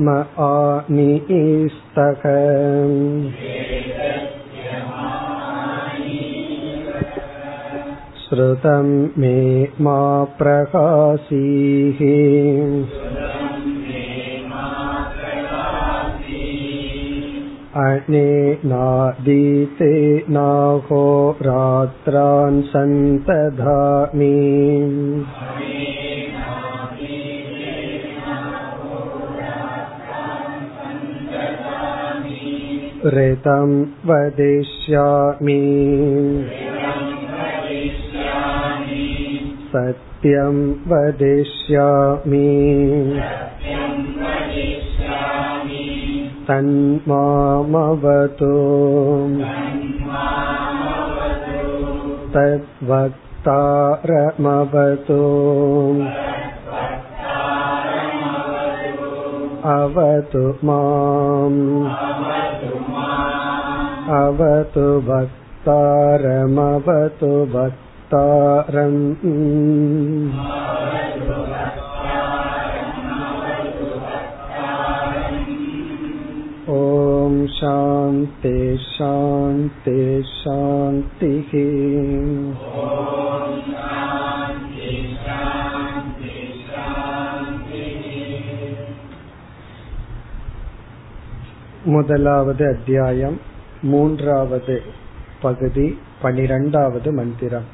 म 0.00 0.08
आनीस्तक 0.44 2.22
श्रुतं 8.24 8.90
मे 9.18 9.68
मा 9.80 10.24
प्रकाशीः 10.38 12.00
अनेनादीते 17.84 19.94
नाहो 20.30 21.04
रात्रान् 21.42 22.62
सन्तधामि 22.62 24.34
ऋतं 33.16 33.70
वदिष्यामि 34.08 35.60
सत्यं 39.72 40.56
वदिष्यामि 40.90 42.50
तन्मामवतु 46.48 48.52
तद्वक्तारमवतु 52.34 53.08
अवतु 59.74 60.44
माम् 60.68 61.60
अवतु 64.20 64.86
भक्तारमवतु 65.08 65.32
भक्तारम् 67.54 69.00
ॐ 76.74 77.34
शान्ति 77.56 78.56
शान्ति 78.90 79.98
शान्तिः 80.34 81.50
முதலாவது 91.94 92.64
அத்தியாயம் 92.74 93.36
மூன்றாவது 93.82 94.76
பகுதி 95.42 95.86
பனிரெண்டாவது 96.22 97.12
மந்திரம் 97.12 97.68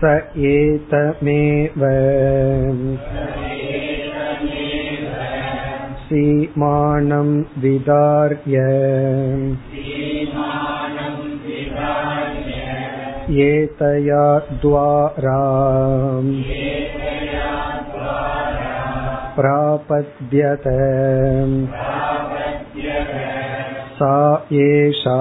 स 0.00 0.10
एतमेव 0.48 1.80
सीमानं 6.08 7.30
विदार्य 7.62 8.58
एतया 13.46 14.22
द्वारा 14.60 15.40
प्रापद्यत 19.36 20.66
सा 24.03 24.45
एषा 24.53 25.19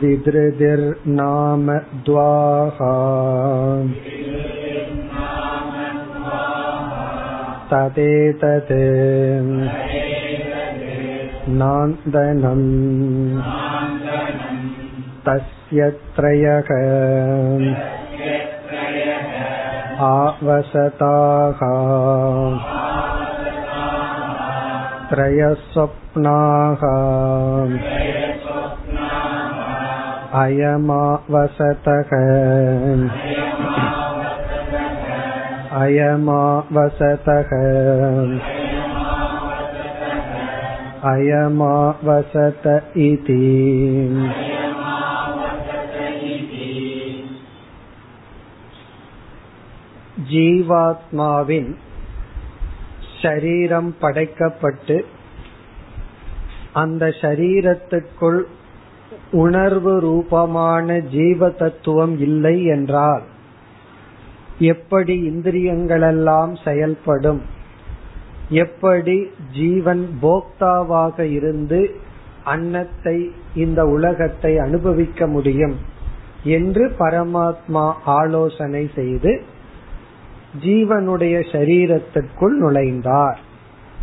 विधृतिर्नाम 0.00 1.78
द्वाहा। 1.78 2.94
तदेतत् 7.70 8.72
नान्दनम्। 11.48 13.42
तस्य 15.28 15.90
त्रयः। 15.90 16.70
आवसताः। 20.00 22.73
त्रयस्वप्नाः 25.13 26.83
अयमावसतः 30.41 32.11
अयमावसतः 35.81 37.51
अयमावसत 41.11 42.65
इति 43.07 43.43
ஜீவாத்மாவின் 50.29 51.69
ஷரீரம் 53.24 53.90
படைக்கப்பட்டு 54.00 54.96
அந்த 56.72 57.06
ஷரீரத்துக்குள் 57.20 58.40
உணர்வு 59.32 60.00
ரூபமான 60.00 60.98
ஜீவ 61.12 61.48
தத்துவம் 61.50 62.14
இல்லை 62.18 62.56
என்றால் 62.64 63.24
எப்படி 64.58 65.14
இந்திரியங்களெல்லாம் 65.28 66.52
செயல்படும்? 66.64 67.40
எப்படி 68.48 69.16
ஜீவன் 69.52 70.02
போக்தாவாக 70.22 71.16
இருந்து 71.30 71.80
அன்னத்தை 72.44 73.16
இந்த 73.54 73.80
உலகத்தை 73.86 74.52
அனுபவிக்க 74.58 75.26
முடியும்? 75.26 75.76
என்று 76.56 76.84
பரமாத்மா 76.98 77.84
ஆலோசனை 78.04 78.90
செய்து 78.94 79.32
ஜீவனுடைய 80.62 81.40
சரீரத்திற்குள் 81.52 82.56
நுழைந்தார் 82.58 83.38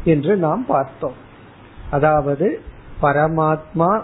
என்று 0.04 0.38
நாம் 0.38 0.66
பார்த்தோம். 0.66 1.14
அதாவது 1.90 2.62
பரமாத்மா 3.02 4.02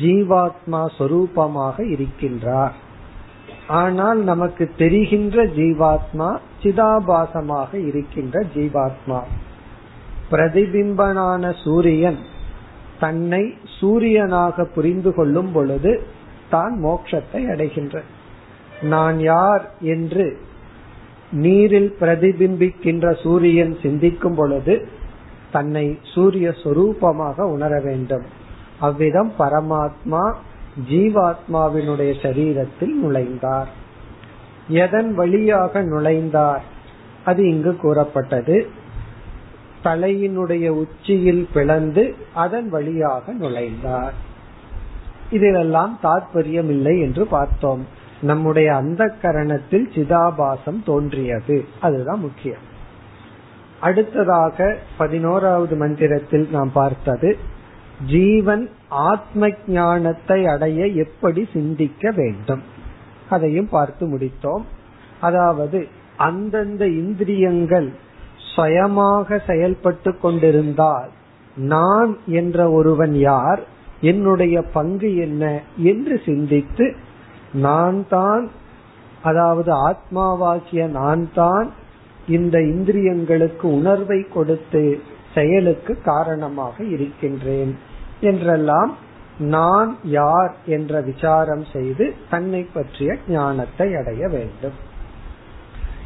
ஜீவாத்மா 0.00 0.86
சொரூபமாக 0.98 1.82
இருக்கின்றார். 1.82 2.72
ஆனால் 3.66 4.18
நமக்கு 4.18 4.70
தெரிகின்ற 4.76 5.44
ஜீவாத்மா 5.44 6.38
சிதாபாசமாக 6.62 7.74
இருக்கின்ற 7.74 8.44
ஜீவாத்மா. 8.54 9.20
பிரதிபிம்பனான 10.30 11.52
சூரியன் 11.64 12.18
தன்னை 12.98 13.54
சூரியனாக 13.80 14.64
புரிந்து 14.64 15.14
கொள்ளும் 15.14 15.52
பொழுது 15.52 16.02
தான் 16.50 16.84
மோட்சத்தை 16.84 17.50
அடைகின்ற. 17.50 18.02
நான் 18.82 19.20
யார் 19.20 19.74
என்று 19.80 20.38
நீரில் 21.32 21.96
பிரதிபிம்பிக்கின்ற 22.00 23.20
சூரியன் 23.22 23.78
சிந்திக்கும் 23.82 24.34
பொழுது 24.34 24.88
தன்னை 25.52 25.98
சூரிய 26.02 26.54
சொரூபமாக 26.64 27.40
உணர 27.40 27.80
வேண்டும். 27.80 28.22
அவ்விதம் 28.80 29.32
பரமாத்மா 29.38 30.34
ஜீவாத்மாவினுடைய 30.90 32.14
சரீரத்தில் 32.22 32.94
நுழைந்தார். 33.02 33.66
எதன் 34.68 35.14
வழியாக 35.14 35.82
நுழைந்தார்? 35.82 36.60
அது 37.24 37.48
இங்கு 37.48 37.76
கூறப்பட்டது. 37.76 38.66
தலையினுடைய 39.84 40.68
உச்சியில் 40.68 41.48
பிளந்து 41.52 42.14
அதன் 42.34 42.68
வழியாக 42.68 43.32
நுழைந்தார். 43.32 44.12
இதிலெல்லாம் 45.30 45.98
தாற்பயம் 46.02 46.68
இல்லை 46.68 47.00
என்று 47.00 47.26
பார்த்தோம். 47.26 47.86
நம்முடைய 48.22 48.74
அந்த 48.74 49.14
கரணத்தில் 49.22 49.86
சிதாபாசம் 49.94 50.84
தோன்றியது. 50.84 51.64
அதுதான் 51.80 52.20
முக்கியம். 52.20 52.70
அடுத்ததாக 53.80 54.76
பதினோராவது 54.98 55.76
மந்திரத்தில் 55.76 56.48
நாம் 56.52 56.70
பார்த்தது 56.72 57.36
ஜீவன் 58.06 58.70
ஆத்ம 58.88 59.48
ஞானத்தை 59.66 60.46
அடைய 60.46 60.86
எப்படி 60.86 61.48
சிந்திக்க 61.52 62.10
வேண்டும்? 62.10 62.62
அதையும் 63.30 63.68
பார்த்து 63.68 64.06
முடித்தோம். 64.06 64.64
அதாவது 65.20 65.88
அந்தந்த 66.16 66.86
இந்திரியங்கள் 66.86 67.92
சுயமாக 68.56 69.38
செயல்பட்டு 69.46 70.18
கொண்டிருந்தால் 70.18 71.10
நான் 71.56 72.18
என்ற 72.26 72.70
ஒருவன் 72.70 73.14
யார் 73.14 73.60
என்னுடைய 74.00 74.62
பங்கு 74.62 75.16
என்ன 75.16 75.60
என்று 75.76 76.20
சிந்தித்து 76.24 76.96
நான் 77.52 78.08
தான் 78.08 78.50
அதாவது 79.22 79.72
ஆத்மாவாகிய 79.90 80.86
நான் 80.86 81.32
தான் 81.34 81.70
இந்த 82.26 82.58
இந்திரியங்களுக்கு 82.58 83.62
உணர்வை 83.62 84.28
கொடுத்து 84.28 85.00
செயலுக்கு 85.34 86.00
காரணமாக 86.04 86.84
இருக்கின்றேன். 86.84 87.78
என்றெல்லாம் 88.20 88.96
நான் 89.38 89.96
யார் 90.02 90.54
என்ற 90.66 91.00
விசாரம் 91.00 91.64
செய்து 91.72 92.14
தன்னை 92.30 92.68
பற்றிய 92.74 93.16
ஞானத்தை 93.28 93.94
அடைய 93.94 94.28
வேண்டும். 94.28 94.72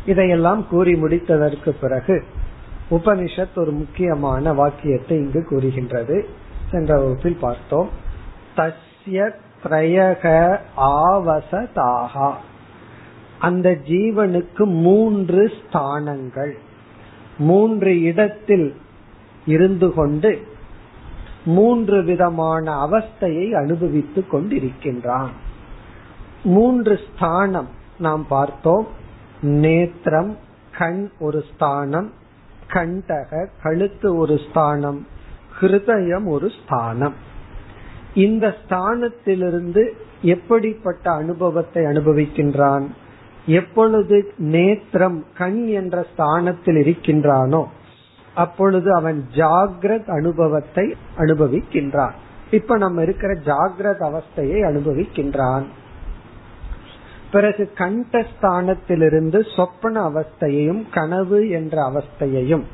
இதையெல்லாம் 0.06 0.68
கூறி 0.68 0.94
முடித்ததற்கு 0.94 1.70
பிறகு 1.80 2.24
உபனிஷத் 2.90 3.56
ஒரு 3.56 3.70
முக்கியமான 3.70 4.52
வாக்கியத்தை 4.52 5.18
இங்கு 5.18 5.44
கூறுகின்றது. 5.44 6.28
சென்ற 6.70 6.98
வகுப்பில் 7.00 7.38
பார்த்தோம். 7.40 7.88
தஸ்ய 8.56 9.30
பிரயக 9.64 10.58
ஆவசதாகா. 10.76 12.32
அந்த 13.38 13.70
ஜீவனுக்கு 13.70 14.64
மூன்று 14.64 15.52
ஸ்தானங்கள். 15.62 16.52
மூன்று 17.38 18.00
இடத்தில் 18.00 18.74
இருந்து 19.46 19.92
கொண்டு 19.92 20.54
மூன்று 21.44 22.04
விதமான 22.04 22.86
அவஸ்தையை 22.86 23.52
அனுபவித்துக் 23.52 24.34
கொண்டிருக்கின்றான். 24.34 25.28
மூன்று 26.44 27.00
ஸ்தானம் 27.12 27.68
நாம் 27.98 28.26
பார்த்தோம். 28.26 28.86
நேத்திரம் 29.40 30.36
கண் 30.78 31.08
ஒரு 31.18 31.44
ஸ்தானம் 31.54 32.12
கண்டக 32.68 33.48
கழுத்து 33.62 34.16
ஒரு 34.16 34.40
ஸ்தானம் 34.50 35.06
ஹிருதயம் 35.60 36.26
ஒரு 36.26 36.50
ஸ்தானம். 36.64 37.14
இந்த 38.16 38.54
ஸ்தானத்திலிருந்து 38.62 39.82
எப்படிப்பட்ட 40.22 41.10
அனுபவத்தை 41.10 41.82
அனுபவிக்கின்றான்? 41.84 42.84
எப்பொழுது 43.46 44.16
நேத்திரம் 44.38 45.18
கண் 45.34 45.66
என்ற 45.66 46.06
ஸ்தானத்தில் 46.12 46.76
இருக்கின்றானோ 46.76 47.62
அப்பொழுது 48.34 48.88
அவன் 48.94 49.18
ஜாகிரத் 49.34 50.10
அனுபவத்தை 50.10 50.86
அனுபவிக்கின்றான். 51.18 52.14
இப்ப 52.50 52.76
நம்ம 52.76 53.02
இருக்கிற 53.02 53.32
ஜாகிரத 53.44 54.00
அவஸ்தையை 54.10 54.58
அனுபவிக்கின்றான். 54.70 55.66
பிறகு 57.32 57.64
கண்டஸ்தானத்திலிருந்து 57.78 59.38
சொப்பன 59.56 60.02
அவஸ்தையையும் 60.08 60.82
கனவு 60.92 61.40
என்ற 61.50 61.76
அவஸ்தையையும் 61.90 62.66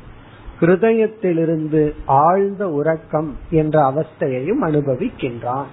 ஹிருதயத்திலிருந்து 0.59 1.93
ஆழ்ந்த 2.05 2.69
உறக்கம் 2.69 3.37
என்ற 3.49 3.91
அவஸ்தையையும் 3.91 4.61
அனுபவிக்கின்றான். 4.61 5.65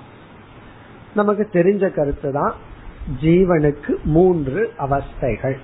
நமக்கு 1.15 1.49
தெரிஞ்ச 1.53 1.91
கருத்து 1.91 2.33
தான் 2.33 2.55
ஜீவனுக்கு 3.23 4.03
மூன்று 4.05 4.73
அவஸ்தைகள். 4.79 5.57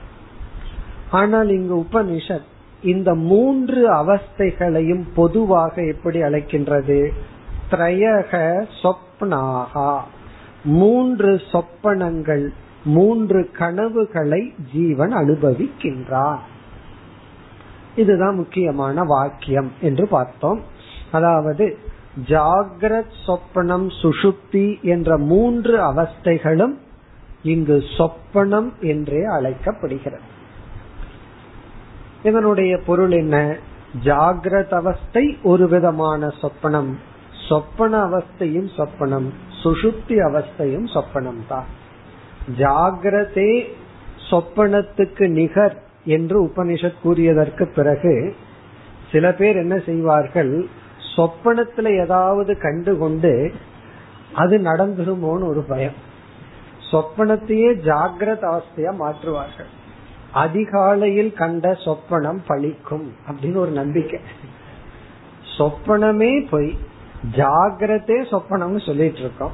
ஆனால் 1.10 1.48
இங்கு 1.48 1.76
உபனிஷத் 1.76 2.54
இந்த 2.82 3.14
மூன்று 3.14 3.92
அவஸ்தைகளையும் 3.92 5.04
பொதுவாக 5.14 5.84
எப்படி 5.84 6.22
அழைக்கின்றது? 6.22 7.08
திரையக 7.70 8.64
சொப்னாகா. 8.82 9.98
மூன்று 10.64 11.40
சொப்பனங்கள் 11.52 12.48
மூன்று 12.84 13.50
கனவுகளை 13.50 14.54
ஜீவன் 14.72 15.12
அனுபவிக்கின்றான். 15.12 16.38
இதுதான் 17.96 18.34
முக்கியமான 18.34 19.02
வாக்கியம் 19.02 19.72
என்று 19.80 20.08
பார்த்தோம். 20.08 20.62
அதாவது 21.12 21.78
ஜாகிரத் 22.28 23.14
சொப்பனம் 23.26 23.90
சுஷுப்தி 24.02 24.80
என்ற 24.80 25.18
மூன்று 25.18 25.80
அவஸ்தைகளும் 25.80 26.74
இங்கு 27.42 27.84
சொப்பனம் 27.98 28.70
என்றே 28.80 29.24
அழைக்கப்படுகிறது. 29.24 30.22
இதனுடைய 32.22 32.78
பொருள் 32.86 33.10
என்ன? 33.10 33.56
ஜாகிரத 34.04 34.74
அவஸ்தை 34.74 35.38
ஒரு 35.42 35.68
விதமான 35.68 36.26
சொப்பனம். 36.26 36.92
சொப்பன 37.48 38.04
அவஸ்தையும் 38.04 38.68
சொப்பனம் 38.76 39.28
சுஷுப்தி 39.62 40.08
அவஸ்தையும் 40.08 40.86
சொப்பனம் 40.94 41.46
தான் 41.48 41.64
ஜாகிரதே 42.58 43.64
சொப்பனத்துக்கு 44.30 45.28
நிகர் 45.28 45.82
என்று 46.06 46.44
உபனிஷத் 46.44 47.04
கூறியதற்கு 47.04 47.64
பிறகு 47.74 48.34
சில 49.12 49.32
பேர் 49.32 49.56
என்ன 49.56 49.78
செய்வார்கள் 49.78 50.68
சொப்பனத்துல 51.16 51.98
ஏதாவது 51.98 52.58
கண்டுகொண்டு 52.58 53.52
அது 54.34 54.58
நடந்துருமோன்னு 54.58 55.48
ஒரு 55.48 55.64
பயம். 55.68 55.92
சொப்பனத்தையே 56.92 57.70
ஜாகிரத 57.74 58.44
அவஸ்தையா 58.44 58.94
மாற்றுவார்கள். 59.00 59.70
அதிகாலையில் 60.32 61.32
கண்ட 61.32 61.72
சொப்பனம் 61.72 62.38
பழிக்கும் 62.48 63.08
அப்படின்னு 63.28 63.56
ஒரு 63.56 63.70
நம்பிக்கை. 63.70 64.20
சொப்பனமே 65.58 66.48
போய். 66.50 66.78
ஜாகிரதே 67.32 68.24
சொப்பனம்னு 68.30 68.86
சொல்லிட்டு 68.86 69.18
இருக்கோம். 69.18 69.52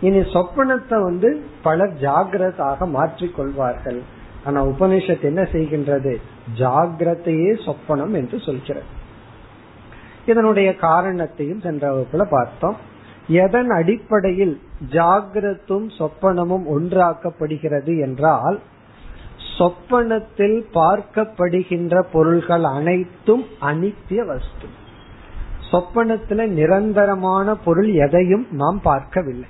இனி 0.00 0.18
சொப்பனத்தை 0.18 1.02
வந்து 1.02 1.46
பலர் 1.62 2.00
ஜாகிரதாக 2.00 2.88
மாற்றிக் 2.88 3.34
கொள்வார்கள் 3.34 4.16
ஆனா 4.48 4.64
உபனிஷத் 4.64 5.26
என்ன 5.30 5.42
செய்கின்றது? 5.42 6.14
ஜாகிரதையே 6.58 7.52
சொப்பனம் 7.66 8.14
என்று 8.14 8.40
சொல்கிறது. 8.40 8.88
இதனுடைய 10.26 10.76
காரணத்தையும் 10.76 11.60
சென்ற 11.60 11.90
வகுப்புல 11.92 12.24
பார்த்தோம். 12.30 12.76
எதன் 13.26 13.70
அடிப்படையில் 13.70 14.60
ஜாகிரத்தும் 14.90 15.86
சொப்பனமும் 15.98 16.66
ஒன்றாக்கப்படுகிறது 16.76 17.94
என்றால் 18.00 18.58
சொப்பனத்தில் 19.58 20.58
பார்க்கப்படுகின்ற 20.74 22.02
பொருள்கள் 22.12 22.64
அனைத்தும் 22.64 23.44
அனித்திய 23.60 24.20
வஸ்து. 24.26 24.68
சொப்பனத்துல 25.70 26.46
நிரந்தரமான 26.46 27.54
பொருள் 27.54 27.90
எதையும் 28.04 28.46
நாம் 28.50 28.80
பார்க்கவில்லை. 28.82 29.48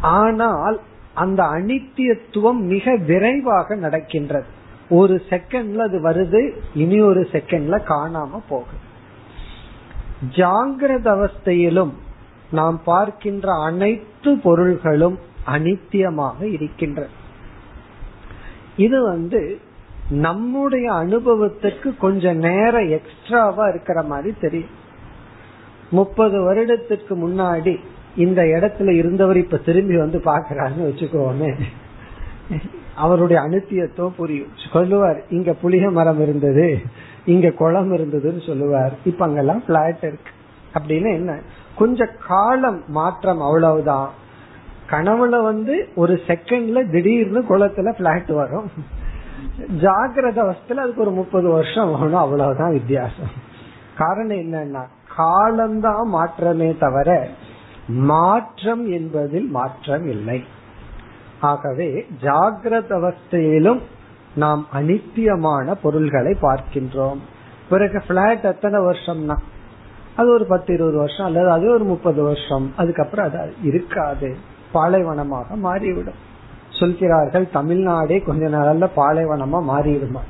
ஆனால் 0.00 0.80
அந்த 1.14 1.42
அனித்தியத்துவம் 1.42 2.60
மிக 2.60 2.96
விரைவாக 2.96 3.74
நடக்கின்றது. 3.74 4.46
ஒரு 4.88 5.22
செகண்ட்ல 5.30 5.76
அது 5.76 5.98
வருது 6.02 6.56
இனி 6.74 7.00
ஒரு 7.00 7.28
செகண்ட்ல 7.32 7.80
காணாம 7.82 8.40
போகும் 8.48 8.90
ஜாகிரத 10.30 11.06
அவஸ்தையிலும் 11.06 11.92
நாம் 12.50 12.80
பார்க்கின்ற 12.84 13.48
அனைத்து 13.64 14.38
பொருள்களும் 14.38 15.18
அனித்தியமாக 15.46 16.42
இருக்கின்றது 16.42 17.10
இது 18.76 19.02
வந்து 19.02 19.58
நம்முடைய 20.10 20.92
அனுபவத்துக்கு 20.92 21.96
கொஞ்சம் 21.98 22.36
நேரம் 22.36 22.88
எக்ஸ்ட்ராவா 22.88 23.68
இருக்கிற 23.68 24.02
மாதிரி 24.02 24.36
தெரியும். 24.40 24.80
முப்பது 25.90 26.52
வருடத்துக்கு 26.52 27.10
முன்னாடி 27.10 27.80
இந்த 28.16 28.42
இடத்துல 28.42 28.90
இருந்தவர் 28.90 29.36
இப்ப 29.36 29.56
திரும்பி 29.56 29.96
வந்து 29.96 30.18
பாக்குறாருன்னு 30.18 30.82
வச்சுக்கோமே. 30.82 31.60
அவருடைய 32.96 33.42
அனுத்தியத்தோ 33.42 34.08
புரியும். 34.08 34.52
சொல்லுவார் 34.72 35.22
இங்க 35.28 35.52
புளிய 35.52 35.90
மரம் 35.90 36.20
இருந்தது 36.20 36.78
இங்க 37.24 37.50
குளம் 37.50 37.96
இருந்ததுன்னு 37.96 38.46
சொல்லுவார். 38.46 38.92
இப்ப 39.04 39.24
அங்கெல்லாம் 39.24 39.64
பிளாட் 39.64 39.98
இருக்கு. 40.02 40.30
அப்படின்னு 40.74 41.12
என்ன? 41.12 41.40
கொஞ்ச 41.76 42.08
காலம் 42.26 42.82
மாற்றம் 42.86 43.40
அவ்வளவுதான். 43.40 44.10
கனவுல 44.90 45.42
வந்து 45.42 45.88
ஒரு 45.94 46.20
செகண்ட்ல 46.26 46.90
திடீர்னு 46.90 47.40
குளத்துல 47.40 47.96
பிளாட் 47.96 48.26
வரும். 48.26 48.70
ஜாகிரத 49.80 50.38
அவஸ்தில 50.38 50.72
அதுக்கு 50.72 51.00
ஒரு 51.00 51.10
முப்பது 51.10 51.48
வருஷம் 51.48 51.88
ஆகணும். 51.88 52.16
அவ்வளவுதான் 52.16 52.72
வித்தியாசம். 52.72 53.50
காரணம் 53.96 54.36
என்னன்னா 54.36 54.86
காலம்தான் 55.16 56.08
மாற்றமே 56.08 56.76
தவிர 56.78 57.28
மாற்றம் 57.88 58.90
என்பதில் 58.90 59.48
மாற்றம் 59.48 60.06
இல்லை. 60.06 60.44
ஆகவே 61.40 62.06
ஜாகிரத 62.22 62.92
அவஸ்தையிலும் 62.92 63.80
நாம் 64.34 64.66
அனித்தியமான 64.72 65.74
பொருள்களை 65.82 66.36
பார்க்கின்றோம். 66.42 67.18
பிறகு 67.68 68.02
பிளாட் 68.06 68.44
எத்தனை 68.44 68.80
வருஷம்னா? 68.80 69.36
அது 70.16 70.32
ஒரு 70.32 70.44
பத்து 70.44 70.74
இருபது 70.74 70.96
வருஷம் 70.96 71.26
அல்லது 71.26 71.50
அது 71.50 71.70
ஒரு 71.70 71.84
முப்பது 71.84 72.22
வருஷம். 72.22 72.72
அதுக்கப்புறம் 72.76 73.26
அது 73.26 73.54
இருக்காது. 73.62 74.36
பாலைவனமாக 74.74 75.54
மாறிவிடும். 75.54 76.30
சொல்கிறார்கள் 76.70 77.50
தமிழ்நாடே 77.50 78.18
கொஞ்ச 78.18 78.48
நாள்ல 78.48 78.88
பாலைவனமா 78.96 79.62
மாறிடுமா 79.62 80.20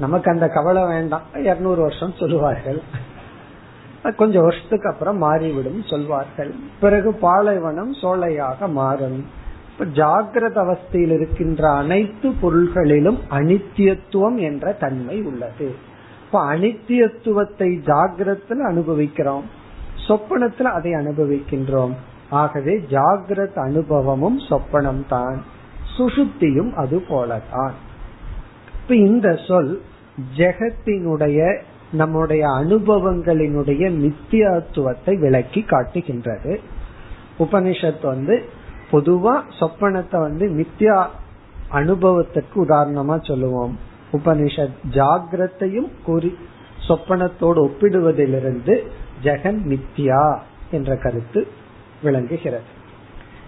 நமக்கு 0.00 0.30
அந்த 0.30 0.48
கவலை 0.48 0.86
வேண்டாம். 0.86 1.22
இருநூறு 1.34 1.82
வருஷம் 1.82 2.12
சொல்லுவார்கள். 2.12 2.82
கொஞ்சம் 4.02 4.42
வருஷத்துக்கு 4.42 4.88
அப்புறம் 4.88 5.18
மாறிவிடும் 5.18 5.82
சொல்வார்கள். 5.86 6.54
பிறகு 6.80 7.12
பாலைவனம் 7.12 7.92
சோலையாக 7.92 8.70
மாறும். 8.70 9.26
ஜாகிரத 9.78 10.56
அவஸ்தையில் 10.62 11.12
இருக்கின்ற 11.12 11.70
அனைத்து 11.70 12.32
பொருள்களிலும் 12.42 13.18
அனித்தியத்துவம் 13.30 14.36
என்ற 14.36 14.72
தன்மை 14.72 15.22
உள்ளது. 15.22 15.74
இப்ப 16.26 16.54
அனித்தியத்துவத்தை 16.54 17.80
ஜாகிரத்தில் 17.84 18.62
அனுபவிக்கிறோம். 18.64 19.44
சொப்பனத்துல 20.08 20.62
அதை 20.62 20.92
அனுபவிக்கின்றோம். 20.92 21.92
ஆகவே 22.30 22.84
ஜாகிரத 22.90 23.54
அனுபவமும் 23.54 24.38
சொப்பனம் 24.38 25.06
தான் 25.08 25.42
சுசுப்தியும் 25.98 26.72
அது 26.72 27.02
போலதான் 27.08 27.70
இப்ப 28.82 28.94
இந்த 28.94 29.36
சொல் 29.48 29.82
ஜெகத்தினுடைய 30.36 31.60
நம்முடைய 31.92 32.46
அனுபவங்களினுடைய 32.46 34.12
நித்தியத்துவத்தை 34.12 35.18
விளக்கி 35.18 35.62
காட்டுகின்றது. 35.62 36.60
உபனிஷத் 37.38 38.02
வந்து 38.02 38.44
பொதுவா 38.92 39.42
சொப்பனத்தை 39.60 40.20
வந்து 40.20 40.48
நித்யா 40.48 41.06
அனுபவத்துக்கு 41.72 42.56
உதாரணமா 42.56 43.24
சொல்லுவோம். 43.24 43.78
உபனிஷத் 44.12 44.76
ஜாகிரத்தையும் 44.90 45.90
கூறி 46.04 46.38
சொப்பனத்தோடு 46.88 47.70
ஒப்பிடுவதிலிருந்து 47.70 48.86
ஜெகன் 49.22 49.60
மித்யா 49.68 50.38
என்ற 50.70 50.96
கருத்து 50.96 51.46
விளங்குகிறது. 52.02 52.76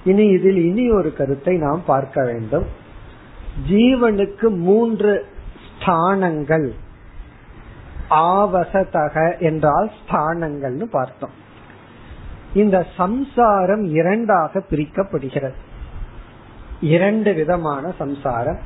இனி 0.05 0.27
இதில் 0.27 0.65
இனி 0.65 0.91
ஒரு 0.91 1.13
கருத்தை 1.13 1.57
நாம் 1.57 1.83
பார்க்க 1.87 2.25
வேண்டும். 2.25 2.65
ஜீவனுக்கு 3.71 4.49
மூன்று 4.57 5.27
ஸ்தானங்கள் 5.79 6.73
ஆவசதக 8.11 9.39
என்றால் 9.39 9.91
ஸ்தானங்கள்னு 10.09 10.85
பார்த்தோம். 10.85 11.31
இந்த 12.55 12.87
சம்சாரம் 12.97 13.85
இரண்டாக 13.85 14.63
பிரிக்கப்படுகிறது. 14.71 15.53
இரண்டு 16.81 17.35
விதமான 17.35 17.93
சம்சாரம். 17.99 18.59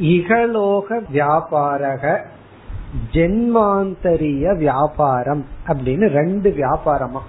இகலோக 0.00 1.02
வியாபாரக 1.12 2.24
ஜென்மாந்தரிய 3.12 4.56
வியாபாரம் 4.56 5.46
அப்படின்னு 5.66 6.08
ரெண்டு 6.08 6.50
வியாபாரமா. 6.50 7.20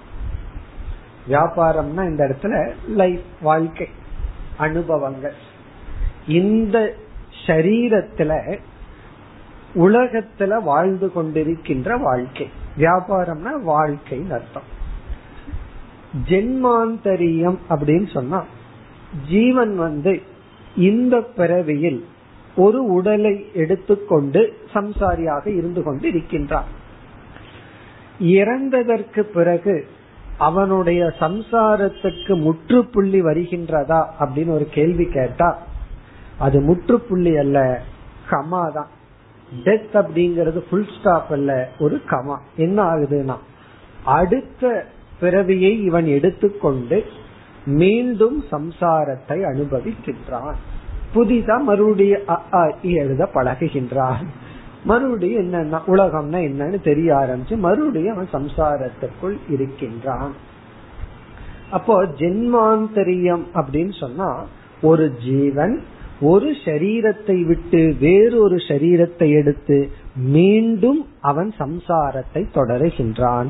வியாபாரம்னா 1.29 2.03
இந்த 2.03 2.25
இடத்துல 2.25 2.71
லைஃப் 2.87 3.23
வாழ்க்கை 3.41 3.89
அனுபவங்கள். 4.57 5.33
இந்த 6.27 6.93
சரீரத்துல 7.45 8.57
உலகத்துல 9.77 10.63
வாழ்ந்து 10.63 11.11
கொண்டிருக்கின்ற 11.15 12.01
வாழ்க்கை. 12.01 12.47
வியாபாரம்னா 12.77 13.51
வாழ்க்கை 13.63 14.19
அர்த்தம். 14.31 14.75
ஜென்மாந்தரியம் 16.29 17.57
அப்படின்னு 17.69 18.13
சொன்னா 18.13 18.39
ஜீவன் 19.29 19.77
வந்து 19.77 20.21
இந்த 20.75 21.15
பிறவியில் 21.35 22.05
ஒரு 22.55 22.79
உடலை 22.85 23.33
எடுத்துக்கொண்டு 23.53 24.41
சம்சாரியாக 24.73 25.45
இருந்து 25.47 25.83
கொண்டு 25.83 26.07
இருக்கின்றான் 26.07 26.69
இறந்ததற்கு 28.19 29.19
பிறகு 29.19 29.75
அவனுடைய 30.37 31.13
சம்சாரத்துக்கு 31.19 32.41
முற்றுப்புள்ளி 32.41 33.21
வருகின்றதா 33.21 33.99
அப்படின்னு 34.19 34.49
ஒரு 34.49 34.67
கேள்வி 34.71 35.05
கேட்டா 35.05 35.49
அது 36.37 36.59
முற்றுப்புள்ளி 36.61 37.37
அல்ல 37.37 37.81
கமா 38.29 38.63
தான் 38.73 38.91
டெத் 39.63 39.93
அப்படிங்கறது 39.93 40.59
ஃபுல் 40.69 40.87
ஸ்டாப் 40.99 41.31
அல்ல 41.31 41.69
ஒரு 41.79 42.01
கமா 42.09 42.37
என்ன 42.55 42.83
ஆகுதுன்னா 42.83 43.35
அடுத்த 44.03 44.85
பிறவியை 45.19 45.83
இவன் 45.83 46.05
எடுத்துக்கொண்டு 46.05 47.03
மீண்டும் 47.65 48.43
சம்சாரத்தை 48.51 49.37
அனுபவிக்கின்றான். 49.49 50.55
புதிதா 51.15 51.61
மறுபடியும் 51.61 52.21
எழுத 52.81 53.29
பழகுகின்றான். 53.33 54.25
மறுபடியும் 54.83 55.53
என்னன்னா 55.53 55.79
உலகம்னா 55.87 56.39
என்னன்னு 56.49 56.83
தெரிய 56.83 57.13
ஆரம்பிச்சு 57.13 57.57
மறுபடியும் 57.57 58.15
அவன் 58.15 58.33
சம்சாரத்திற்குள் 58.33 59.37
இருக்கின்றான். 59.49 60.31
அப்போ 61.71 62.03
ஜென்மாந்தரியம் 62.03 63.43
அப்படின்னு 63.53 63.99
சொன்னா 63.99 64.45
ஒரு 64.81 65.13
ஜீவன் 65.25 65.83
ஒரு 66.19 66.51
சரீரத்தை 66.65 67.45
விட்டு 67.45 67.95
வேறொரு 67.99 68.55
சரீரத்தை 68.55 69.33
எடுத்து 69.33 69.89
மீண்டும் 70.15 71.07
அவன் 71.21 71.53
சம்சாரத்தை 71.59 72.45
தொடருகின்றான். 72.53 73.47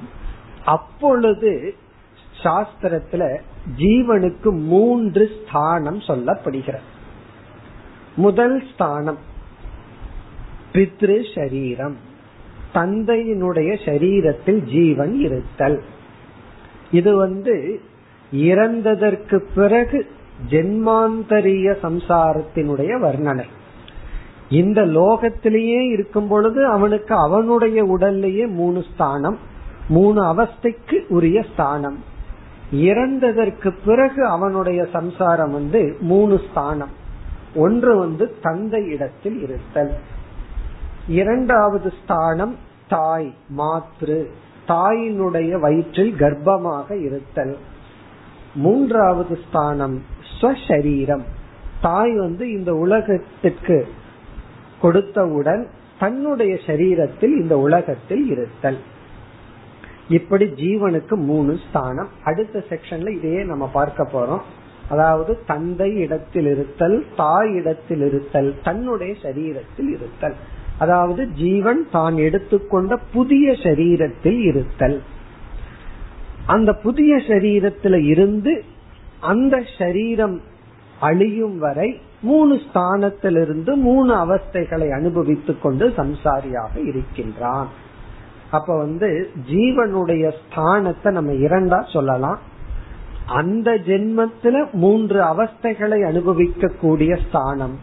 அப்பொழுது 0.65 1.75
சாஸ்திரத்துல 2.43 3.39
ஜீவனுக்கு 3.77 4.51
மூன்று 4.51 5.29
ஸ்தானம் 5.41 5.99
சொல்லப்படுகிறது. 5.99 6.87
முதல் 8.15 8.63
ஸ்தானம் 8.73 9.17
பித்ரு 10.73 11.35
சரீரம். 11.35 11.95
தந்தையினுடைய 12.73 13.79
சரீரத்தில் 13.85 14.63
ஜீவன் 14.63 15.19
இருத்தல். 15.19 15.83
இது 16.91 17.15
வந்து 17.15 17.79
இறந்ததற்கு 18.33 19.43
பிறகு 19.55 20.07
ஜென்மாந்தரிய 20.49 21.75
சம்சாரத்தினுடைய 21.83 22.99
வர்ணனை. 22.99 23.43
இந்த 24.49 24.81
லோகத்திலேயே 24.81 25.89
இருக்கும் 25.89 26.27
பொழுது 26.27 26.65
அவனுக்கு 26.65 27.15
அவனுடைய 27.15 27.85
உடல்லையே 27.85 28.47
மூணு 28.47 28.83
ஸ்தானம் 28.93 29.37
மூணு 29.89 30.23
அவஸ்தைக்கு 30.23 30.99
உரிய 31.07 31.45
ஸ்தானம். 31.53 31.97
இறந்ததற்கு 32.73 33.73
பிறகு 33.85 34.25
அவனுடைய 34.25 34.87
சம்சாரம் 34.91 35.51
வந்து 35.51 35.97
மூணு 36.01 36.41
ஸ்தானம். 36.49 36.89
ஒன்று 37.55 37.97
வந்து 37.97 38.35
தந்தை 38.41 38.85
இடத்தில் 38.85 39.41
இருத்தல். 39.41 39.91
இரண்டாவது 41.07 41.93
ஸ்தானம் 42.03 42.55
தாய் 42.89 43.33
மாத்ரு. 43.57 44.25
தாயினுடைய 44.67 45.59
வயிற்றில் 45.59 46.13
கர்ப்பமாக 46.13 47.01
இருத்தல். 47.03 47.57
மூன்றாவது 48.55 49.39
ஸ்தானம் 49.47 50.01
ஸ்வசரீரம். 50.41 51.23
தாய் 51.81 52.15
வந்து 52.15 52.51
இந்த 52.51 52.75
உலகத்திற்கு 52.75 53.87
கொடுத்தவுடன் 54.81 55.67
தன்னுடைய 55.99 56.59
சரீரத்தில் 56.65 57.33
இந்த 57.41 57.57
உலகத்தில் 57.57 58.29
இருத்தல். 58.29 58.77
இப்படி 60.09 60.45
ஜீவனுக்கு 60.45 61.15
மூணு 61.15 61.57
ஸ்தானம். 61.69 62.09
அடுத்த 62.23 62.63
செக்ஷன்ல 62.69 63.09
இதையே 63.09 63.43
நம்ம 63.43 63.67
பார்க்க 63.67 64.09
போறோம். 64.13 64.41
அதாவது 64.89 65.39
தந்தை 65.45 65.95
இடத்தில் 65.95 66.45
இருத்தல் 66.45 67.05
தாய் 67.15 67.53
இடத்தில் 67.53 68.01
இருத்தல் 68.01 68.55
தன்னுடைய 68.63 69.15
சரீரத்தில் 69.21 69.89
இருத்தல். 69.89 70.35
அதாவது 70.77 71.27
ஜீவன் 71.31 71.87
தான் 71.91 72.17
எடுத்துக்கொண்ட 72.17 72.97
புதிய 73.13 73.51
சரீரத்தில் 73.51 74.39
இருத்தல். 74.39 75.01
அந்த 76.45 76.73
புதிய 76.73 77.15
சரீரத்துல 77.15 78.05
இருந்து 78.05 78.63
அந்த 79.19 79.63
சரீரம் 79.77 80.41
அழியும் 80.99 81.57
வரை 81.57 82.01
மூணு 82.21 82.55
ஸ்தானத்திலிருந்து 82.55 83.73
மூணு 83.73 84.15
அவஸ்தைகளை 84.15 84.93
அனுபவித்துக் 84.93 85.61
கொண்டு 85.61 85.87
சம்சாரியாக 85.87 86.85
இருக்கின்றான். 86.85 87.67
அப்ப 88.51 88.77
வந்து 88.77 89.29
ஜீவனுடைய 89.51 90.31
ஸ்தானத்தை 90.39 91.11
நம்ம 91.11 91.31
இரண்டா 91.31 91.93
சொல்லலாம். 91.93 92.39
அந்த 93.25 93.71
ஜென்மத்துல 93.71 94.71
மூன்று 94.71 95.21
அவஸ்தைகளை 95.21 96.05
அனுபவிக்க 96.05 96.67
கூடிய 96.67 97.19
ஸ்தானம். 97.29 97.79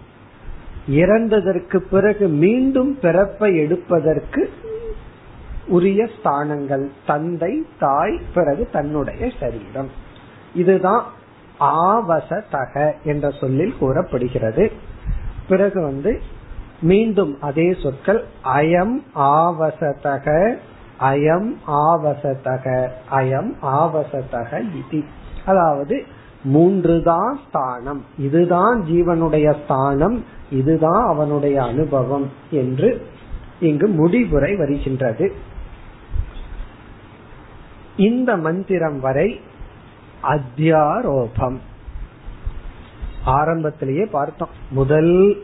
இறந்ததற்கு 0.91 1.77
பிறகு 1.77 2.29
மீண்டும் 2.29 2.99
பிறப்பை 2.99 3.57
எடுப்பதற்கு 3.57 4.51
உரிய 5.67 6.09
ஸ்தானங்கள். 6.17 6.89
தந்தை 7.07 7.67
தாய் 7.79 8.21
பிறகு 8.35 8.69
தன்னுடைய 8.73 9.31
சரீரம். 9.41 9.91
இதுதான் 10.55 11.05
ஆவசதக 11.61 12.93
என்ற 13.05 13.31
சொல்லில் 13.31 13.75
கூறப்படுகிறது. 13.79 14.73
பிறகு 15.49 15.83
வந்து 15.83 16.23
மீண்டும் 16.81 17.41
அதே 17.41 17.77
சொற்கள் 17.83 18.25
அயம் 18.45 19.03
ஆவசதக 19.15 20.57
அயம் 21.01 21.53
ஆவசதக 21.67 22.89
அயம் 23.11 23.53
ஆவசதக 23.63 24.65
இது. 24.89 25.05
அதாவது 25.47 26.03
மூன்றுதான் 26.45 27.35
ஸ்தானம். 27.49 28.05
இதுதான் 28.19 28.83
ஜீவனுடைய 28.83 29.65
ஸ்தானம் 29.65 30.25
இதுதான் 30.51 31.07
அவனுடைய 31.07 31.63
அனுபவம் 31.63 32.31
என்று 32.51 33.07
இங்கு 33.61 33.87
முடிவுரை 33.87 34.57
வருகின்றது. 34.57 35.33
இந்த 37.97 38.37
மந்திரம் 38.37 39.01
வரை 39.01 39.41
அத்தியாரோபம். 40.29 41.59
ஆரம்பத்திலேயே 43.25 44.05
பார்த்தோம். 44.05 44.49
முதல் 44.71 45.43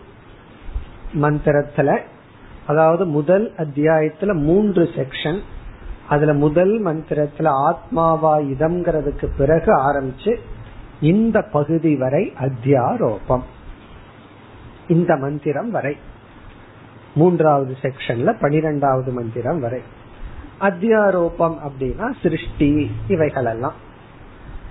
மந்திரத்துல 1.14 2.00
அதாவது 2.66 3.06
முதல் 3.06 3.52
அத்தியாயத்துல 3.56 4.34
மூன்று 4.34 4.82
செக்ஷன் 4.82 5.40
அதுல 6.08 6.32
முதல் 6.32 6.84
மந்திரத்துல 6.84 7.50
ஆத்மாவா 7.68 8.42
இதம்ங்கிறதுக்கு 8.46 9.28
பிறகு 9.37 9.76
ஆரம்பிச்சு 9.76 10.37
இந்த 11.00 11.42
பகுதி 11.42 11.96
வரை 11.96 12.32
அத்தியாரோபம். 12.40 13.42
இந்த 14.88 15.16
மந்திரம் 15.16 15.70
வரை. 15.70 15.96
மூன்றாவது 17.14 17.76
செக்ஷன்ல 17.82 18.40
பனிரெண்டாவது 18.40 19.12
மந்திரம் 19.12 19.60
வரை. 19.60 19.82
அத்தியாரோபம் 20.60 21.56
அப்படின்னா 21.68 22.14
சிருஷ்டி 22.22 22.90
இவைகளெல்லாம். 23.08 23.88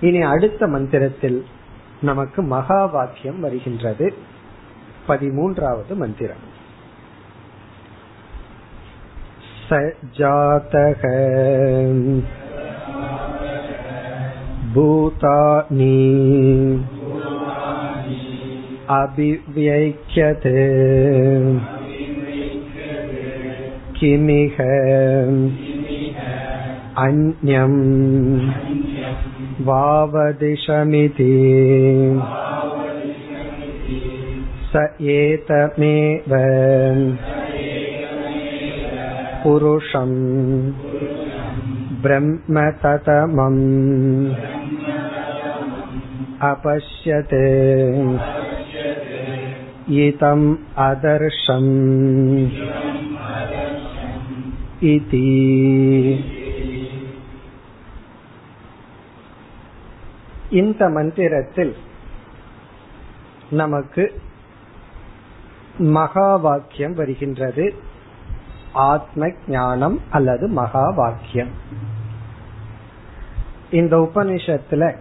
இனி 0.01 0.21
அடுத்த 0.25 0.67
மந்திரத்தில் 0.67 1.39
நமக்கு 2.01 2.43
மகா 2.43 2.81
வாக்கியம் 2.87 3.41
வருகின்றது 3.41 4.09
பதிமூன்றாவது 5.09 5.95
மந்திரம் 5.97 6.45
स 9.69 9.77
जातः 10.19 11.03
भूतानि 14.75 15.95
अभिव्यैक्यते 18.95 20.59
किमिह 23.95 24.57
अन्यम् 26.97 27.81
वावदिशमिति 29.67 31.33
स 34.73 34.83
एतमेव 35.15 36.35
पुरुषम् 39.43 40.15
ब्रह्म 42.05 42.71
ततमम् 42.85 43.59
अपश्यते 46.51 47.43
इतम् 50.07 50.47
अदर्शम् 50.87 51.75
इति 54.95 56.38
இந்த 60.50 60.90
மந்திரத்தில் 60.90 61.76
நமக்கு 63.50 64.22
மகா 65.78 66.36
வாக்கியம் 66.36 66.94
வருகின்றது. 66.94 67.74
ஆத்ம 68.74 69.32
ஞானம் 69.48 70.02
அல்லது 70.10 70.48
மகா 70.48 70.90
வாக்கியம் 70.90 71.48
இந்த 73.72 73.98
உபனிஷத்துல 73.98 74.96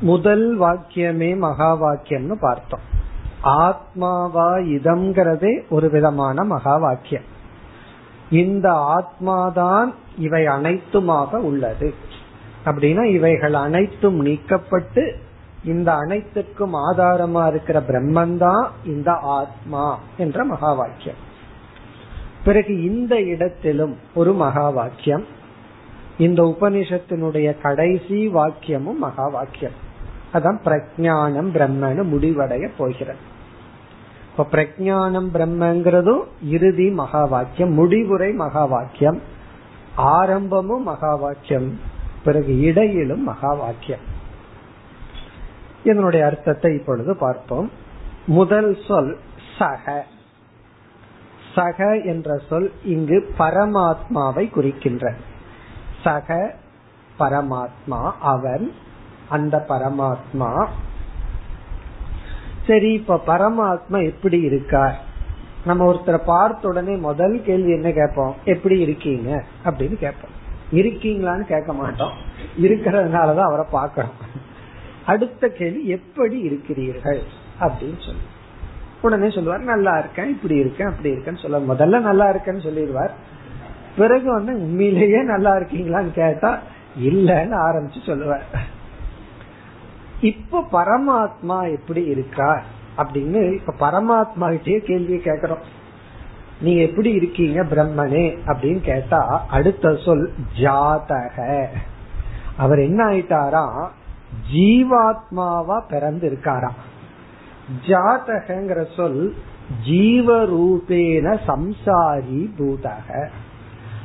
முதல் 0.00 0.60
வாக்கியமே 0.60 1.36
மகா 1.36 1.82
வாக்கியம்னு 1.82 2.36
பார்த்தோம். 2.40 2.86
ஆத்மாவா 3.42 4.50
இதம்ங்கிறதே 4.76 5.68
ஒரு 5.68 5.90
விதமான 5.90 6.44
மகா 6.44 6.76
வாக்கியம் 6.76 7.22
இந்த 8.30 8.68
ஆத்மாதான் 8.70 9.94
இவை 10.18 10.46
அனைத்துமாக 10.46 11.34
உள்ளது. 11.34 11.94
அப்படின்னா 12.68 13.04
இவைகள் 13.04 13.54
அனைத்தும் 13.54 14.24
நீக்கப்பட்டு 14.24 15.12
இந்த 15.64 15.92
அனைத்துக்கும் 15.92 16.74
ஆதாரமா 16.92 17.48
இருக்கிற 17.48 17.80
பிரம்மந்தான் 17.80 18.66
இந்த 18.84 19.12
ஆத்மா 19.12 19.98
என்ற 20.16 20.44
மகா 20.44 20.72
வாக்கியம் 20.72 21.26
பிறகு 22.44 22.82
இந்த 22.82 23.20
இடத்திலும் 23.20 23.96
ஒரு 24.14 24.32
மகா 24.32 24.68
வாக்கியம் 24.70 25.24
இந்த 26.18 26.42
உபனிஷத்தினுடைய 26.42 27.60
கடைசி 27.62 28.28
வாக்கியமும் 28.28 28.96
மகா 28.96 29.28
வாக்கியம் 29.28 29.86
அதான் 30.32 30.58
பிரஜானம் 30.64 31.50
பிரம்மனு 31.54 32.02
முடிவடைய 32.12 32.70
போகிறது. 32.78 33.18
இப்ப 34.30 34.46
பிரஜானம் 34.50 35.28
பிரம்மங்கிறதும் 35.32 36.24
இறுதி 36.42 36.90
மகா 36.90 37.24
வாக்கியம் 37.24 37.72
முடிவுரை 37.72 38.32
மகா 38.32 38.64
வாக்கியம் 38.64 39.20
ஆரம்பமும் 39.96 40.82
மகா 40.82 41.14
வாக்கியம் 41.14 41.87
பிறகு 42.28 42.60
இடையிலும் 42.60 43.22
மகா 43.22 43.52
வாக்கியம். 43.52 44.04
இதனுடைய 45.84 46.26
அர்த்தத்தை 46.26 46.74
இப்பொழுது 46.74 47.16
பார்ப்போம். 47.16 47.70
முதல் 48.26 48.78
சொல் 48.88 49.18
சக. 49.58 50.04
சக 51.54 51.96
என்ற 51.96 52.40
சொல் 52.48 52.72
இங்கு 52.84 53.34
பரமாத்மாவை 53.38 54.50
குறிக்கின்ற. 54.50 55.14
சக 56.04 56.54
பரமாத்மா 57.18 58.12
அவன் 58.20 58.72
அந்த 59.28 59.64
பரமாத்மா. 59.68 60.68
சரி 62.66 62.92
இப்ப 62.92 63.20
பரமாத்மா 63.26 64.04
எப்படி 64.04 64.40
இருக்கார் 64.40 65.00
நம்ம 65.64 65.92
ஒருத்தரை 65.92 66.18
பார்த்த 66.24 66.68
உடனே 66.68 66.94
முதல் 66.94 67.42
கேள்வி 67.44 67.70
என்ன 67.70 67.90
கேட்போம்? 67.90 68.34
எப்படி 68.44 68.80
இருக்கீங்க? 68.80 69.44
அப்படின்னு 69.64 69.94
கேட்போம். 69.94 70.37
இருக்கீங்களான்னு 70.72 71.44
கேட்க 71.44 71.72
மாட்டோம். 71.72 72.12
இருக்கிறதுனாலதான் 72.60 73.44
அவரை 73.44 73.64
பார்க்கணும். 73.70 74.10
அடுத்த 75.06 75.48
கேள்வி 75.48 75.88
எப்படி 75.88 76.38
இருக்கிறீர்கள்? 76.38 77.22
அப்படின்னு 77.60 78.04
சொல்லி. 78.04 78.20
உடனே 79.02 79.30
சொல்லுவார் 79.30 79.60
நல்லா 79.60 79.98
இருக்கேன் 79.98 80.28
இப்படி 80.28 80.54
இருக்கேன் 80.54 80.86
அப்படி 80.86 81.10
இருக்கேன்னு 81.10 81.42
சொல்ல 81.42 81.74
முதல்ல 81.74 82.00
நல்லா 82.00 82.30
இருக்கேன்னு 82.30 82.66
சொல்லிடுவார். 82.66 83.10
பிறகு 83.96 84.32
வந்து 84.32 84.52
உண்மையிலேயே 84.52 85.22
நல்லா 85.22 85.56
இருக்கீங்களான்னு 85.56 86.10
கேட்டா 86.10 86.60
இல்லன்னு 87.00 87.54
ஆரம்பிச்சு 87.54 88.06
சொல்லுவார். 88.06 88.44
இப்ப 90.20 90.66
பரமாத்மா 90.72 91.70
எப்படி 91.70 92.04
இருக்கார்? 92.04 92.64
அப்படின்னு 92.98 93.52
இப்ப 93.52 93.90
பரமாத்மா 93.90 94.50
கிட்டே 94.50 94.80
கேள்வியை 94.80 95.20
கேக்குறோம் 95.24 95.58
நீங்க 96.60 96.82
எப்படி 96.82 97.10
இருக்கீங்க 97.10 97.64
பிரம்மனே 97.64 98.38
அப்படின்னு 98.46 98.80
கேட்டா 98.80 99.46
அடுத்த 99.48 99.96
சொல் 100.04 100.32
ஜாதக. 100.60 101.66
அவர் 102.56 102.78
என்ன 102.78 103.04
ஆயிட்டாரா? 103.04 103.88
ஜீவாத்மாவா 104.54 105.80
பிறந்து 105.88 106.24
இருக்காராம் 106.30 106.78
ஜாதகங்கிற 107.86 108.86
சொல் 108.96 109.34
ஜீவரூபேன 109.86 111.38
சம்சாரி 111.46 112.50
பூதக. 112.58 113.28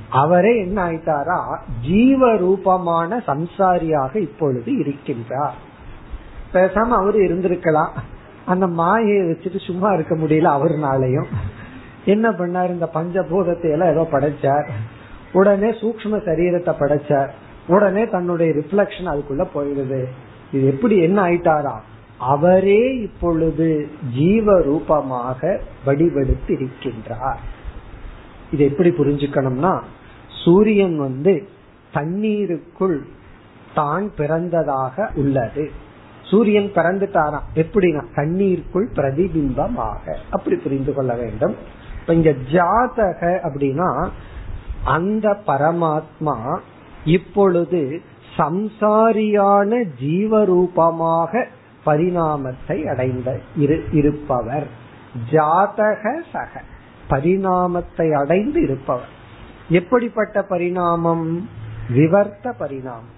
அவரே 0.10 0.60
என்ன 0.60 0.92
ஆயிட்டாரா? 0.92 1.58
ஜீவரூபமான 1.88 3.20
சம்சாரியாக 3.28 4.16
இப்பொழுது 4.16 4.72
இருக்கின்றார். 4.72 5.58
பேசாம 6.54 6.88
அவரு 6.88 7.20
இருந்திருக்கலாம். 7.20 7.90
அந்த 8.46 8.68
மாயையை 8.68 9.24
வச்சுட்டு 9.24 9.66
சும்மா 9.66 9.94
இருக்க 9.94 10.16
முடியல 10.16 10.50
அவருனாலையும். 10.58 11.28
என்ன 12.06 12.30
பண்ணார்? 12.30 12.70
இந்த 12.70 12.90
பஞ்சபூதத்தை 12.94 13.72
எல்லாம் 13.72 13.90
ஏதோ 13.90 14.08
படைச்சார். 14.12 14.68
உடனே 15.32 15.70
சூக்ம 15.70 16.18
சரீரத்தை 16.26 16.74
படைச்சார். 16.80 17.28
உடனே 17.68 18.08
தன்னுடைய 18.08 18.54
ரிஃப்ளக்ஷன் 18.54 19.12
அதுக்குள்ள 19.12 19.48
போயிடுது 19.54 20.06
இது 20.52 20.66
எப்படி 20.66 20.98
என்ன 21.02 21.22
ஆயிட்டாரா? 21.22 21.76
அவரே 22.18 22.96
இப்பொழுது 22.98 23.88
ஜீவ 24.14 24.62
ரூபமாக 24.62 25.60
வடிவெடுத்து 25.86 26.54
இருக்கின்றார் 26.58 27.40
இது 28.52 28.64
எப்படி 28.66 28.90
புரிஞ்சுக்கணும்னா 28.90 29.80
சூரியன் 30.44 30.98
வந்து 30.98 31.48
தண்ணீருக்குள் 31.92 33.06
தான் 33.74 34.12
பிறந்ததாக 34.18 35.14
உள்ளது. 35.14 35.72
சூரியன் 36.24 36.72
பிறந்துட்டாராம். 36.76 37.48
எப்படின்னா 37.56 38.04
தண்ணீருக்குள் 38.16 38.88
பிரதிபிம்பமாக. 38.96 40.16
அப்படி 40.32 40.56
புரிந்து 40.56 40.94
கொள்ள 40.94 41.14
வேண்டும். 41.14 41.56
இப்ப 42.04 42.14
இங்க 42.14 42.34
ஜாதக 42.52 43.40
அப்படின்னா 43.44 44.10
அந்த 44.84 45.38
பரமாத்மா 45.48 46.58
இப்பொழுது 47.06 48.02
சம்சாரியான 48.38 49.84
ஜீவரூபமாக 50.02 51.46
பரிணாமத்தை 51.86 52.88
அடைந்த 52.88 53.40
இருப்பவர். 53.92 54.68
ஜாதக 55.32 56.22
சக 56.32 56.62
பரிணாமத்தை 57.10 58.12
அடைந்து 58.12 58.62
இருப்பவர். 58.62 59.10
எப்படிப்பட்ட 59.70 60.42
பரிணாமம்? 60.42 61.50
விவர்த்த 61.90 62.52
பரிணாமம். 62.52 63.12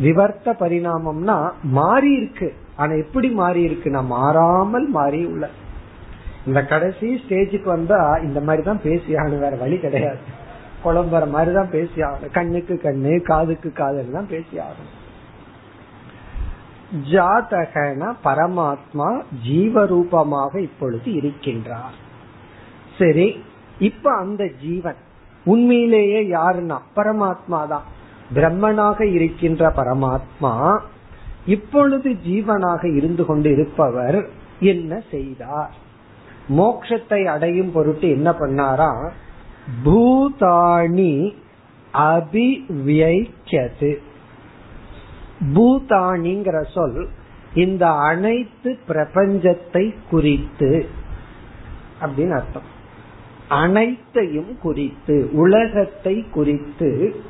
விவர்த்த 0.00 0.56
பரிணாமம்னா 0.60 1.50
மாறி 1.62 2.12
இருக்கு. 2.12 2.54
ஆனா 2.76 2.92
எப்படி 2.92 3.28
மாறி 3.28 3.66
இருக்குன்னா 3.66 4.06
மாறாமல் 4.06 4.88
மாறி 4.88 5.24
உள்ள 5.24 5.48
இந்த 6.48 6.60
கடைசி 6.72 7.08
ஸ்டேஜுக்கு 7.22 7.68
வந்தா 7.76 8.00
இந்த 8.26 8.38
மாதிரி 8.40 8.62
தான் 8.68 8.84
பேசி 8.86 9.10
ஆகணும் 9.20 9.44
வேற 9.46 9.56
வழி 9.62 9.76
கிடையாது. 9.78 10.22
குழம்புற 10.84 11.24
மாதிரி 11.34 11.52
தான் 11.52 11.72
பேசி 11.76 11.98
ஆகணும். 12.08 12.34
கண்ணுக்கு 12.38 12.74
கண்ணு 12.84 13.12
காதுக்கு 13.30 13.70
காதுன்னு 13.80 14.16
தான் 14.18 14.30
பேசி 14.34 14.54
ஆகணும். 14.66 14.94
ஜாதகன 17.10 18.02
பரமாத்மா 18.26 19.08
ஜீவரூபமாக 19.48 20.52
இப்பொழுது 20.68 21.08
இருக்கின்றார். 21.20 21.96
சரி 22.98 23.26
இப்ப 23.88 24.14
அந்த 24.22 24.42
ஜீவன் 24.62 24.98
உண்மையிலேயே 25.46 26.22
யாருன்னா? 26.36 26.78
பரமாத்மா 26.96 27.60
தான் 27.74 27.86
பிரம்மனாக 28.34 29.00
இருக்கின்ற 29.16 29.72
பரமாத்மா 29.78 30.54
இப்பொழுது 31.46 32.08
ஜீவனாக 32.26 32.82
இருந்து 32.98 33.22
கொண்டு 33.24 33.48
இருப்பவர் 33.50 34.18
என்ன 34.72 34.92
செய்தார்? 35.12 35.72
மோக்ஷத்தை 36.56 37.24
அடையும் 37.24 37.72
பொருட்டு 37.72 38.10
என்ன 38.10 38.30
பண்ணாரா? 38.30 39.10
பூதாணி 39.84 41.34
அபிவியது 41.92 44.00
பூதாணிங்கிற 45.54 46.74
சொல் 46.74 47.08
இந்த 47.54 47.88
அனைத்து 47.88 48.78
பிரபஞ்சத்தை 48.88 49.94
குறித்து 50.10 50.86
அப்படின்னு 52.00 52.30
அர்த்தம். 52.30 52.78
அனைத்தையும் 53.48 54.58
குறித்து 54.62 55.30
உலகத்தை 55.32 56.30
குறித்து 56.30 57.22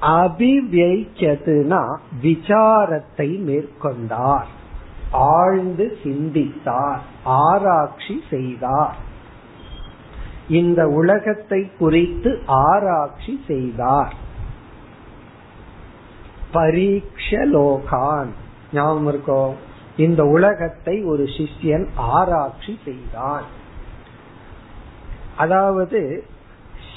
அபிவியதுனா 0.00 1.96
விசாரத்தை 2.22 3.18
மேற்கொண்டார். 3.18 4.46
ஆழ்ந்து 5.12 5.98
சிந்தித்தார் 6.02 7.00
ஆராய்ச்சி 7.24 8.22
செய்தார். 8.30 8.96
இந்த 10.48 10.86
உலகத்தை 10.86 11.70
குறித்து 11.78 12.42
ஆராய்ச்சி 12.46 13.44
செய்தார். 13.46 14.14
பரீட்சலோகான் 16.54 18.28
ஞாபகம் 18.72 19.08
இருக்கோ? 19.08 19.52
இந்த 19.96 20.24
உலகத்தை 20.24 21.04
ஒரு 21.04 21.22
சிஷ்யன் 21.22 21.86
ஆராய்ச்சி 21.96 22.78
செய்தான். 22.84 23.42
அதாவது 25.36 26.24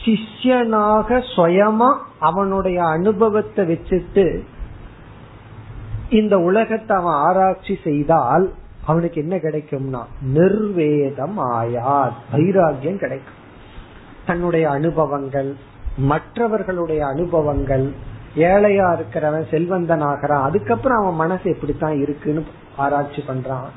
சிஷ்யனாக 0.06 1.24
சுயமா 1.36 1.98
அவனுடைய 2.20 2.84
அனுபவத்தை 2.84 3.66
வச்சுட்டு 3.66 4.44
இந்த 6.10 6.40
உலகத்தை 6.40 6.98
அவன் 6.98 7.14
ஆராய்ச்சி 7.14 7.78
செய்தால் 7.84 8.54
அவனுக்கு 8.86 9.22
என்ன 9.22 9.36
கிடைக்கும்னா 9.36 10.02
நிர்வேதம் 10.22 11.40
ஆயாத் 11.40 12.20
வைராகியம் 12.34 12.98
கிடைக்கும். 12.98 13.42
தன்னுடைய 14.26 14.70
அனுபவங்கள் 14.70 15.56
மற்றவர்களுடைய 15.98 17.06
அனுபவங்கள் 17.06 17.94
ஏழையா 18.36 18.98
இருக்கிறவன் 18.98 19.50
செல்வந்தன் 19.52 20.02
ஆகிறான் 20.02 20.44
அதுக்கப்புறம் 20.44 20.98
அவன் 20.98 21.16
மனசு 21.16 21.50
எப்படித்தான் 21.50 22.02
இருக்குன்னு 22.02 22.44
ஆராய்ச்சி 22.78 23.24
பண்றான். 23.28 23.68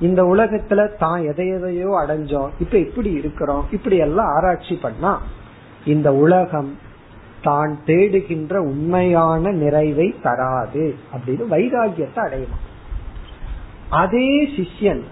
இந்த 0.00 0.22
உலகத்துல 0.22 0.96
தான் 0.96 1.22
எதை 1.22 1.48
எதையோ 1.48 2.04
அடைஞ்சோம் 2.06 2.48
இப்ப 2.60 2.78
இப்படி 2.78 3.10
இருக்கிறோம் 3.10 3.64
இப்படி 3.70 3.96
எல்லாம் 3.96 4.26
ஆராய்ச்சி 4.26 4.74
பண்ணா 4.82 5.20
இந்த 5.84 6.14
உலகம் 6.14 6.78
தான் 7.48 7.72
தேடுகின்ற 7.90 8.54
உண்மையான 8.70 9.52
நிறைவை 9.62 10.08
தராது 10.26 10.86
அப்படின்னு 11.14 11.44
வைராகியத்தை 11.54 12.20
அடையணும். 12.26 12.64
அதே 14.02 14.28
சிஷ்யன் 14.56 15.04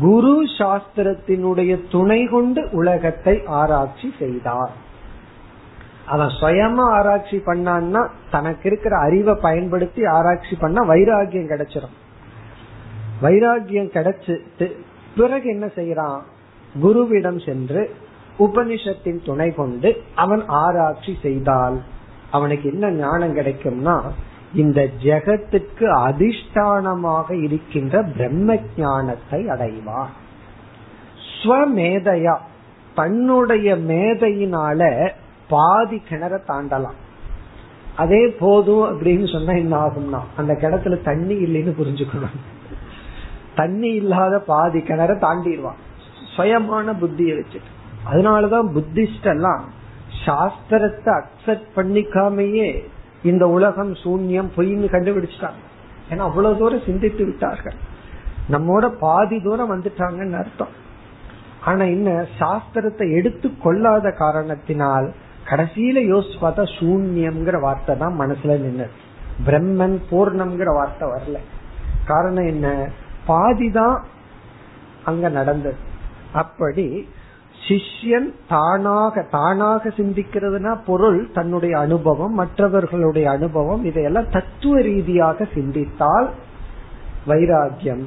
குரு 0.00 0.34
சாஸ்திரத்தினுடைய 0.58 1.72
துணை 1.92 2.20
கொண்டு 2.32 2.62
உலகத்தை 2.80 3.34
ஆராய்ச்சி 3.60 4.08
செய்தார். 4.20 4.72
அவன் 6.12 6.32
சுயமா 6.38 6.84
ஆராய்ச்சி 6.98 7.38
பண்ணான்னா 7.46 8.00
தனக்கு 8.32 8.66
இருக்கிற 8.70 8.94
அறிவை 9.06 9.34
பயன்படுத்தி 9.44 10.02
ஆராய்ச்சி 10.16 10.54
பண்ணா 10.62 10.82
வைராகியம் 10.90 11.50
கிடைச்சிடும் 11.52 11.96
வைராகியம் 13.24 13.92
கிடைச்சிட்டு 13.96 14.66
பிறகு 15.16 15.46
என்ன 15.54 15.66
செய்யறான்? 15.78 16.20
குருவிடம் 16.74 17.40
சென்று 17.46 17.82
உபனிஷத்தின் 18.38 19.24
துணை 19.24 19.54
கொண்டு 19.54 20.02
அவன் 20.14 20.44
ஆராய்ச்சி 20.46 21.18
செய்தால் 21.22 21.82
அவனுக்கு 22.30 22.72
என்ன 22.72 22.90
ஞானம் 22.90 23.36
கிடைக்கும்னா 23.36 24.00
இந்த 24.54 24.88
ஜெகத்துக்கு 25.02 25.86
அதிஷ்டானமாக 26.06 27.42
இருக்கின்ற 27.42 28.02
பிரம்ம 28.02 28.58
ஞானத்தை 28.76 29.46
அடைவான். 29.46 30.12
ஸ்வமேதையா 31.28 32.36
தன்னுடைய 32.94 33.76
மேதையினால 33.76 35.10
பாதி 35.48 36.02
கிணற 36.08 36.40
தாண்டலாம். 36.48 36.98
அதே 37.96 38.28
போதும் 38.28 38.84
அப்படின்னு 38.84 39.32
சொன்னா 39.32 39.52
என்ன 39.52 39.86
ஆகும்னா 39.86 40.20
அந்த 40.36 40.54
கிணத்துல 40.54 40.96
தண்ணி 40.96 41.34
இல்லைன்னு 41.34 41.72
புரிஞ்சுக்கணும். 41.80 42.36
தண்ணி 43.54 43.88
இல்லாத 43.88 44.38
பாதி 44.38 44.78
கிணற 44.78 45.14
தாண்டிடுவான். 45.18 45.80
சுயமான 46.36 46.92
புத்தியை 46.92 47.34
வச்சுட்டு. 47.38 47.71
அதனாலதான் 48.10 48.68
புத்திஸ்ட் 48.76 49.28
எல்லாம் 49.34 49.64
சாஸ்திரத்தை 50.26 51.12
அக்செப்ட் 51.20 51.70
பண்ணிக்காமையே 51.76 52.68
இந்த 53.22 53.48
உலகம் 53.48 53.92
சூன்யம் 53.92 54.50
பொய்ன்னு 54.56 54.86
கண்டுபிடிச்சிட்டாங்க. 54.94 55.60
ஏன்னா 56.10 56.18
அவ்வளவு 56.18 56.58
தூரம் 56.58 56.86
சிந்தித்து 56.86 57.24
விட்டார்கள். 57.24 57.74
நம்மோட 58.50 58.88
பாதி 58.88 59.40
தூரம் 59.40 59.72
வந்துட்டாங்கன்னு 59.72 60.38
அர்த்தம். 60.38 60.72
ஆனா 61.64 61.84
என்ன 61.84 62.26
சாஸ்திரத்தை 62.38 63.06
எடுத்து 63.18 63.58
கொள்ளாத 63.58 64.10
காரணத்தினால் 64.10 65.12
கடைசியில 65.50 66.00
யோசிச்சு 66.12 66.38
பார்த்தா 66.40 66.64
சூன்யம்ங்கிற 66.78 67.60
வார்த்தை 67.60 67.98
தான் 67.98 68.20
மனசுல 68.20 68.58
நின்று 68.58 68.86
பிரம்மன் 69.46 69.96
பூர்ணம்ங்கிற 70.10 70.70
வார்த்தை 70.74 71.08
வரல. 71.08 71.38
காரணம் 72.04 72.46
என்ன? 72.46 72.88
பாதிதான் 73.26 73.96
அங்க 75.04 75.28
நடந்தது. 75.28 75.76
அப்படி 76.32 77.08
சிஷ்யன் 77.68 78.32
தானாக 78.48 79.26
தானாக 79.30 79.88
சிந்திக்கிறதுனா 79.88 80.78
பொருள் 80.86 81.30
தன்னுடைய 81.32 81.78
அனுபவம் 81.78 82.34
மற்றவர்களுடைய 82.34 83.30
அனுபவம் 83.30 83.84
இதையெல்லாம் 83.84 84.28
தத்துவ 84.30 84.80
ரீதியாக 84.80 85.48
சிந்தித்தால் 85.54 86.30
வைராகியம் 87.26 88.04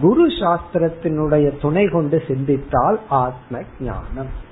குரு 0.00 0.26
சாஸ்திரத்தினுடைய 0.26 1.60
துணை 1.60 1.88
கொண்டு 1.88 2.22
சிந்தித்தால் 2.28 3.00
ஆத்ம 3.08 3.62
ஞானம் 3.80 4.44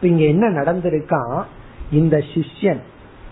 இங்க 0.00 0.24
என்ன 0.24 0.48
நடந்திருக்கா? 0.48 1.44
இந்த 1.90 2.22
சிஷ்யன் 2.34 2.80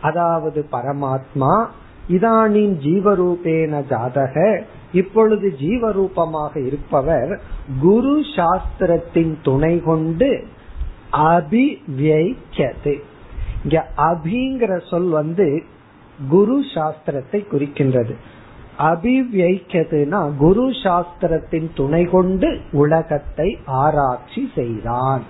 அதாவது 0.00 0.66
பரமாத்மா 0.72 1.66
இதானின் 2.08 2.74
ஜீவரூபேன 2.78 3.86
ஜாதக 3.88 4.64
இப்பொழுது 4.92 5.56
ஜீவரூபமாக 5.60 6.66
இருப்பவர் 6.66 7.40
குரு 7.80 8.20
சாஸ்திரத்தின் 8.20 9.34
துணை 9.42 9.80
கொண்டு 9.80 10.46
அபிவியது 11.12 13.02
இங்க 13.62 13.86
அபிங்கிற 13.96 14.88
சொல் 14.88 15.08
வந்து 15.08 15.62
குரு 16.28 16.64
சாஸ்திரத்தை 16.74 17.46
குறிக்கின்றது. 17.50 18.14
அபிவியதுனா 18.78 20.36
குரு 20.36 20.70
சாஸ்திரத்தின் 20.70 21.70
துணை 21.74 22.04
கொண்டு 22.04 22.60
உலகத்தை 22.72 23.58
ஆராய்ச்சி 23.64 24.50
செய்தான். 24.54 25.22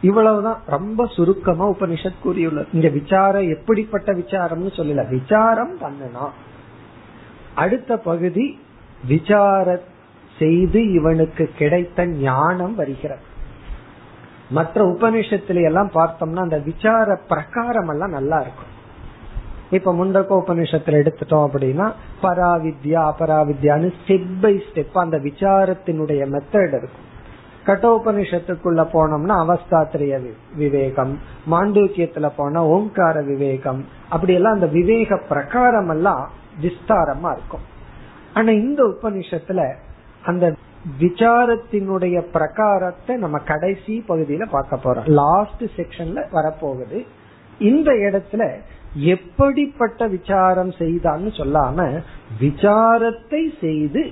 இவ்வளவுதான் 0.00 0.62
ரொம்ப 0.66 1.06
சுருக்கமா 1.06 1.68
உபனிஷத் 1.68 2.20
கூறியுள்ளது. 2.22 2.68
இந்த 2.72 2.88
விசாரம் 2.88 3.48
எப்படிப்பட்ட 3.48 4.12
விசாரம்னு 4.12 4.70
சொல்லல. 4.76 5.08
விசாரம் 5.08 5.78
பண்ணனா. 5.78 6.28
அடுத்த 7.54 7.96
பகுதி 7.96 8.60
விசார 9.06 9.80
செய்து 10.38 10.92
இவனுக்கு 10.92 11.50
கிடைத்த 11.56 12.06
ஞானம் 12.06 12.74
வருகிறது. 12.74 13.20
மற்ற 14.50 14.84
உபனிஷத்துல 14.84 15.62
எல்லாம் 15.62 15.90
பார்த்தோம்னா 15.94 16.36
அந்த 16.36 16.58
விசார 16.58 17.20
பிரகாரம் 17.28 17.88
எல்லாம் 17.88 18.10
நல்லா 18.10 18.40
இருக்கும். 18.40 18.78
இப்ப 19.70 19.94
முண்டக்க 19.94 20.42
உபனிஷத்துல 20.46 21.00
எடுத்துட்டோம் 21.02 21.48
அப்படின்னா 21.48 21.92
பராவித்யா 22.22 23.12
அபராவித்யான்னு 23.12 23.92
ஸ்டெப் 24.06 24.40
பை 24.40 24.62
ஸ்டெப் 24.72 24.98
அந்த 24.98 25.18
விசாரத்தினுடைய 25.18 26.40
மெத்தட் 26.40 26.68
இருக்கும். 26.68 27.08
கட்டோபனிஷத்துக்குள்ள 27.66 28.82
போனோம்னா 28.92 29.36
அவஸ்தாத்திரிய 29.44 30.32
விவேகம் 30.54 31.18
மாண்டூக்கியத்துல 31.50 32.30
போனா 32.36 32.66
ஓங்கார 32.66 33.22
விவேகம் 33.22 33.84
அப்படி 34.08 34.34
எல்லாம் 34.34 34.52
அந்த 34.52 34.66
விவேக 34.66 35.20
பிரகாரம் 35.28 35.88
எல்லாம் 35.88 36.30
விஸ்தாரமா 36.62 37.30
இருக்கும். 37.32 37.64
ஆனா 38.34 38.50
இந்த 38.50 38.82
உபனிஷத்துல 38.84 39.74
அந்த 40.24 40.54
விசாரத்தினுடைய 41.00 42.16
பிரகாரத்தை 42.32 43.16
நம்ம 43.16 43.38
கடைசி 43.38 44.04
பகுதியில 44.08 44.46
பார்க்க 44.50 44.76
போறோம். 44.76 45.08
லாஸ்ட் 45.08 45.62
செக்ஷன்ல 45.76 46.20
வரப்போகுது. 46.32 47.06
இந்த 47.58 47.90
இடத்துல 47.92 48.42
எப்படிப்பட்ட 48.94 50.06
விசாரம் 50.06 50.70
செய்தான்னு 50.70 51.30
சொல்லாம 51.40 52.02
விசாரத்தை 52.40 53.42
செய்து 53.60 54.02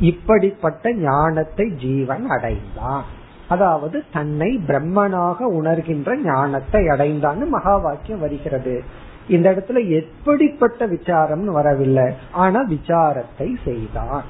இப்படிப்பட்ட 0.00 0.94
ஞானத்தை 0.94 1.70
ஜீவன் 1.70 2.28
அடைந்தான். 2.28 3.04
அதாவது 3.48 4.02
தன்னை 4.12 4.60
பிரம்மனாக 4.66 5.36
உணர்கின்ற 5.40 6.16
ஞானத்தை 6.24 6.86
அடைந்தான்னு 6.86 7.48
மகா 7.48 7.76
வாக்கியம் 7.76 8.20
வருகிறது. 8.20 8.82
இந்த 9.28 9.50
இடத்துல 9.50 9.88
எப்படிப்பட்ட 9.88 10.86
விசாரம் 10.86 11.44
வரவில்லை. 11.44 12.14
ஆனா 12.32 12.68
விசாரத்தை 12.68 13.56
செய்தான். 13.64 14.22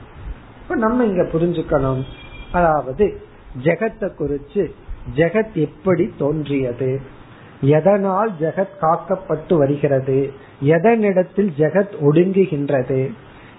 இப்ப 0.62 0.74
நம்ம 0.74 1.04
இங்க 1.04 1.22
புரிஞ்சுக்கணும். 1.22 2.02
அதாவது 2.52 3.20
ஜெகத்தை 3.62 4.10
குறிச்சு 4.18 4.70
ஜெகத் 5.16 5.52
எப்படி 5.52 6.14
தோன்றியது? 6.18 7.00
எதனால் 7.60 8.32
ஜெகத் 8.40 8.76
காக்கப்பட்டு 8.80 9.54
வருகிறது? 9.54 10.32
எதனிடத்தில் 10.62 11.50
ஜெகத் 11.58 11.94
ஒடுங்குகின்றது? 12.00 13.12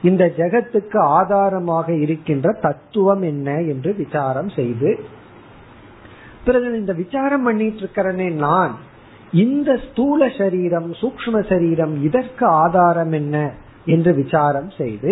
இந்த 0.07 0.23
ஜெகத்துக்கு 0.37 0.99
ஆதாரமாக 1.13 1.87
இருக்கின்ற 2.05 2.47
தத்துவம் 2.61 3.23
என்ன 3.23 3.49
என்று 3.67 3.91
விசாரம் 3.95 4.51
செய்து 4.55 4.91
பிறகு 6.45 6.67
இந்த 6.77 6.93
விசாரம் 6.93 7.43
பண்ணிட்டு 7.43 7.81
இருக்கிறனே 7.83 8.27
நான் 8.39 8.73
இந்த 9.37 9.69
ஸ்தூல 9.85 10.27
சரீரம் 10.37 10.89
சூக்ம 10.99 11.39
சரீரம் 11.49 11.95
இதற்கு 12.03 12.45
ஆதாரம் 12.59 13.13
என்ன 13.13 13.37
என்று 13.85 14.11
விசாரம் 14.13 14.69
செய்து 14.77 15.11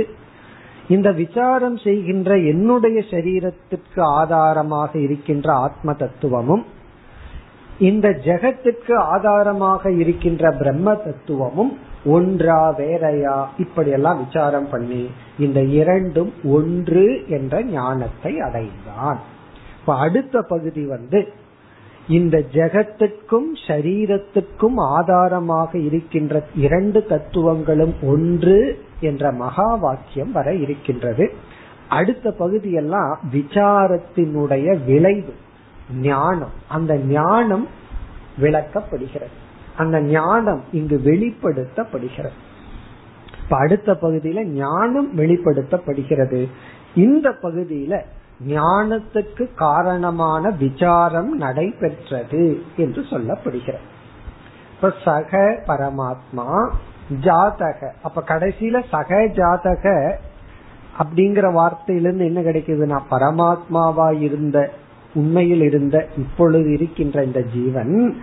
இந்த 0.88 1.10
விசாரம் 1.16 1.78
செய்கின்ற 1.78 2.32
என்னுடைய 2.44 2.98
சரீரத்திற்கு 3.12 4.02
ஆதாரமாக 4.18 4.92
இருக்கின்ற 5.00 5.48
ஆத்ம 5.60 5.94
தத்துவமும் 5.94 6.64
இந்த 7.80 8.08
ஜெகத்துக்கு 8.26 8.94
ஆதாரமாக 9.14 9.92
இருக்கின்ற 9.94 10.52
பிரம்ம 10.58 10.90
தத்துவமும் 11.06 11.72
ஒன்றா 12.06 12.70
வேறையா? 12.70 13.52
இப்படியெல்லாம் 13.58 14.26
விசாரம் 14.26 14.70
பண்ணி 14.70 15.12
இந்த 15.40 15.64
இரண்டும் 15.64 16.34
ஒன்று 16.44 17.26
என்ற 17.28 17.64
ஞானத்தை 17.64 18.40
அடைந்தான். 18.40 19.20
இப்ப 19.80 19.96
அடுத்த 19.96 20.42
பகுதி 20.42 20.86
வந்து 20.86 21.34
இந்த 22.08 22.44
ஜெகத்துக்கும் 22.52 23.50
சரீரத்துக்கும் 23.68 24.74
ஆதாரமாக 24.76 25.78
இருக்கின்ற 25.78 26.44
இரண்டு 26.56 27.06
தத்துவங்களும் 27.06 27.94
ஒன்று 28.04 28.86
என்ற 29.00 29.32
மகா 29.32 29.76
வாக்கியம் 29.76 30.32
வர 30.32 30.54
இருக்கின்றது. 30.54 31.34
அடுத்த 31.90 32.32
பகுதியெல்லாம் 32.32 33.20
விசாரத்தினுடைய 33.34 34.78
விளைவு 34.86 35.34
ஞானம். 36.02 36.52
அந்த 36.68 36.98
ஞானம் 36.98 37.68
விளக்கப்படுகிறது. 38.42 39.44
அந்த 39.78 40.02
ஞானம் 40.02 40.64
இங்கு 40.72 41.02
வெளிப்படுத்தப்படுகிறது. 41.04 42.36
இப்ப 43.44 43.58
அடுத்த 43.58 43.98
பகுதியில 44.02 44.44
ஞானம் 44.44 45.18
வெளிப்படுத்தப்படுகிறது. 45.18 46.50
இந்த 46.96 47.30
பகுதியில 47.42 48.02
ஞானத்துக்கு 48.48 49.54
காரணமான 49.56 50.50
விசாரம் 50.50 51.38
நடைபெற்றது 51.38 52.62
என்று 52.78 53.02
சொல்லப்படுகிறது. 53.02 53.84
இப்ப 54.76 54.94
சக 55.04 55.60
பரமாத்மா 55.68 56.70
ஜாதக. 57.22 57.92
அப்ப 58.04 58.24
கடைசியில 58.28 58.84
சக 58.90 59.28
ஜாதக 59.28 60.20
அப்படிங்கிற 60.98 61.54
வார்த்தையிலிருந்து 61.54 62.26
என்ன 62.26 62.42
கிடைக்குதுன்னா 62.42 63.00
பரமாத்மாவா 63.12 64.22
இருந்த 64.22 64.74
உண்மையில் 65.14 65.62
இருந்த 65.62 66.08
இப்பொழுது 66.18 66.74
இருக்கின்ற 66.74 67.24
இந்த 67.24 67.42
ஜீவன் 67.42 68.16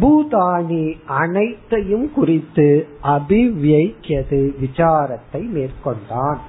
பூதானி 0.00 0.84
அனைத்தையும் 1.06 2.12
குறித்து 2.12 2.88
அபிவியக்கியது 3.02 4.40
விசாரத்தை 4.62 5.42
மேற்கொண்டான். 5.56 6.40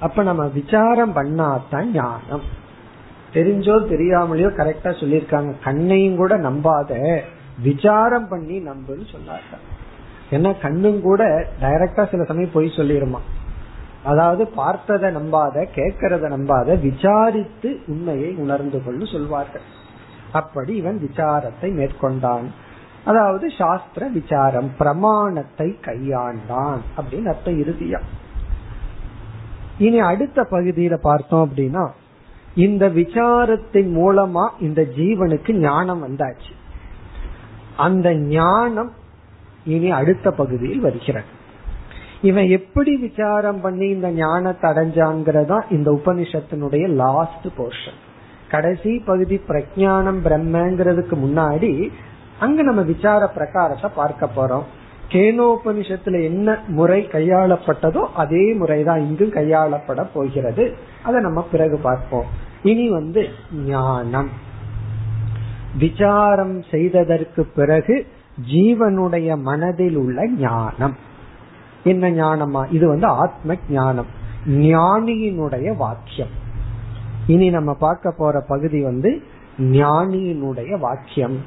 அப்ப 0.00 0.22
நம்ம 0.22 0.46
விசாரம் 0.46 1.14
பண்ணாதான் 1.14 1.88
ஞானம். 1.92 2.46
தெரிஞ்சோ 3.32 3.74
தெரியாமலையோ 3.92 4.50
கரெக்டா 4.60 4.90
சொல்லிருக்காங்க 5.00 5.52
கண்ணையும் 5.64 6.16
கூட 6.16 6.36
நம்பாத 6.38 7.22
விசாரம் 7.62 8.28
பண்ணி 8.28 8.58
நம்புன்னு 8.58 9.06
சொன்னாங்க 9.14 9.56
ஏன்னா 10.30 10.50
கண்ணும் 10.60 11.00
கூட 11.00 11.22
டைரக்டா 11.60 12.10
சில 12.10 12.24
சமயம் 12.24 12.52
போய் 12.52 12.76
சொல்லிருமா. 12.76 13.20
அதாவது 14.04 14.46
பார்த்ததை 14.46 15.08
நம்பாத 15.10 15.66
கேட்கறத 15.76 16.28
நம்பாத 16.34 16.80
விசாரித்து 16.80 17.80
உண்மையை 17.86 18.34
உணர்ந்து 18.34 18.82
கொள்ளு 18.86 19.06
சொல்வார்கள். 19.12 19.66
அப்படி 20.32 20.74
இவன் 20.74 21.10
விசாரத்தை 21.10 21.72
மேற்கொண்டான். 21.74 22.52
அதாவது 23.04 23.50
சாஸ்திர 23.58 24.08
விசாரம் 24.08 24.70
பிரமாணத்தை 24.78 25.76
கையாண்டான் 25.80 26.78
அப்படின்னு 26.96 27.26
அர்த்தம் 27.26 27.60
இறுதியா. 27.60 28.00
இனி 29.78 29.98
அடுத்த 29.98 30.46
பகுதியில 30.50 30.94
பார்த்தோம் 30.94 31.50
அப்படின்னா 31.50 31.90
இந்த 32.54 32.88
விசாரத்தின் 32.88 33.90
மூலமா 33.96 34.48
இந்த 34.60 34.82
ஜீவனுக்கு 34.82 35.52
ஞானம் 35.52 36.08
வந்தாச்சு. 36.08 36.52
அந்த 37.76 38.14
ஞானம் 38.14 38.92
இனி 39.64 39.90
அடுத்த 39.90 40.30
பகுதியில் 40.30 40.80
வருகிறது. 40.80 41.26
இவன் 42.22 42.48
எப்படி 42.48 42.96
விசாரம் 42.96 43.60
பண்ணி 43.60 43.88
இந்த 43.88 44.10
ஞானத்தை 44.10 44.70
அடைஞ்சாங்கிறதா 44.70 45.64
இந்த 45.70 46.00
உபனிஷத்தினுடைய 46.04 46.88
லாஸ்ட் 46.88 47.46
போர்ஷன் 47.56 48.06
கடைசி 48.50 48.98
பகுதி 48.98 49.40
பிரஜானம் 49.48 50.20
பிரம்மங்கிறதுக்கு 50.24 51.12
முன்னாடி 51.26 51.90
அங்க 52.38 52.62
நம்ம 52.62 52.82
விசார 52.82 53.30
பிரகாரத்தை 53.36 53.90
பார்க்க 53.94 54.28
போறோம். 54.36 54.62
கேனோபனிஷத்துல 55.08 56.22
என்ன 56.22 56.58
முறை 56.68 57.08
கையாளப்பட்டதோ 57.12 58.04
அதே 58.14 58.52
முறைதான் 58.52 59.00
இங்கும் 59.00 59.32
கையாளப்பட 59.32 60.06
போகிறது. 60.14 60.76
அதை 61.02 61.20
நம்ம 61.20 61.42
பிறகு 61.42 61.76
பார்ப்போம். 61.76 62.24
இனி 62.62 62.90
வந்து 62.90 63.28
ஞானம். 63.52 64.28
விசாரம் 65.78 66.62
செய்ததற்கு 66.62 67.44
பிறகு 67.44 68.06
ஜீவனுடைய 68.50 69.40
மனதில் 69.40 69.96
உள்ள 69.96 70.28
ஞானம். 70.28 70.96
என்ன 71.84 72.10
ஞானமா? 72.10 72.66
இது 72.70 72.88
வந்து 72.88 73.06
ஆத்ம 73.06 73.54
ஞானம். 73.70 74.06
ஞானியினுடைய 74.48 75.76
வாக்கியம். 75.76 76.46
இனி 77.32 77.46
நம்ம 77.50 77.70
பார்க்க 77.84 78.12
போற 78.18 78.36
பகுதி 78.48 78.80
வந்து 78.82 79.10
ஞானியினுடைய 79.78 80.72
வாக்கியம். 80.78 81.38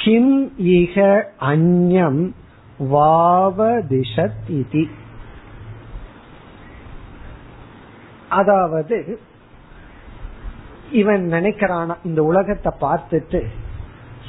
கிம் 0.00 0.34
இக 0.72 0.96
அந்யம் 1.52 2.20
வாவதிஷத் 2.92 4.42
இதி. 4.60 4.84
அதாவது 8.38 8.98
இவன் 11.00 11.24
நினைக்கிறானா 11.32 11.94
இந்த 12.04 12.22
உலகத்தை 12.22 12.72
பார்த்துட்டு 12.80 13.40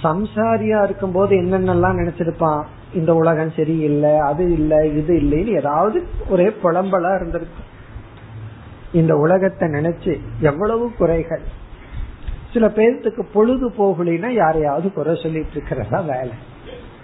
சம்சாரியா 0.04 0.80
இருக்கும் 0.84 1.12
போது 1.12 1.34
என்னென்னலாம் 1.42 2.00
நினைச்சிருப்பான்? 2.02 2.64
இந்த 2.94 3.12
உலகம் 3.14 3.52
சரியில்லை 3.58 4.14
அது 4.30 4.46
இல்லை 4.54 4.80
இது 5.00 5.14
இல்லைன்னு 5.22 5.58
ஏதாவது 5.62 6.00
ஒரே 6.30 6.48
புலம்பலா 6.64 7.12
இருந்திருக்கும். 7.16 7.70
இந்த 8.94 9.16
உலகத்தை 9.16 9.70
நினைச்சு 9.70 10.20
எவ்வளவு 10.40 10.94
குறைகள். 10.94 11.42
சில 12.54 12.68
பேர்த்துக்கு 12.68 13.26
பொழுது 13.34 13.70
போகலினா 13.70 14.28
யாரையாவது 14.28 14.94
குறை 14.94 15.20
சொல்லிட்டு 15.22 15.52
இருக்கிறதா 15.52 16.00
வேலை. 16.00 16.34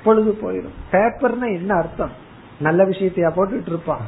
பொழுது 0.03 0.37
போயிடும். 0.41 0.75
பேப்பர்னா 0.91 1.53
என்ன 1.55 1.75
அர்த்தம்? 1.75 2.11
நல்ல 2.59 2.85
விஷயத்தையா 2.85 3.31
போட்டுட்டு 3.35 3.67
இருப்பான். 3.67 4.01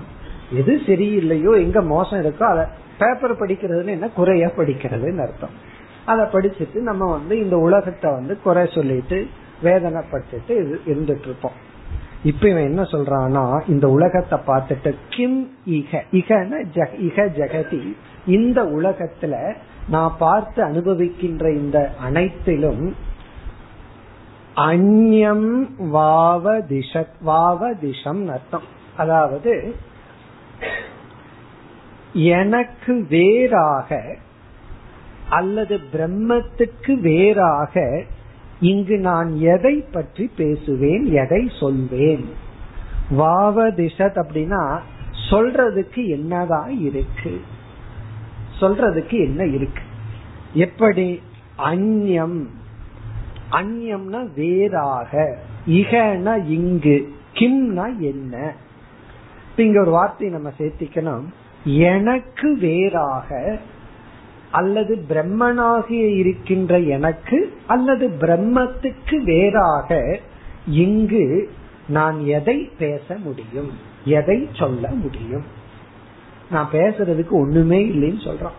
எது 0.54 0.82
சரியில்லையோ 0.86 1.58
எங்க 1.58 1.82
மோசம் 1.82 2.24
இருக்கோ 2.24 2.44
அத 2.44 2.70
பேப்பர் 2.98 3.40
படிக்கிறதுன்னு 3.40 3.88
என்ன? 3.88 4.10
குறையா 4.10 4.48
படிக்கிறதுன்னு 4.48 5.22
அர்த்தம். 5.22 5.50
அதை 6.06 6.26
படிச்சுட்டு 6.26 6.76
நம்ம 6.76 7.12
வந்து 7.12 7.44
இந்த 7.44 7.58
உலகத்தை 7.58 8.12
வந்து 8.12 8.42
குறை 8.42 8.70
சொல்லிட்டு 8.74 9.28
வேதனைப்பட்டுட்டு 9.64 10.76
இருந்துட்டு 10.86 11.24
இருப்போம். 11.24 11.68
இப்ப 12.24 12.50
இவன் 12.50 12.64
என்ன 12.64 12.82
சொல்றான்னா 12.82 13.62
இந்த 13.68 13.90
உலகத்தை 13.90 14.40
பார்த்துட்டு 14.48 14.96
கிம் 15.10 15.52
இக. 15.70 16.02
இகன 16.12 16.66
இக 17.00 17.28
ஜெகதி 17.38 17.96
இந்த 18.26 18.64
உலகத்துல 18.64 19.56
நான் 19.90 20.16
பார்த்து 20.20 20.64
அனுபவிக்கின்ற 20.64 21.56
இந்த 21.56 21.92
அனைத்திலும் 22.02 22.96
அந்யம் 24.56 25.68
வாவ 25.78 26.60
திஷ 26.60 27.06
வாவ 27.22 27.74
திஷம் 27.74 28.28
அர்த்தம். 28.28 28.68
அதாவது 28.98 29.76
எனக்கு 32.14 33.06
வேறாக 33.10 34.18
அல்லது 35.30 35.80
பிரம்மத்துக்கு 35.94 36.94
வேறாக 37.02 38.04
இங்கு 38.60 38.98
நான் 38.98 39.38
எதை 39.38 39.86
பற்றி 39.92 40.32
பேசுவேன் 40.38 41.06
எதை 41.06 41.52
சொல்வேன்? 41.60 42.30
வாவதிஷத் 43.18 44.24
அப்படின்னா 44.28 44.80
சொல்றதுக்கு 45.32 46.08
என்னதான் 46.08 46.80
இருக்கு? 46.80 47.42
சொல்றதுக்கு 48.62 49.20
என்ன 49.20 49.46
இருக்கு? 49.46 49.82
எப்படி? 50.54 51.22
அந்யம். 51.58 52.46
அந்யம்னா 53.52 54.34
வேறாக. 54.36 55.38
இகனா 55.68 56.46
இங்கு. 56.46 57.14
கிம்னா 57.34 57.98
என்ன? 57.98 58.54
இங்க 59.56 59.82
ஒரு 59.82 59.92
வார்த்தை 59.92 60.30
நம்ம 60.30 60.52
சேர்த்திக்கணும். 60.58 61.24
எனக்கு 61.64 62.58
வேறாக 62.58 63.60
அல்லது 64.52 65.06
பிரம்மனாகிய 65.10 66.16
இருக்கின்ற 66.16 66.80
எனக்கு 66.80 67.58
அல்லது 67.68 68.08
பிரம்மத்துக்கு 68.08 69.16
வேறாக 69.16 70.20
இங்கு 70.68 71.52
நான் 71.88 72.26
எதை 72.26 72.72
பேச 72.78 73.18
முடியும்? 73.18 73.72
எதை 74.06 74.50
சொல்ல 74.54 74.90
முடியும்? 74.90 75.44
நான் 76.52 76.70
பேசுறதுக்கு 76.72 77.30
ஒண்ணுமே 77.30 77.86
இல்லைன்னு 77.86 78.28
சொல்றான். 78.28 78.58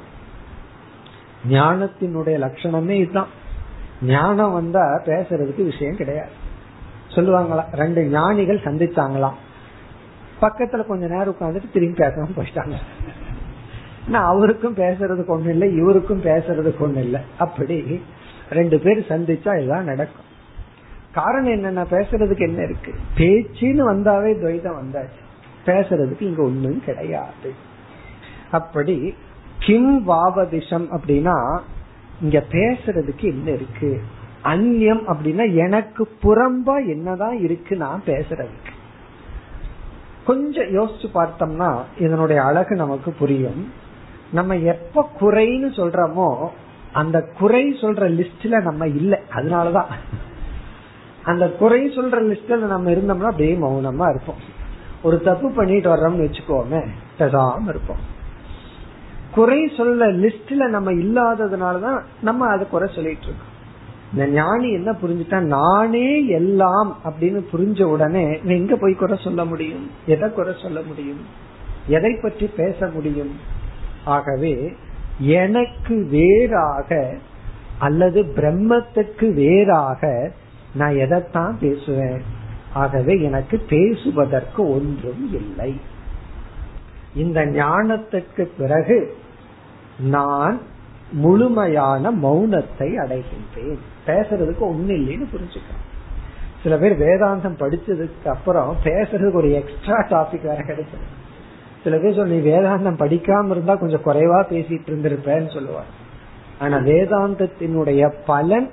ஞானத்தினுடைய 1.49 2.39
லட்சணமே 2.39 2.89
இதுதான். 2.89 3.27
ஞானம் 4.03 4.53
வந்தா 4.53 5.03
பேசுறதுக்கு 5.05 5.65
விஷயம் 5.65 5.97
கிடையாது. 5.97 6.31
சொல்லுவாங்களா 7.09 7.65
ரெண்டு 7.73 8.05
ஞானிகள் 8.05 8.61
சந்திச்சாங்களாம். 8.61 9.35
பக்கத்துல 10.41 10.87
கொஞ்ச 10.87 11.07
நேரம் 11.07 11.37
உட்காந்துட்டு 11.41 11.71
திரும்பி 11.73 12.05
பேசாம 12.05 12.27
போயிட்டாங்க. 12.37 12.73
நான் 14.09 14.25
அவருக்கும் 14.25 14.75
பேசுறதுக்கு 14.75 15.31
ஒண்ணு 15.31 15.49
இல்லை 15.49 15.75
இவருக்கும் 15.75 16.23
பேசுறதுக்கு 16.23 16.77
ஒண்ணு 16.81 16.97
இல்லை. 16.97 17.21
அப்படி 17.39 18.01
ரெண்டு 18.51 18.79
பேர் 18.79 19.07
சந்திச்சா 19.09 19.55
இதெல்லாம் 19.55 19.85
நடக்கும். 19.85 20.29
காரணம் 21.13 21.53
என்னன்னா 21.53 21.89
பேசுறதுக்கு 21.91 22.39
என்ன 22.39 22.63
இருக்கு? 22.63 22.95
பேச்சுன்னு 23.17 23.93
வந்தாவே 23.93 24.45
துவைதம் 24.45 24.77
வந்தாச்சு. 24.83 25.29
பேசுறதுக்கு 25.67 26.23
இங்க 26.23 26.43
ஒண்ணும் 26.43 26.85
கிடையாது. 26.85 27.55
அப்படி 28.51 29.15
கிம் 29.59 30.09
வாவதிஷம் 30.09 30.99
அப்படின்னா 30.99 31.61
இங்க 32.23 32.45
பேசுறதுக்கு 32.51 33.21
என்ன 33.21 33.51
இருக்கு? 33.51 34.01
அந்நியம் 34.45 35.03
அப்படின்னா 35.07 35.55
எனக்கு 35.55 36.09
புறம்பா 36.23 36.89
என்னதான் 36.89 37.39
இருக்கு 37.39 37.77
நான் 37.77 38.03
பேசுறதுக்கு. 38.07 38.73
கொஞ்சம் 40.27 40.67
யோசிச்சு 40.67 41.07
பார்த்தோம்னா 41.15 41.83
இதனுடைய 41.99 42.43
அழகு 42.43 42.77
நமக்கு 42.77 43.13
புரியும். 43.13 43.89
நம்ம 44.33 44.57
எப்ப 44.57 45.11
குறைன்னு 45.21 45.69
சொல்றோமோ 45.77 46.49
அந்த 46.93 47.29
குறை 47.39 47.73
சொல்ற 47.73 48.25
லிஸ்ட்ல 48.25 48.63
நம்ம 48.63 48.87
இல்ல. 48.87 49.21
அதனாலதான். 49.35 49.87
அந்த 51.25 51.49
குறை 51.49 51.87
சொல்ற 51.87 52.37
லிஸ்ட்ல 52.37 52.57
நம்ம 52.57 52.91
இருந்தோம்னா 52.91 53.25
அப்படியே 53.25 53.55
மௌனமா 53.55 54.11
இருப்போம். 54.11 54.59
ஒரு 55.03 55.23
தப்பு 55.23 55.51
பண்ணிட்டு 55.51 55.95
வர்றோம்னு 55.95 56.23
வச்சுக்கோமே 56.23 56.89
பேசாம 57.19 57.69
இருப்போம். 57.69 58.19
குறை 59.35 59.73
சொல்ல 59.77 60.07
லிஸ்ட்ல 60.07 60.69
நம்ம 60.69 60.93
இல்லாததுனாலதான் 60.93 62.03
நம்ம 62.23 62.47
அதை 62.47 62.67
குறை 62.69 62.95
சொல்லிட்டு 62.95 63.23
இருக்கோம். 63.23 63.59
இந்த 64.13 64.27
ஞானி 64.27 64.73
என்ன 64.73 64.93
புரிஞ்சுட்டா 64.93 65.41
நானே 65.41 66.27
எல்லாம் 66.27 66.99
அப்படின்னு 67.05 67.45
புரிஞ்ச 67.53 67.83
உடனே 67.83 68.41
எங்க 68.45 68.77
போய் 68.77 68.95
குறை 68.95 69.19
சொல்ல 69.25 69.45
முடியும்? 69.45 69.91
எதை 70.07 70.33
குறை 70.33 70.55
சொல்ல 70.63 70.81
முடியும்? 70.81 71.21
எதை 71.87 72.19
பற்றி 72.23 72.47
பேச 72.47 72.87
முடியும்? 72.87 73.59
ஆகவே 74.05 74.73
எனக்கு 75.19 76.07
வேறாக 76.11 77.15
அல்லது 77.79 78.23
பிரம்மத்துக்கு 78.23 79.33
வேறாக 79.33 80.33
நான் 80.75 80.97
எதைத்தான் 80.97 81.59
பேசுவேன்? 81.59 82.23
ஆகவே 82.73 83.23
எனக்கு 83.23 83.59
பேசுவதற்கு 83.59 84.69
ஒன்றும் 84.69 85.35
இல்லை. 85.35 85.81
இந்த 87.15 87.47
ஞானத்துக்கு 87.47 88.49
பிறகு 88.59 89.17
நான் 90.01 90.61
முழுமையான 91.13 92.13
மௌனத்தை 92.13 92.97
அடைகின்றேன். 92.97 93.79
பேசுறதுக்கு 94.07 94.61
ஒண்ணு 94.61 94.91
இல்லைன்னு 94.91 95.27
புரிஞ்சுக்கிறேன் 95.33 95.89
சில 96.63 96.77
பேர் 96.77 96.99
வேதாந்தம் 96.99 97.57
படிச்சதுக்கு 97.59 98.29
அப்புறம் 98.29 98.77
பேசுறதுக்கு 98.85 99.35
ஒரு 99.35 99.53
எக்ஸ்ட்ரா 99.53 99.97
டாபிக் 100.09 100.47
வேற 100.47 100.63
கிடைச்சது 100.63 101.19
சில 101.85 101.99
பேர் 101.99 102.15
சொல்லி 102.15 102.51
வேதாந்தம் 102.51 103.01
படிக்காம 103.01 103.51
இருந்தா 103.51 103.75
கொஞ்சம் 103.75 104.03
குறைவா 104.05 104.45
பேசிட்டு 104.51 104.91
இருந்திருப்பேன்னு 104.91 105.53
சொல்லுவார் 105.53 105.99
ஆனா 106.59 106.77
வேதாந்தத்தினுடைய 106.77 108.15
பலன் 108.27 108.71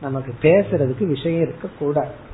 நமக்கு 0.00 0.34
பேசுறதுக்கு 0.42 1.06
விஷயம் 1.06 1.40
இருக்க 1.40 1.68
கூடாது 1.78 2.30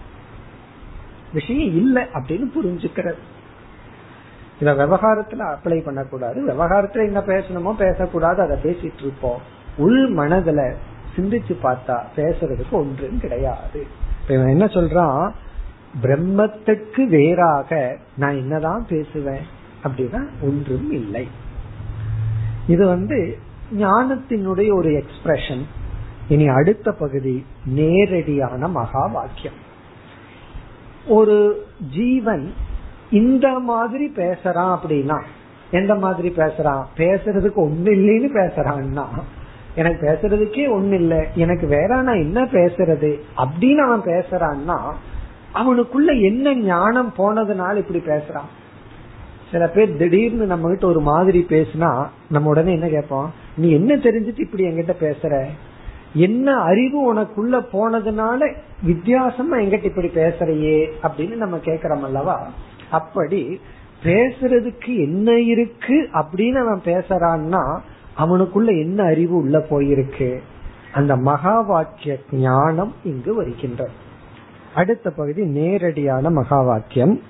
விஷயம் 1.33 1.77
இல்லை 1.77 2.03
அப்படின்னு 2.03 2.49
புரிஞ்சுக்கிறது. 2.55 3.19
இத 4.61 4.73
விவகாரத்துல 4.73 5.55
அப்ளை 5.55 5.85
பண்ணக்கூடாது. 5.85 6.47
விவகாரத்துல 6.47 7.05
என்ன 7.05 7.21
பேசணுமோ 7.21 7.77
பேசக்கூடாது. 7.77 8.43
அதை 8.43 8.57
பேசிட்டு 8.63 9.01
இருப்போம். 9.01 9.41
உள் 9.77 10.15
மனதுல 10.15 10.75
சிந்திச்சு 11.17 11.57
பார்த்தா 11.63 12.01
பேசுறதுக்கு 12.17 12.71
ஒன்றும் 12.71 13.21
கிடையாது. 13.21 13.87
இவன் 14.29 14.49
என்ன 14.49 14.65
சொல்றான்? 14.65 15.31
பிரம்மத்துக்கு 16.03 17.05
வேறாக 17.05 17.97
நான் 18.17 18.37
என்னதான் 18.37 18.87
பேசுவேன்? 18.89 19.57
அப்படின்னா 19.85 20.27
ஒன்றும் 20.41 20.93
இல்லை. 20.93 21.29
இது 22.67 22.87
வந்து 22.87 23.39
ஞானத்தினுடைய 23.79 24.75
ஒரு 24.75 25.05
எக்ஸ்பிரஷன் 25.05 25.63
இனி 26.29 26.49
அடுத்த 26.49 26.93
பகுதி 26.93 27.47
நேரடியான 27.65 28.69
மகா 28.69 29.07
வாக்கியம். 29.07 29.67
ஒரு 31.07 31.67
ஜீவன் 31.91 32.53
இந்த 33.11 33.59
மாதிரி 33.59 34.13
பேசுறான் 34.17 34.79
அப்படின்னா 34.79 35.23
எந்த 35.71 35.95
மாதிரி 35.95 36.29
பேசுறான்? 36.29 36.85
பேசுறதுக்கு 36.97 37.59
ஒண்ணு 37.59 37.89
இல்லைன்னு 37.89 38.29
பேசுறான்னா 38.35 39.07
எனக்கு 39.75 40.07
பேசுறதுக்கே 40.07 40.65
ஒண்ணு 40.79 40.93
இல்லை 40.93 41.27
எனக்கு 41.35 41.67
வேற 41.67 42.03
நான் 42.03 42.19
என்ன 42.19 42.45
பேசுறது 42.45 43.21
அப்படின்னு 43.37 43.77
அவன் 43.77 44.01
பேசுறான்னா 44.01 44.79
அவனுக்குள்ள 45.55 46.23
என்ன 46.23 46.55
ஞானம் 46.55 47.15
போனதுனால 47.19 47.77
இப்படி 47.77 47.99
பேசுறான்? 47.99 48.51
சில 49.53 49.69
பேர் 49.69 49.97
திடீர்னு 49.97 50.47
நம்ம 50.47 50.69
கிட்ட 50.69 50.87
ஒரு 50.87 51.01
மாதிரி 51.01 51.47
பேசினா 51.49 52.07
நம்ம 52.31 52.49
உடனே 52.49 52.73
என்ன 52.73 52.89
கேட்போம்? 52.89 53.33
நீ 53.57 53.71
என்ன 53.71 53.97
தெரிஞ்சுட்டு 53.97 54.41
இப்படி 54.41 54.65
என்கிட்ட 54.67 54.93
பேசுற? 55.01 55.47
என்ன 56.15 56.57
அறிவு 56.57 57.15
உனக்குள்ள 57.15 57.65
போனதுனால 57.73 58.55
வித்தியாசமா 58.83 59.57
எங்கிட்ட 59.57 59.85
இப்படி 59.85 60.07
பேசுறையே? 60.07 60.91
அப்படின்னு 61.03 61.35
நம்ம 61.35 61.57
கேக்குறோம் 61.57 62.01
அல்லவா? 62.01 62.51
அப்படி 62.91 63.61
பேசுறதுக்கு 64.05 64.99
என்ன 64.99 65.39
இருக்கு 65.39 66.09
அப்படின்னு 66.13 66.55
அவன் 66.55 66.81
பேசுறான்னா 66.85 67.79
அவனுக்குள்ள 68.19 68.67
என்ன 68.67 69.03
அறிவு 69.03 69.37
உள்ள 69.37 69.67
போயிருக்கு? 69.71 70.39
அந்த 70.93 71.17
மகா 71.17 71.61
வாக்கிய 71.61 72.19
ஞானம் 72.33 72.95
இங்கு 73.05 73.35
வருகின்றது. 73.35 73.91
அடுத்த 74.75 75.11
பகுதி 75.11 75.45
நேரடியான 75.45 76.31
மகா 76.31 76.63
வாக்கியம். 76.63 77.21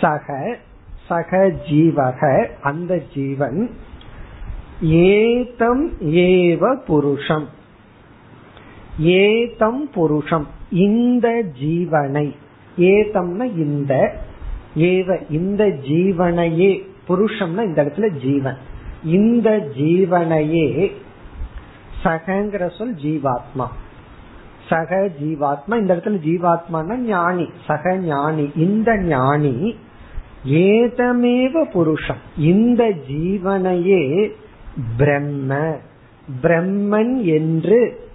சக 0.00 0.56
சக 1.08 1.52
ஜீவக 1.70 2.46
அந்த 2.62 3.02
ஜீவன் 3.14 3.70
ஏதம் 4.82 5.90
ஏவ 6.00 6.74
புருஷம். 6.74 7.48
ஏதம் 8.98 9.90
புருஷம் 9.90 10.46
இந்த 10.70 11.42
ஜீவனை. 11.62 12.34
ஏதம்னா 12.78 13.56
இந்த 13.56 14.16
ஏவ 14.76 15.30
இந்த 15.30 15.64
ஜீவனையே. 15.64 16.88
புருஷம்னா 17.08 17.62
இந்த 17.62 17.84
இடத்துல 17.84 18.10
ஜீவன். 18.10 18.56
இந்த 19.04 19.70
ஜீவனையே 19.76 20.92
சகங்கிற 22.04 22.76
சொல் 22.78 22.94
ஜீவாத்மா. 22.94 23.66
சக 24.68 25.10
ஜீவாத்மா 25.22 25.80
இந்த 25.80 25.96
இடத்துல 25.96 26.18
ஜீவாத்மான 26.18 26.96
ஞானி. 26.96 27.48
சக 27.66 27.96
ஞானி 27.96 28.50
இந்த 28.56 28.98
ஞானி 28.98 29.76
ஏதமேவ 30.46 31.70
புருஷம். 31.70 32.18
இந்த 32.36 32.84
ஜீவனையே 32.84 34.30
பிரம்ம 34.96 35.76
பிரம்மன் 36.42 37.22
என்று 37.22 38.08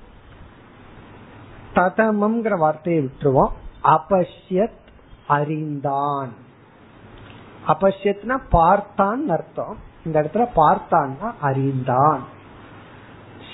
ததமம்ங்கிற 1.73 2.57
வார்த்தையை 2.57 3.09
விட்டுருவோம். 3.09 3.51
அபஷ்யத் 3.83 4.77
அறிந்தான். 5.27 6.33
அபஷ்யத்னா 7.67 8.39
பார்த்தான் 8.49 9.29
அர்த்தம். 9.29 9.77
இந்த 10.05 10.21
இடத்துல 10.21 10.45
பார்த்தான்னா 10.55 11.31
அறிந்தான். 11.41 12.23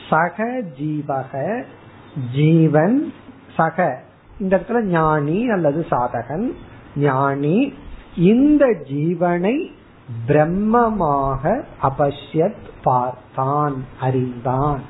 சக 0.10 0.62
ஜீவக 0.80 1.64
ஜீவன் 2.36 3.14
சக. 3.56 4.02
இந்த 4.40 4.58
இடத்துல 4.58 4.84
ஞானி 4.84 5.50
அல்லது 5.50 5.86
சாதகன் 5.92 6.52
ஞானி 6.96 7.74
இந்த 8.16 8.66
ஜீவனை 8.66 9.72
பிரம்மமாக 10.28 11.64
அபஷ்யத் 11.82 12.70
பார்த்தான் 12.84 13.86
அறிந்தான். 14.00 14.82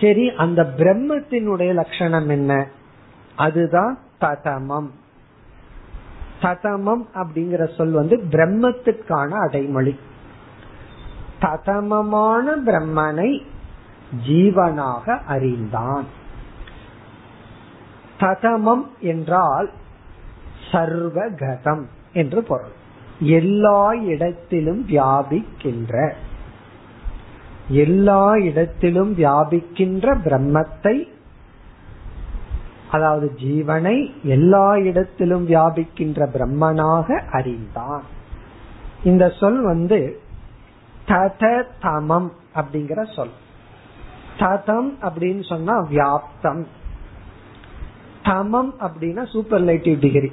சரி 0.00 0.30
அந்த 0.30 0.74
பிரம்மத்தினுடைய 0.76 1.74
லட்சணம் 1.74 2.28
என்ன? 2.28 2.68
அதுதான் 3.36 3.98
ததமம். 4.20 4.90
ததமம் 6.42 7.06
அப்படிங்கிற 7.14 7.76
சொல் 7.76 7.90
வந்து 7.90 8.16
பிரம்மத்திற்கான 8.16 9.28
அடைமொழி. 9.28 9.98
ததமமான 11.38 12.56
பிரம்மனை 12.66 13.42
ஜீவனாக 14.26 15.18
அறிந்தான். 15.26 16.04
ததமம் 18.20 18.86
என்றால் 19.00 19.70
சர்வகதம் 20.72 21.84
என்று 22.12 22.42
பொருள். 22.42 22.82
எல்லா 23.18 23.92
இடத்திலும் 23.92 24.86
வியாபிக்கின்ற 24.88 26.12
எல்லா 27.68 28.36
இடத்திலும் 28.36 29.18
வியாபிக்கின்ற 29.18 30.16
பிரம்மத்தை 30.24 31.12
அதாவது 32.90 33.32
ஜீவனை 33.36 34.10
எல்லா 34.22 34.76
இடத்திலும் 34.76 35.48
வியாபிக்கின்ற 35.48 36.26
பிரம்மனாக 36.34 37.20
அறிந்தான். 37.30 38.02
இந்த 39.04 39.28
சொல் 39.28 39.62
வந்து 39.62 40.20
தத 41.08 41.64
தமம் 41.82 42.32
அப்படிங்கிற 42.54 43.14
சொல். 43.14 43.34
ததம் 44.38 44.94
அப்படின்னு 45.02 45.48
சொன்னா 45.48 45.82
வியாப்தம். 45.82 46.64
தமம் 48.22 48.74
அப்படின்னா 48.80 49.26
சூப்பர்லைட்டிவ் 49.32 50.00
டிகிரி 50.00 50.32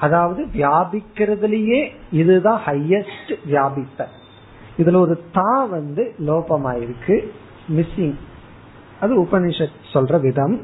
அதாவது 0.00 0.44
வியாபிக்கிறதுலயே 0.44 1.92
இதுதான் 2.10 2.60
ஹையஸ்ட் 2.64 3.34
வியாபித்த. 3.44 4.08
இதுல 4.78 4.96
ஒரு 4.96 5.24
தா 5.32 5.64
வந்து 5.64 6.14
லோபமாயிருக்கு. 6.18 7.30
மிஸ்ஸிங் 7.68 8.14
அது 9.00 9.22
உபனிஷத் 9.22 9.84
சொல்ற 9.92 10.20
விதம். 10.20 10.60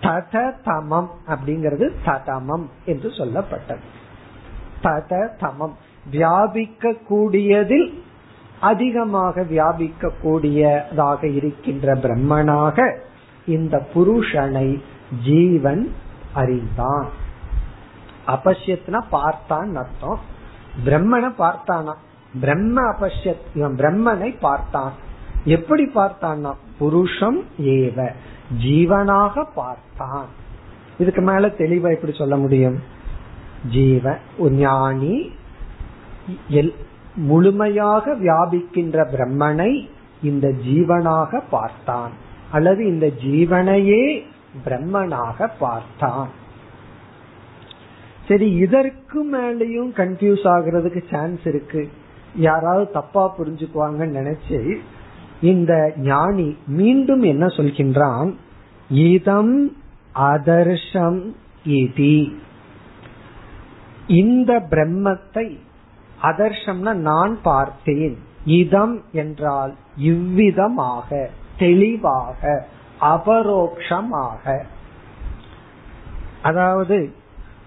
தத 0.00 0.52
தமம் 0.64 1.08
அப்படிங்கிறது 1.26 1.90
ததமம் 2.04 2.66
என்று 2.84 3.08
சொல்லப்பட்டது. 3.08 3.80
தத 4.82 5.30
தமம். 5.40 5.72
வியாபிக்க 6.10 6.92
கூடியதில் 6.92 8.02
அதிகமாக 8.60 9.42
வியாபிக்க 9.42 10.10
கூடியதாக 10.22 11.28
இருக்கின்ற 11.28 11.94
பிரம்மனாக 11.94 12.98
இந்த 13.46 13.86
புருஷனை 13.94 14.82
ஜீவன் 15.24 15.92
அறிந்தான். 16.34 17.26
அபஷ்யத்னா 18.28 19.00
பார்த்தான் 19.10 19.74
அர்த்தம். 19.74 20.20
பிரம்மனை 20.84 21.30
பார்த்தானா? 21.38 21.94
பிரம்ம 22.40 22.82
அபஷ்யத் 22.92 23.44
இவன் 23.54 23.76
பிரம்மனை 23.76 24.38
பார்த்தான். 24.40 24.92
எப்படி 25.44 25.84
பார்த்தான்னா? 25.94 26.52
புருஷம் 26.78 27.40
ஏவ 27.58 28.10
ஜீவனாக 28.64 29.44
பார்த்தான். 29.54 30.26
இதுக்கு 30.98 31.22
மேல 31.22 31.46
தெளிவா 31.46 31.94
எப்படி 31.94 32.12
சொல்ல 32.12 32.36
முடியும்? 32.36 32.78
ஜீவ 33.70 34.16
ஞானி 34.38 35.32
முழுமையாக 37.14 38.14
வியாபிக்கின்ற 38.14 38.98
பிரம்மனை 39.12 39.88
இந்த 40.22 40.48
ஜீவனாக 40.48 41.40
பார்த்தான். 41.50 42.10
அல்லது 42.50 42.86
இந்த 42.86 43.06
ஜீவனையே 43.06 44.22
பிரம்மனாக 44.64 45.48
பார்த்தான். 45.58 46.28
சரி 48.28 48.48
இதற்கு 48.64 49.18
மேலேயும் 49.32 49.90
கன்ஃபியூஸ் 50.00 50.44
ஆகுறதுக்கு 50.54 51.02
சான்ஸ் 51.10 51.46
இருக்கு. 51.46 51.88
யாராவது 52.34 52.90
தப்பா 52.90 53.34
புரிஞ்சுக்குவாங்கன்னு 53.38 54.18
நினைச்சு 54.20 54.76
இந்த 55.40 55.72
ஞானி 55.96 56.56
மீண்டும் 56.66 57.22
என்ன 57.22 57.46
சொல்கின்றான்? 57.46 58.30
இதம் 58.88 59.76
அதர்ஷம் 60.14 61.20
இதி. 61.66 62.18
இந்த 64.06 64.52
பிரம்மத்தை 64.70 65.46
அதர்ஷம்னா 66.22 66.92
நான் 66.94 67.38
பார்த்தேன். 67.42 68.16
இதம் 68.44 69.02
என்றால் 69.12 69.74
இவ்விதமாக 69.96 71.30
தெளிவாக 71.58 72.66
அபரோக்ஷமாக. 73.00 74.44
அதாவது 76.42 76.98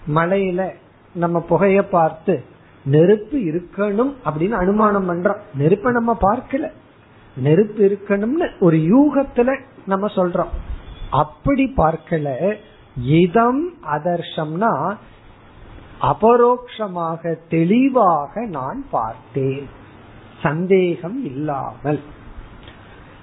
மலையில 0.08 0.70
நம்ம 1.14 1.46
புகைய 1.50 1.82
பார்த்து 1.82 2.44
நெருப்பு 2.86 3.38
இருக்கணும் 3.38 4.14
அப்படின்னு 4.26 4.52
அனுமானம் 4.52 5.10
பண்றோம். 5.10 5.38
நெருப்பை 5.56 5.92
நம்ம 5.92 6.18
பார்க்கல. 6.22 6.72
நெருப்பு 7.38 7.98
இருக்கணும்னு 7.98 8.50
ஒரு 8.60 8.78
யூகத்துல 8.78 9.60
நம்ம 9.86 10.08
சொல்றோம். 10.08 10.48
அப்படி 11.12 11.74
பார்க்கல. 11.78 12.56
இதம் 13.04 13.74
அதர்ஷம்னா 13.92 14.96
அபரோக்ஷமாக 16.02 17.36
தெளிவாக 17.50 18.46
நான் 18.46 18.86
பார்த்தேன். 18.92 19.70
சந்தேகம் 20.42 21.26
இல்லாமல். 21.26 22.00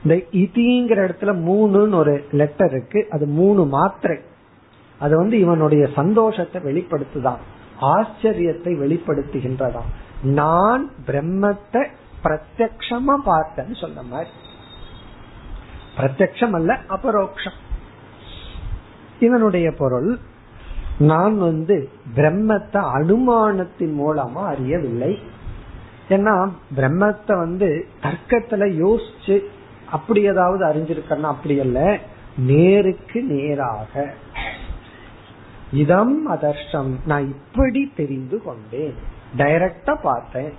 இந்த 0.03 0.15
இதிங்கிற 0.15 0.99
இடத்துல 0.99 1.35
மூணுன்னு 1.35 1.95
ஒரு 1.95 2.27
லெட்டர் 2.33 2.71
இருக்கு. 2.71 3.07
அது 3.11 3.27
மூணு 3.27 3.65
மாத்திரை. 3.65 4.19
அது 4.99 5.17
வந்து 5.17 5.39
இவனுடைய 5.39 5.89
சந்தோஷத்தை 5.95 6.63
வெளிப்படுத்துதான். 6.63 7.37
ஆச்சரியத்தை 7.81 8.77
வெளிப்படுத்துகின்றதாம். 8.79 9.91
நான் 10.23 10.91
பிரம்மத்தை 11.07 11.87
பிரத்யக்ஷமா 12.25 13.17
பார்த்தேன்னு 13.27 13.81
சொன்ன 13.81 14.03
மாதிரி. 14.03 14.31
பிரத்யக்ஷம் 15.97 16.51
அல்ல 16.51 16.81
அபரோக்ஷம். 16.89 17.59
இவனுடைய 19.21 19.73
பொருள் 19.73 20.19
நான் 20.99 21.39
வந்து 21.39 21.89
பிரம்மத்தை 22.17 22.91
அனுமானத்தின் 22.95 23.95
மூலமா 23.99 24.47
அறியவில்லை. 24.47 25.23
ஏன்னா 26.09 26.53
பிரம்மத்தை 26.77 27.39
வந்து 27.39 27.87
தர்க்கத்துல 28.03 28.69
யோசிச்சு 28.69 29.41
அப்படி 29.91 30.23
ஏதாவது 30.23 30.67
அறிஞ்சிருக்கா 30.67 31.21
அப்படி 31.21 31.61
அல்ல. 31.61 31.99
நேருக்கு 32.37 33.23
நேராக. 33.23 34.15
இதம் 35.73 36.33
அதர்ஷம். 36.33 36.91
நான் 37.07 37.27
இப்படி 37.27 37.93
தெரிந்து 37.97 38.43
கொண்டேன் 38.43 38.95
டைரக்டா 39.37 39.97
பார்த்தேன். 40.03 40.53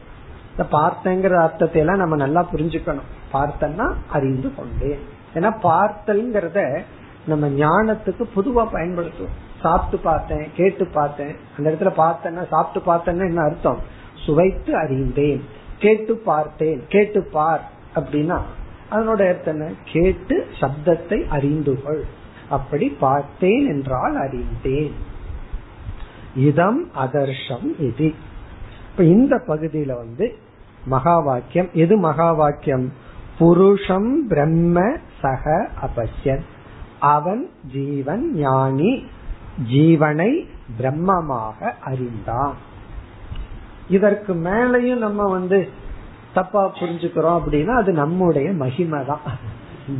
இந்த 0.51 0.77
பார்த்தேங்கிற 0.77 1.41
அர்த்தத்தை 1.41 1.81
எல்லாம் 1.81 1.97
நம்ம 1.97 2.15
நல்லா 2.15 2.47
புரிஞ்சுக்கணும். 2.53 3.07
பார்த்தேன்னா 3.33 3.93
அறிந்து 4.09 4.51
கொண்டேன் 4.55 4.99
ஏன்னா 5.33 5.55
பார்த்தல்ங்கிறத 5.63 6.81
நம்ம 7.27 7.47
ஞானத்துக்கு 7.47 8.23
பொதுவா 8.35 8.67
பயன்படுத்துவோம். 8.73 9.37
சாப்பிட்டு 9.61 9.97
பார்த்தேன் 9.97 10.47
கேட்டு 10.55 10.85
பார்த்தேன். 10.85 11.35
அந்த 11.57 11.71
இடத்துல 11.71 11.87
பார்த்தேன்னா 11.87 12.47
சாப்பிட்டு 12.47 12.93
பார்த்தேன்னா 12.93 13.27
என்ன 13.27 13.41
அர்த்தம்? 13.41 13.79
சுவைத்து 14.25 14.75
அறிந்தேன். 14.75 15.43
கேட்டு 15.79 16.15
பார்த்தேன். 16.15 16.83
கேட்டு 16.87 17.23
பார். 17.23 17.71
அப்படின்னா 17.95 18.41
அதனோட 18.91 19.27
அர்த்தம் 19.27 19.75
கேட்டு 19.85 20.47
சப்தத்தை 20.59 21.27
அறிந்து 21.27 21.83
கொள் 21.83 22.03
அப்படி 22.49 22.89
பார்த்தேன் 22.89 23.67
என்றால் 23.67 24.15
அறிந்தேன். 24.15 24.93
இதம் 26.35 26.91
அதர்ஷம் 26.95 27.79
இது. 27.79 28.13
இப்ப 28.91 29.03
இந்த 29.03 29.43
பகுதியில 29.47 29.95
வந்து 29.95 30.35
மகா 30.85 31.19
வாக்கியம் 31.19 31.69
எது 31.73 31.97
மகா 31.97 32.31
வாக்கியம் 32.31 32.93
புருஷம் 33.39 34.27
பிரம்ம 34.27 34.97
சக 35.21 35.69
அபஷ்யன். 35.81 36.41
அவன் 36.99 37.49
ஜீவன் 37.73 38.33
ஞானி. 38.33 39.03
ஜீவனை 39.71 40.47
பிரம்மமாக 40.79 41.73
அறிந்தான். 41.85 42.53
இதற்கு 43.89 44.33
மேலையும் 44.33 44.97
நம்ம 44.97 45.23
வந்து 45.23 45.69
தப்பா 46.33 46.71
புரிஞ்சுக்கிறோம் 46.73 47.39
அப்படின்னா 47.39 47.73
அது 47.75 47.91
நம்முடைய 47.91 48.51
மகிமை 48.51 49.05
தான் 49.05 49.19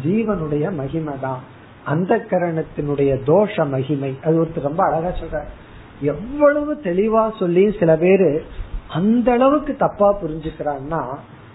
ஜீவனுடைய 0.05 0.75
மகிமை 0.75 1.13
தான் 1.19 1.57
அந்த 1.89 2.11
கரணத்தினுடைய 2.29 3.11
தோஷ 3.27 3.55
மகிமை. 3.69 4.11
அது 4.23 4.35
ஒருத்தர் 4.43 4.67
ரொம்ப 4.69 4.81
அழகா 4.85 5.09
சொல்ற 5.19 5.37
எவ்வளவு 6.01 6.73
தெளிவா 6.83 7.23
சொல்லி 7.39 7.63
சில 7.79 7.97
பேரு 7.97 8.43
அந்த 8.89 9.31
அளவுக்கு 9.31 9.75
தப்பா 9.75 10.07
புரிஞ்சுக்கிறான்னா 10.21 11.01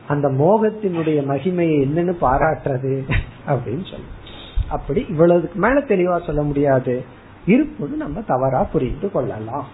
அந்த 0.09 0.29
மோகத்தினுடைய 0.29 1.19
மகிமையை 1.33 1.77
என்னன்னு 1.85 2.15
பாராட்டுறது 2.21 2.95
அப்படின்னு 3.47 3.87
சொல்லு 3.91 4.11
அப்படி 4.69 5.07
இவ்வளவுக்கு 5.09 5.59
மேல 5.59 5.79
தெளிவா 5.81 6.25
சொல்ல 6.27 6.43
முடியாது. 6.43 7.05
இருப்பது 7.47 7.97
நம்ம 7.97 8.21
தவறா 8.21 8.63
புரிந்து 8.63 9.11
கொள்ளலாம். 9.11 9.67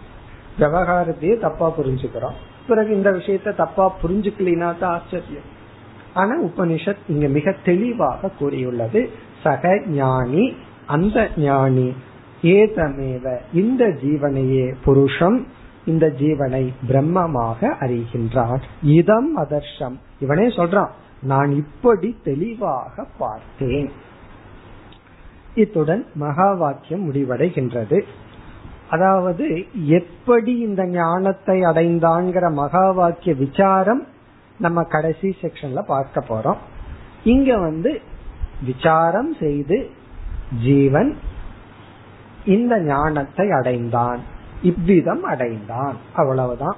விவகாரத்தையே 0.58 1.40
தப்பா 1.40 1.72
புரிஞ்சுக்கிறோம். 1.78 2.38
பிறகு 2.68 2.94
இந்த 2.94 3.10
விஷயத்த 3.10 3.54
தப்பா 3.54 3.94
புரிஞ்சுக்கலாம் 4.02 4.78
தான் 4.78 4.94
ஆச்சரியம். 4.94 5.48
ஆனா 6.14 6.42
உபனிஷத் 6.42 7.04
இங்க 7.08 7.28
மிக 7.28 7.54
தெளிவாக 7.64 8.30
கூறியுள்ளது. 8.38 9.10
சக 9.42 9.82
ஞானி 9.86 10.56
அந்த 10.86 11.28
ஞானி 11.36 11.92
ஏதமேவ 12.42 13.36
இந்த 13.52 13.84
ஜீவனையே 13.86 14.74
புருஷம் 14.84 15.44
இந்த 15.84 16.06
ஜீவனை 16.18 16.72
பிரம்மமாக 16.88 17.70
அறிகின்றான் 17.80 18.62
இதம் 18.82 19.36
அதர்ஷம். 19.36 19.96
இவனே 20.20 20.46
சொல்றான் 20.46 20.90
நான் 21.22 21.50
இப்படி 21.50 22.16
தெளிவாக 22.24 23.04
பார்த்தேன். 23.18 23.90
இத்துடன் 25.54 26.06
மகா 26.14 26.52
வாக்கியம் 26.52 27.12
முடிவடைகின்றது. 27.12 28.00
அதாவது 28.88 29.64
எப்படி 29.86 30.58
இந்த 30.58 30.86
ஞானத்தை 30.86 31.60
அடைந்தாங்கிற 31.60 32.52
மகா 32.52 32.90
வாக்கிய 32.90 33.34
விசாரம் 33.34 34.06
நம்ம 34.58 34.82
கடைசி 34.82 35.36
செக்ஷன்ல 35.42 35.82
பார்க்க 35.86 36.24
போறோம். 36.28 36.60
இங்க 37.24 37.56
வந்து 37.56 38.00
விசாரம் 38.61 39.35
செய்து 39.39 39.77
ஜீவன் 40.63 41.11
இந்த 42.45 42.79
ஞானத்தை 42.79 43.49
அடைந்தான் 43.49 44.21
இவ்விதம் 44.61 45.23
அடைந்தான் 45.23 45.95
அவ்வளவுதான் 46.15 46.77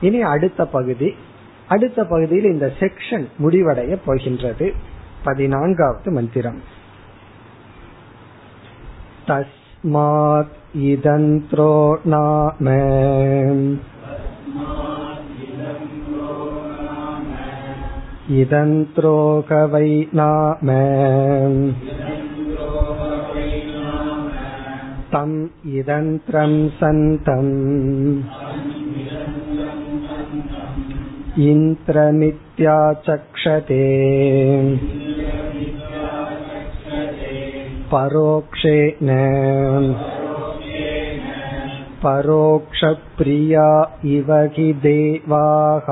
இனி 0.00 0.20
அடுத்த 0.22 0.64
பகுதி 0.64 1.14
அடுத்த 1.68 2.04
பகுதியில் 2.04 2.52
இந்த 2.52 2.72
செக்ஷன் 2.80 3.26
முடிவடைய 3.42 3.98
போகின்றது 4.06 4.74
பதினான்காவது 5.24 6.10
மந்திரம் 6.10 6.60
तस्मात् 9.28 10.54
इदन्त्रो 10.84 11.72
नाम 12.04 12.68
இதந்த்ரோக 18.40 19.50
வை 19.72 19.88
நாம 20.18 20.68
தம் 25.14 25.38
இதந்திரம் 25.78 26.60
சந்தம் 26.80 27.54
इन्द्रमित्याचक्षते 32.50 33.84
परोक्षेण 37.92 39.08
परोक्षप्रिया 42.02 43.68
इव 44.08 44.30
हि 44.54 44.68
देवाः 44.84 45.88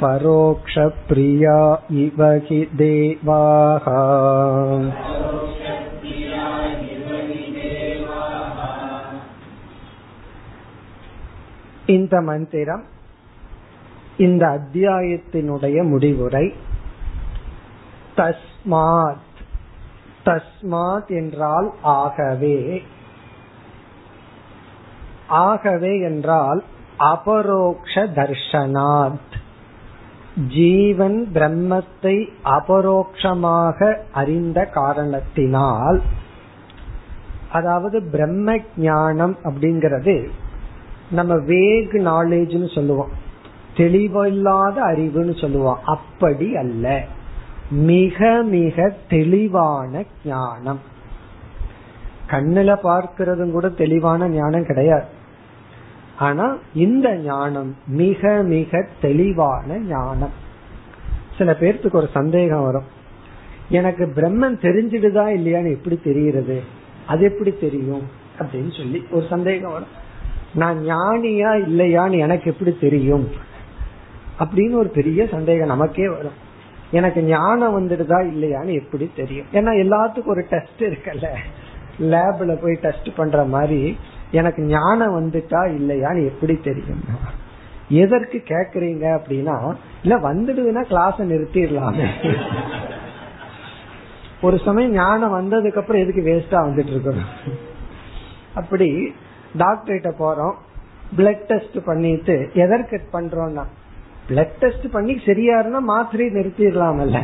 परोक्षप्रिया 0.00 1.58
इव 1.98 2.20
हि 2.46 2.60
देवाः 2.76 3.86
இந்த 11.86 12.14
மந்திரம் 12.20 12.84
இந்த 14.16 14.42
அத்தியாயத்தினுடைய 14.48 15.76
முடிவுரை 15.88 16.46
தஸ்மாத் 18.16 19.24
தஸ்மாத் 20.26 21.10
என்றால் 21.20 21.68
ஆகவே 21.96 22.58
ஆகவே 25.44 25.92
என்றால் 26.00 26.60
அபரோக்ஷ 27.04 27.94
தர்ஷனாத் 28.18 29.34
ஜீவன் 30.47 31.29
பிரம்மத்தை 31.33 32.27
அபரோக்ஷமாக 32.43 33.95
அறிந்த 34.11 34.65
காரணத்தினால் 34.65 36.01
அதாவது 37.51 38.03
பிரம்ம 38.03 38.57
ஞானம் 38.77 39.37
அப்படிங்கிறது 39.43 40.29
நம்ம 41.11 41.35
வேக் 41.35 41.93
நாலேஜ்னு 41.93 42.73
சொல்லுவோம். 42.75 43.09
தெளிவில்லாத 43.77 44.81
அறிவுன்னு 44.87 45.41
சொல்லுவோம். 45.41 45.79
அப்படி 45.85 46.55
அல்ல. 46.55 47.03
மிக 47.69 48.41
மிக 48.45 48.95
தெளிவான 49.09 50.03
ஞானம். 50.25 50.79
கண்ணுல 52.27 52.75
பார்க்கறதும் 52.83 53.51
கூட 53.51 53.69
தெளிவான 53.69 54.27
ஞானம் 54.27 54.65
கிடையாது. 54.65 55.17
ஆனா 56.19 56.57
இந்த 56.73 57.15
ஞானம் 57.15 57.75
மிக 57.87 58.41
மிக 58.41 58.87
தெளிவான 59.01 59.77
ஞானம். 59.77 60.31
சில 61.37 61.51
பேர்த்துக்கு 61.51 61.95
ஒரு 61.95 62.09
சந்தேகம் 62.13 62.63
வரும். 62.63 62.83
எனக்கு 63.69 64.11
பிரம்மன் 64.15 64.59
தெரிஞ்சிடுதா 64.59 65.39
இல்லையான்னு 65.39 65.71
எப்படி 65.71 65.99
தெரிகிறது? 66.03 66.63
அது 67.07 67.23
எப்படி 67.23 67.57
தெரியும்? 67.57 68.01
அப்படின்னு 68.39 68.77
சொல்லி 68.77 69.05
ஒரு 69.11 69.25
சந்தேகம் 69.29 69.71
வரும். 69.71 70.07
நான் 70.53 70.77
ஞானியா 70.87 71.69
இல்லையான்னு 71.69 72.17
எனக்கு 72.17 72.51
எப்படி 72.51 72.77
தெரியும்? 72.79 73.27
அப்படின்னு 74.39 74.73
ஒரு 74.73 74.89
பெரிய 74.89 75.27
சந்தேகம் 75.27 75.67
நமக்கே 75.67 76.09
வரும். 76.09 76.47
எனக்கு 76.91 77.23
ஞானம் 77.23 77.79
வந்துடுதா 77.79 78.27
இல்லையான்னு 78.33 78.83
எப்படி 78.83 79.11
தெரியும்? 79.15 79.45
ஏன்னா 79.53 79.71
எல்லாத்துக்கும் 79.73 80.25
ஒரு 80.25 80.45
டெஸ்ட் 80.49 80.79
இருக்குல்ல. 80.79 81.25
லேப்ல 81.99 82.61
போய் 82.61 82.77
டெஸ்ட் 82.81 83.15
பண்ற 83.15 83.43
மாதிரி 83.43 83.97
எனக்கு 84.31 84.61
ஞானம் 84.63 85.15
வந்துட்டா 85.19 85.61
இல்லையான்னு 85.77 86.25
எப்படி 86.25 86.55
தெரியும்? 86.55 87.03
எதற்கு 87.89 88.43
கேக்குறீங்க 88.45 89.05
அப்படின்னா 89.17 89.75
இல்ல 90.03 90.15
வந்துடுதுன்னா 90.17 90.81
கிளாஸ் 90.81 91.19
நிறுத்திடலாமே. 91.21 92.07
ஒரு 94.41 94.59
சமயம் 94.59 94.91
ஞானம் 94.91 95.35
வந்ததுக்கு 95.39 95.77
அப்புறம் 95.77 96.01
எதுக்கு 96.01 96.21
வேஸ்டா 96.21 96.59
வந்துட்டு 96.67 96.93
இருக்கணும்? 96.95 97.31
அப்படி 98.53 99.13
டாக்டர்கிட்ட 99.57 100.11
போறோம். 100.19 100.55
பிளட் 101.17 101.45
டெஸ்ட் 101.47 101.85
பண்ணிட்டு 101.85 102.49
எதற்கு 102.53 103.01
பண்றோம்னா 103.13 103.63
பிளட் 104.29 104.57
டெஸ்ட் 104.59 104.91
பண்ணி 104.91 105.21
சரியா 105.25 105.59
இருந்தா 105.59 105.81
மாத்திரையை 105.91 106.31
நிறுத்திடலாமல்ல. 106.39 107.19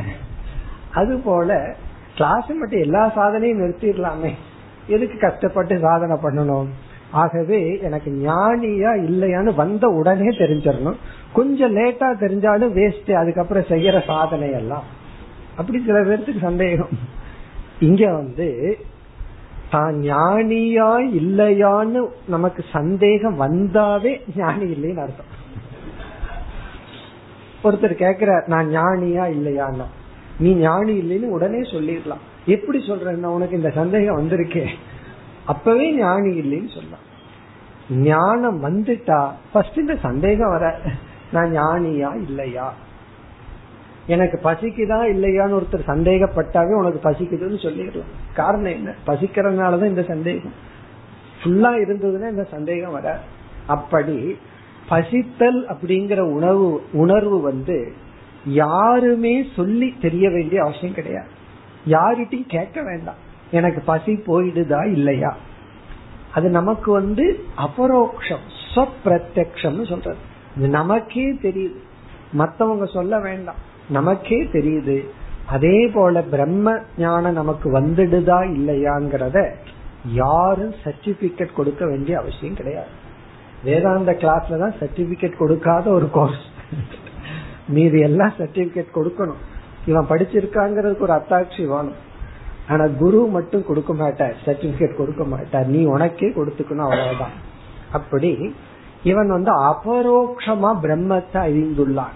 அது 0.91 1.17
போல 1.17 1.75
கிளாஸ் 2.15 2.47
மட்டும் 2.47 2.79
எல்லா 2.79 3.11
சாதனையும் 3.15 3.61
நிறுத்திடலாமே. 3.63 4.33
எதுக்கு 4.87 5.17
கஷ்டப்பட்டு 5.17 5.79
சாதனை 5.79 6.17
பண்ணணும்? 6.23 6.67
ஆகவே 7.21 7.59
எனக்கு 7.87 8.09
ஞானியா 8.25 8.91
இல்லையான்னு 9.07 9.51
வந்த 9.55 9.87
உடனே 9.99 10.29
தெரிஞ்சிடணும். 10.37 10.97
கொஞ்சம் 11.33 11.75
லேட்டா 11.75 12.09
தெரிஞ்சாலும் 12.23 12.75
வேஸ்ட் 12.79 13.11
அதுக்கப்புறம் 13.13 13.69
செய்யற 13.69 14.05
சாதனை 14.05 14.49
எல்லாம் 14.51 14.87
அப்படி 15.57 15.79
சில 15.85 15.99
பேர்த்துக்கு 16.01 16.41
சந்தேகம். 16.41 16.93
இங்க 17.79 18.03
வந்து 18.13 18.49
தான் 19.69 19.95
ஞானியா 20.01 20.89
இல்லையான்னு 21.21 22.01
நமக்கு 22.27 22.61
சந்தேகம் 22.71 23.39
வந்தாவே 23.39 24.13
ஞானி 24.35 24.65
இல்லைன்னு 24.75 25.03
அர்த்தம். 25.05 25.31
ஒருத்தர் 27.63 28.01
கேக்குற 28.03 28.31
நான் 28.47 28.67
ஞானியா 28.75 29.23
இல்லையான்னா. 29.37 29.87
நீ 30.39 30.49
ஞானி 30.55 30.93
இல்லைன்னு 31.01 31.35
உடனே 31.37 31.61
சொல்லிடலாம். 31.73 32.23
எப்படி 32.55 32.79
சொல்றேன்னா 32.87 33.29
உனக்கு 33.37 33.55
இந்த 33.55 33.69
சந்தேகம் 33.69 34.19
வந்திருக்கே. 34.19 34.65
அப்பவே 35.45 35.87
ஞானி 35.95 36.31
இல்லைன்னு 36.41 36.71
சொல்லலாம். 36.75 37.04
ஞானம் 37.89 38.63
வந்துட்டா 38.63 39.29
ஃபர்ஸ்ட் 39.53 39.77
இந்த 39.77 39.95
சந்தேகம் 39.95 40.49
வர 40.49 40.79
நான் 41.31 41.57
ஞானியா 41.57 42.15
இல்லையா? 42.15 42.73
எனக்கு 44.07 44.39
பசிக்குதா 44.43 45.15
இல்லையான்னு 45.15 45.59
ஒருத்தர் 45.59 45.87
சந்தேகப்பட்டாவே 45.87 46.73
உனக்கு 46.73 47.09
பசிக்குதுன்னு 47.09 47.63
சொல்லிடலாம். 47.63 48.35
காரணம் 48.35 48.71
என்ன? 48.71 48.93
பசிக்கிறதுனாலதான் 49.07 49.85
இந்த 49.85 50.03
சந்தேகம். 50.03 50.53
ஃபுல்லா 51.43 51.77
இருந்ததுன்னா 51.87 52.29
இந்த 52.29 52.43
சந்தேகம் 52.43 52.91
வர. 52.91 53.19
அப்படி 53.67 54.37
பசித்தல் 54.89 55.65
அப்படிங்கிற 55.65 56.19
உணவு 56.19 56.83
உணர்வு 56.91 57.41
வந்து 57.41 57.93
யாருமே 58.45 59.47
சொல்லி 59.55 59.95
தெரிய 60.01 60.29
வேண்டிய 60.29 60.61
அவசியம் 60.61 60.93
கிடையாது. 60.93 61.27
யாருகிட்டையும் 61.87 62.47
கேட்க 62.47 62.81
வேண்டாம். 62.81 63.15
எனக்கு 63.51 63.81
பசி 63.81 64.13
போயிடுதா 64.13 64.91
இல்லையா? 64.91 65.37
அது 66.35 66.47
நமக்கு 66.49 66.89
வந்து 66.91 67.25
அபரோக்ஷம் 67.57 68.45
ஸ்வப்பிரத்யக்ஷம்னு 68.71 69.85
சொல்றது. 69.89 70.21
இது 70.57 70.67
நமக்கே 70.79 71.27
தெரியுது. 71.45 71.79
மத்தவங்க 72.31 72.85
சொல்ல 72.85 73.19
வேண்டாம். 73.19 73.61
நமக்கே 73.89 74.39
தெரியுது. 74.55 74.97
அதே 75.45 75.77
போல 75.93 76.21
பிரம்ம 76.33 76.67
ஞானம் 76.97 77.39
நமக்கு 77.39 77.67
வந்துடுதா 77.79 78.39
இல்லையாங்கிறத 78.57 79.39
யாரும் 80.21 80.73
சர்டிபிகேட் 80.83 81.53
கொடுக்க 81.53 81.83
வேண்டிய 81.85 82.17
அவசியம் 82.17 82.59
கிடையாது. 82.59 82.91
வேதாந்த 83.63 84.11
கிளாஸ்ல 84.11 84.59
தான் 84.59 84.79
சர்டிபிகேட் 84.79 85.37
கொடுக்காத 85.37 85.85
ஒரு 85.89 86.07
கோர்ஸ் 86.11 86.43
மீதி 87.67 87.99
எல்லாம் 87.99 88.33
சர்டிபிகேட் 88.37 88.97
கொடுக்கணும். 88.97 89.41
இவன் 89.85 90.09
படிச்சிருக்காங்கிறதுக்கு 90.09 91.05
ஒரு 91.07 91.13
அத்தாட்சி 91.13 91.63
வேணும். 91.73 91.97
ஆனா 92.67 92.85
குரு 92.85 93.25
மட்டும் 93.25 93.65
கொடுக்க 93.65 93.93
மாட்டார் 93.93 94.35
சர்டிபிகேட் 94.45 94.95
கொடுக்க 94.95 95.23
மாட்டார். 95.23 95.67
நீ 95.67 95.85
உனக்கே 95.85 96.27
கொடுத்துக்கணும் 96.27 96.87
அவ்வளவுதான். 96.87 97.35
அப்படி 97.91 98.53
இவன் 99.03 99.27
வந்து 99.27 99.51
அபரோக்ஷமா 99.63 100.69
பிரம்மத்தை 100.81 101.41
அறிந்துள்ளான். 101.47 102.15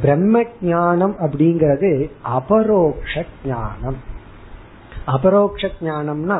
பிரம்ம 0.00 0.44
ஞானம் 0.60 1.14
அப்படிங்கறது 1.18 2.10
அபரோக்ஷ 2.22 3.24
ஞானம். 3.46 3.98
அபரோக்ஷ 5.06 5.68
ஞானம்னா 5.80 6.38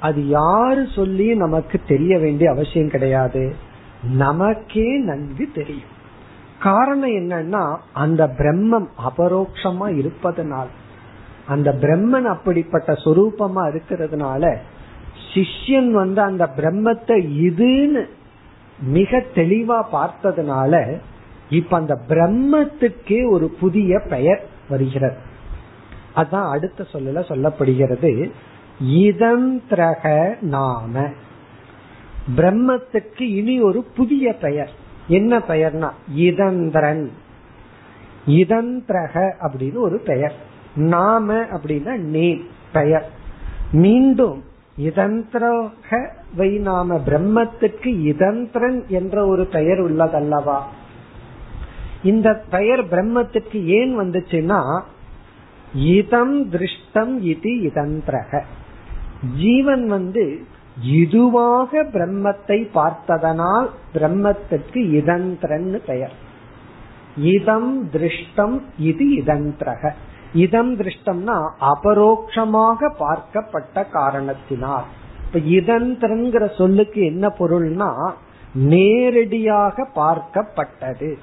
அது 0.00 0.28
யாரு 0.28 0.86
சொல்லி 0.94 1.34
நமக்கு 1.34 1.80
தெரிய 1.88 2.18
வேண்டிய 2.18 2.50
அவசியம் 2.50 2.88
கிடையாது. 2.88 3.54
நமக்கே 4.02 4.98
நன்கு 4.98 5.48
தெரியும். 5.54 5.96
காரணம் 6.62 7.10
என்னன்னா 7.10 7.76
அந்த 7.92 8.26
பிரம்மம் 8.26 8.88
அபரோக்ஷமா 9.08 9.96
இருப்பதனால். 9.96 10.68
அந்த 11.48 11.78
பிரம்மன் 11.80 12.24
அப்படிப்பட்ட 12.24 12.92
சொரூபமா 12.92 13.78
இருக்கிறதுனால 13.78 14.56
சிஷ்யன் 15.34 15.90
வந்து 15.90 16.20
அந்த 16.20 16.50
பிரம்மத்தை 16.56 17.28
இதுன்னு 17.38 18.04
மிக 18.82 19.22
தெளிவா 19.34 19.82
பார்த்ததுனால 19.92 21.00
இப்ப 21.50 21.76
அந்த 21.76 22.00
பிரம்மத்துக்கே 22.08 23.30
ஒரு 23.30 23.48
புதிய 23.60 24.00
பெயர் 24.08 24.46
வருகிறது. 24.68 25.16
அதான் 26.16 26.50
அடுத்த 26.50 26.86
சொல்லல 26.92 27.24
சொல்லப்படுகிறது. 27.28 28.30
இதந்திரக 28.84 30.34
நாம. 30.40 31.08
பிரம்மத்துக்கு 32.36 33.20
இனி 33.20 33.60
ஒரு 33.60 33.84
புதிய 33.96 34.32
பெயர். 34.32 34.70
என்ன 35.08 35.38
பெயர்னா 35.38 35.90
இதந்திரன். 36.14 37.12
இதந்திரக 38.26 39.32
அப்படின்னு 39.40 39.76
ஒரு 39.76 39.98
பெயர். 39.98 40.46
நாம 40.78 41.34
அப்படின்னா 41.34 41.96
நேம் 41.96 42.42
பெயர். 42.72 43.10
மீண்டும் 43.72 44.44
இதந்திரவை 44.78 46.58
நாம 46.58 47.02
பிரம்மத்துக்கு 47.06 47.86
இதந்திரன் 47.86 48.84
என்ற 48.88 49.26
ஒரு 49.26 49.46
பெயர் 49.46 49.78
உள்ளதல்லவா? 49.78 50.58
இந்த 52.02 52.42
பெயர் 52.50 52.86
பிரம்மத்துக்கு 52.86 53.64
ஏன் 53.64 54.00
வந்துச்சுன்னா 54.00 54.82
இதம் 55.74 56.50
திருஷ்டம் 56.50 57.20
இது 57.20 57.50
இதந்திரக. 57.50 58.42
ஜீவன் 59.36 59.86
வந்து 59.86 60.44
இதுவாக 60.90 61.68
பிரம்மத்தை 61.72 62.68
பார்த்ததனால் 62.72 63.70
பிரம்மத்துக்கு 63.94 64.90
இதந்திரன் 64.90 65.80
பெயர். 65.86 66.12
இதம் 67.16 67.90
திருஷ்டம் 67.90 68.60
இது 68.78 69.04
இதந்திரக. 69.04 69.92
இதம் 70.32 70.78
திருஷ்டம்னா 70.78 71.50
அபரோக்ஷமாக 71.60 72.92
பார்க்கப்பட்ட 72.98 73.90
காரணத்தினால். 73.90 74.84
இப்ப 75.26 75.38
இதந்திரங்கிற 75.38 76.56
சொல்லுக்கு 76.56 77.04
என்ன 77.04 77.32
பொருள்னா 77.38 78.12
நேரடியாக 78.52 79.88
பார்க்கப்பட்டது. 79.94 81.14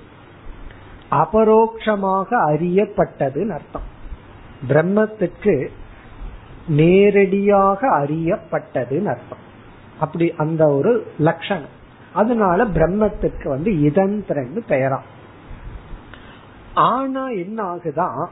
அபரோக்ஷமாக 1.11 2.51
அறியப்பட்டதுன்னு 2.51 3.49
அர்த்தம். 3.49 3.93
பிரம்மத்துக்கு 4.67 5.67
நேரடியாக 6.67 7.87
அறியப்பட்டதுன்னு 7.87 9.05
அர்த்தம். 9.05 9.43
அப்படி 9.99 10.33
அந்த 10.37 10.67
ஒரு 10.67 11.07
லட்சணம். 11.17 11.73
அதனால 12.13 12.63
பிரம்மத்துக்கு 12.63 13.47
வந்து 13.47 13.71
இதந்திரன்னு 13.71 14.59
பெயராம் 14.69 15.05
ஆனா 16.73 17.27
என்ன 17.27 17.63
ஆகுதான் 17.63 18.29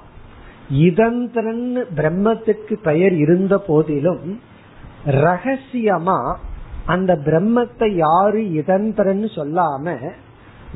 இதந்திரன் 0.69 1.77
பிரம்மத்துக்கு 1.95 2.73
பெயர் 2.83 3.13
இருந்த 3.13 3.57
போதிலும் 3.57 4.39
ரகசியமா 5.05 6.35
அந்த 6.85 7.15
பிரம்மத்தை 7.15 7.95
யாரு 7.95 8.51
இதந்திரன் 8.51 9.23
சொல்லாம 9.23 10.11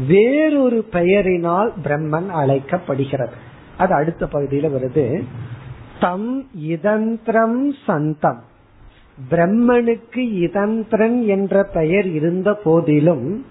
வேறொரு 0.08 0.86
பெயரினால் 0.92 1.72
பிரம்மன் 1.84 2.28
அழைக்கப்படுகிறது. 2.28 3.34
அது 3.78 3.94
அடுத்த 3.94 4.28
பகுதியில 4.32 4.70
வருது. 4.72 5.24
தம் 6.00 6.48
இதந்திரம் 6.54 7.74
சந்தம். 7.86 8.44
பிரம்மனுக்கு 9.30 10.18
இதந்திரன் 10.18 11.26
என்ற 11.26 11.64
பெயர் 11.64 12.08
இருந்த 12.08 12.54
போதிலும் 12.54 13.46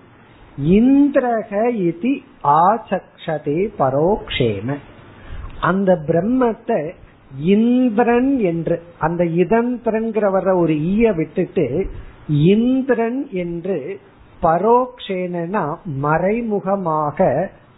இந்திரக 0.64 1.70
இதி 1.74 2.22
ஆசக்ஷதே 2.44 3.72
பரோக்ஷேம. 3.78 4.76
அந்த 5.66 5.90
பிரம்மத்தை 6.08 6.80
இந்திரன் 7.52 8.38
என்று 8.38 8.76
அந்த 8.98 9.22
இதந்திரங்கிற 9.24 10.26
ஒரு 10.54 10.74
ஈய 10.92 11.12
விட்டுட்டு 11.12 11.66
இந்திரன் 12.52 13.20
என்று 13.34 13.78
பரோக்ஷேனா 14.42 15.64
மறைமுகமாக 16.02 17.18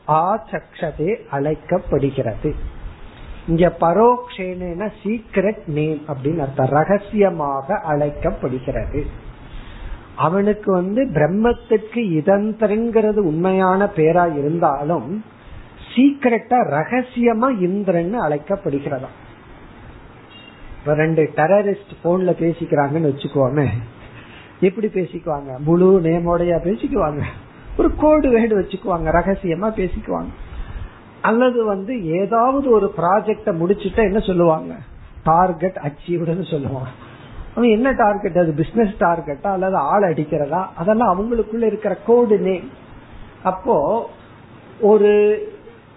ஆச்சக்ஷதே 0.09 1.11
அழைக்கப்படுகிறது. 1.31 2.51
இங்க 3.47 3.65
பரோக்ஷேன 3.81 4.89
சீக்ரெட் 5.03 5.65
நேம் 5.69 6.01
அப்படின்னு 6.09 6.39
அர்த்தம் 6.39 6.73
ரகசியமாக 6.73 7.77
அழைக்கப்படுகிறது. 7.85 9.03
அவனுக்கு 10.17 10.69
வந்து 10.73 11.03
பிரம்மத்துக்கு 11.17 12.01
இதந்திரங்கிறது 12.19 13.21
உண்மையான 13.31 13.91
பேரா 13.97 14.25
இருந்தாலும் 14.37 15.09
சீக்கிரட்டா 15.95 16.59
ரகசியமா 16.71 17.61
இந்திரன் 17.61 18.21
அழைக்கப்படுகிறதா 18.21 19.09
இப்ப 20.79 20.95
ரெண்டு 20.95 21.31
டெரரிஸ்ட் 21.37 21.95
போன்ல 22.05 22.33
பேசிக்கிறாங்கன்னு 22.43 23.13
வச்சுக்கோமே. 23.13 23.67
எப்படி 24.61 24.87
பேசிக்குவாங்க? 24.87 25.59
முழு 25.59 26.01
நேமோடைய 26.01 26.51
பேசிக்குவாங்க. 26.65 27.23
ஒரு 27.79 27.95
கோடு 27.95 28.31
வேடு 28.31 28.61
வச்சுக்குவாங்க 28.61 29.13
ரகசியமா 29.13 29.71
பேசிக்குவாங்க. 29.71 30.29
அல்லது 31.23 31.65
வந்து 31.65 32.07
ஏதாவது 32.07 32.71
ஒரு 32.71 32.95
ப்ராஜெக்ட 32.97 33.47
முடிச்சுட்டா 33.47 33.97
என்ன 33.97 34.19
சொல்லுவாங்க? 34.19 34.75
டார்கெட் 35.25 35.77
அச்சீவ்டுன்னு 35.77 36.51
சொல்லுவாங்க. 36.51 36.89
அவன் 37.55 37.69
என்ன 37.69 37.91
டார்கெட் 37.93 38.39
அது 38.39 38.53
பிசினஸ் 38.53 38.95
டார்கெட்டா 39.01 39.47
அல்லது 39.47 39.77
ஆள் 39.77 40.03
அடிக்கிறதா? 40.03 40.67
அதெல்லாம் 40.77 41.19
அவங்களுக்குள்ள 41.19 41.63
இருக்கிற 41.63 41.95
கோடு 42.07 42.39
நேம் 42.39 42.71
அப்போ 43.43 44.11
ஒரு 44.81 45.43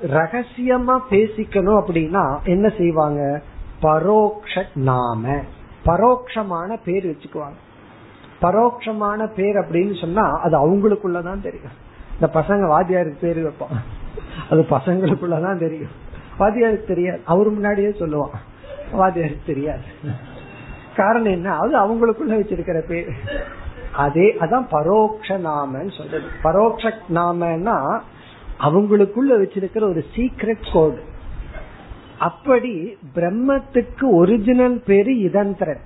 ரகசியமா 0.01 0.99
பேசிக்கணும் 1.09 1.83
அப்படின்னா 1.85 2.43
என்ன 2.43 2.73
செய்வாங்க? 2.77 3.41
பரோக்ஷ 3.81 4.63
நாம. 4.73 5.39
பரோட்சமான 5.85 6.79
பேர் 6.85 7.07
வச்சுக்குவாங்க. 7.07 7.55
பரோட்சமான 8.41 9.33
பேர் 9.33 9.55
அப்படின்னு 9.55 9.99
சொன்னா 9.99 10.31
அது 10.31 10.69
அவங்களுக்குள்ளதான் 10.69 11.41
தெரியும். 11.41 11.89
இந்த 12.13 12.39
பசங்க 12.39 12.67
வாத்தியாருக்கு 12.67 13.19
பேர் 13.21 13.47
வைப்பான் 13.47 13.79
அது 14.49 14.61
பசங்களுக்குள்ளதான் 14.61 15.57
தெரியும். 15.57 15.89
வாத்தியாருக்கு 16.39 16.87
தெரியாது. 16.87 17.21
அவரு 17.25 17.51
முன்னாடியே 17.51 17.87
சொல்லுவான். 17.87 18.33
வாத்தியாருக்கு 18.93 19.45
தெரியாது. 19.45 19.81
காரணம் 20.95 21.31
என்ன? 21.31 21.57
அது 21.57 21.77
அவங்களுக்குள்ள 21.77 22.31
வச்சிருக்கிற 22.31 22.79
பேர். 22.79 23.09
அதே 23.93 24.35
அதான் 24.39 24.67
பரோட்ச 24.71 25.27
நாமன்னு 25.27 25.97
சொல்றது. 25.97 26.27
பரோட்ச 26.43 26.93
நாமன்னா 27.13 27.99
அவங்களுக்குள்ள 28.61 29.31
வச்சிருக்கிற 29.41 29.83
ஒரு 29.83 30.05
சீக்ரெட் 30.15 30.71
கோடு 30.73 30.99
அப்படி 32.17 32.97
பிரம்மத்துக்கு 33.15 34.05
ஒரிஜினல் 34.11 34.83
பேரு 34.85 35.19
இதந்திரன். 35.19 35.79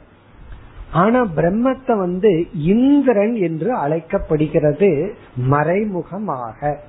ஆனா 0.91 1.25
பிரம்மத்தை 1.35 1.97
வந்து 1.97 2.47
இந்திரன் 2.53 3.35
என்று 3.35 3.73
அழைக்கப்படுகிறது 3.75 5.13
மறைமுகமாக. 5.35 6.79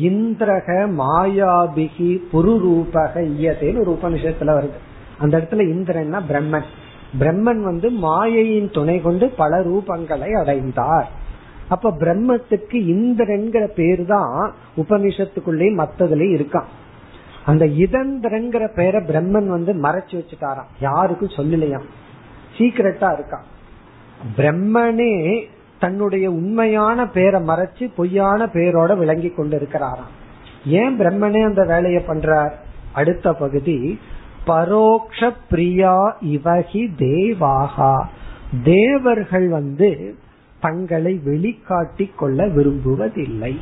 இந்திரக 0.00 0.68
மாயாபிகி 0.98 2.10
புருரூபக 2.32 3.14
இயதேன்னு 3.14 3.80
ஒரு 3.80 3.98
உபனிஷத்துல 4.02 4.52
வருது. 4.58 4.78
அந்த 5.18 5.38
இடத்துல 5.38 5.64
இந்திரன்னா 5.74 6.20
பிரம்மன். 6.28 6.68
பிரம்மன் 7.20 7.62
வந்து 7.62 7.90
மாயையின் 7.90 8.70
துணை 8.70 9.00
கொண்டு 9.00 9.28
பல 9.28 9.60
ரூபங்களை 9.60 10.30
அடைந்தார். 10.40 11.10
அப்ப 11.74 11.90
பிரம்மத்துக்கு 12.00 12.78
இந்திரன்கிற 12.94 13.64
பேர் 13.78 14.02
தான் 14.06 14.36
உபனிஷத்துக்குள்ளேயும் 14.82 15.80
மத்ததுலயும் 15.82 16.36
இருக்கான் 16.38 16.70
அந்த 17.50 17.64
இதந்திரங்கிற 17.84 18.64
பேரை 18.74 19.00
பிரம்மன் 19.08 19.48
வந்து 19.54 19.72
மறைச்சு 19.84 20.14
வச்சுட்டாராம். 20.18 20.70
யாருக்கும் 20.80 21.36
சொல்லலையாம் 21.36 21.88
சீக்கிரட்டா 22.56 23.08
இருக்கான் 23.16 23.46
பிரம்மனே 24.36 25.14
தன்னுடைய 25.84 26.26
உண்மையான 26.30 27.06
பேரை 27.16 27.38
மறைச்சு 27.50 27.84
பொய்யான 27.96 28.40
பேரோட 28.56 28.90
விளங்கி 28.96 29.30
கொண்டு 29.30 29.56
இருக்கிறாராம் 29.58 30.12
ஏன் 30.80 30.96
பிரம்மனே 31.00 31.40
அந்த 31.44 31.62
வேலையை 31.70 32.02
பண்றார்? 32.08 32.52
அடுத்த 32.92 33.32
பகுதி 33.42 33.78
பரோக்ஷ 34.46 35.30
பிரியா 35.50 35.96
இவகி 36.34 36.82
தேவாகா. 37.02 37.94
தேவர்கள் 38.64 39.48
வந்து 39.58 39.90
தங்களை 40.62 41.20
வெளிக்காட்டி 41.26 42.06
கொள்ள 42.16 42.46
விரும்புவதில்லை. 42.46 43.54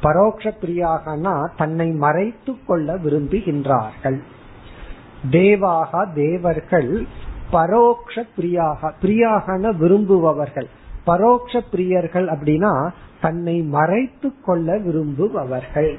பரோக்ஷ 0.00 0.52
பிரியாகனா 0.62 1.34
தன்னை 1.56 1.90
மறைத்து 1.90 2.52
கொள்ள 2.66 2.94
விரும்புகின்றார்கள். 2.94 4.18
தேவாகா 5.30 6.12
தேவர்கள் 6.12 7.06
பரோக்ஷ 7.50 8.24
பிரியாக 8.36 8.92
பிரியாகன 9.02 9.70
விரும்புபவர்கள். 9.76 10.68
பரோக்ஷ 11.04 11.62
பிரியர்கள் 11.72 12.26
அப்படின்னா 12.28 12.90
தன்னை 13.20 13.62
மறைத்து 13.62 14.40
கொள்ள 14.40 14.78
விரும்புபவர்கள். 14.78 15.92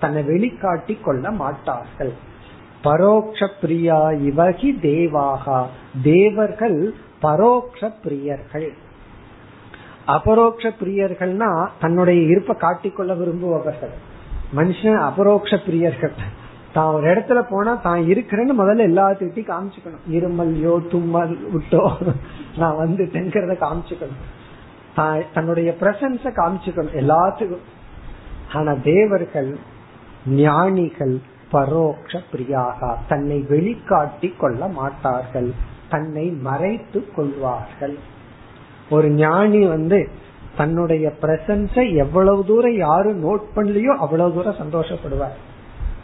தன்னை 0.00 0.22
வெளிக்காட்டி 0.22 1.00
கொள்ள 1.00 1.30
மாட்டார்கள். 1.30 2.12
பரோக்ஷ 2.82 3.48
பிரியா 3.60 4.10
இவகி 4.10 4.78
தேவாகா. 4.82 5.66
தேவர்கள் 6.02 6.94
பரோக்ஷ 7.22 7.92
பிரியர்கள். 8.04 8.70
அபரோக்ஷ 10.14 10.64
பிரியர்கள்னா 10.80 11.50
தன்னுடைய 11.80 12.20
இருப்பை 12.32 12.54
காட்டிக்கொள்ள 12.64 13.12
விரும்புபவர்கள். 13.20 13.94
மனுஷன் 14.58 14.98
அபரோக்ஷ 15.08 15.52
பிரியர்கள் 15.66 16.14
தான் 16.74 16.92
ஒரு 16.96 17.04
இடத்துல 17.12 17.40
போனா 17.50 17.72
தான் 17.86 18.02
இருக்கிறேன்னு 18.12 18.54
முதல்ல 18.60 18.84
எல்லாத்துக்கிட்டையும் 18.90 19.52
காமிச்சுக்கணும். 19.54 20.04
இருமல்யோ 20.16 20.74
தும்மல் 20.92 21.34
விட்டோ 21.54 21.82
நான் 22.60 22.80
வந்துட்டேங்கிறத 22.82 23.56
காமிச்சுக்கணும். 23.64 24.22
தன்னுடைய 25.34 25.70
பிரசன்ஸ 25.80 26.32
காமிச்சுக்கணும். 26.38 26.96
எல்லாத்துக்கும். 27.02 27.66
ஆனா 28.56 28.72
தேவர்கள் 28.90 29.50
ஞானிகள் 30.44 31.14
பரோக்ஷ 31.52 32.22
பிரியாக 32.32 32.90
தன்னை 33.10 33.38
வெளிக்காட்டி 33.52 34.28
கொள்ள 34.42 34.68
மாட்டார்கள். 34.78 35.50
தன்னை 35.92 36.26
மறைத்து 36.46 37.00
கொள்வார்கள். 37.16 37.96
ஒரு 38.90 39.10
ஞானி 39.10 39.66
வந்து 39.66 40.08
தன்னுடைய 40.56 41.12
பிரசன்ஸ 41.22 41.96
எவ்வளவு 41.96 42.44
தூரம் 42.44 42.76
யாரும் 42.76 43.20
நோட் 43.26 43.44
பண்ணலையோ 43.56 43.92
அவ்வளவு 43.96 44.34
தூரம் 44.34 44.60
சந்தோஷப்படுவார். 44.62 45.36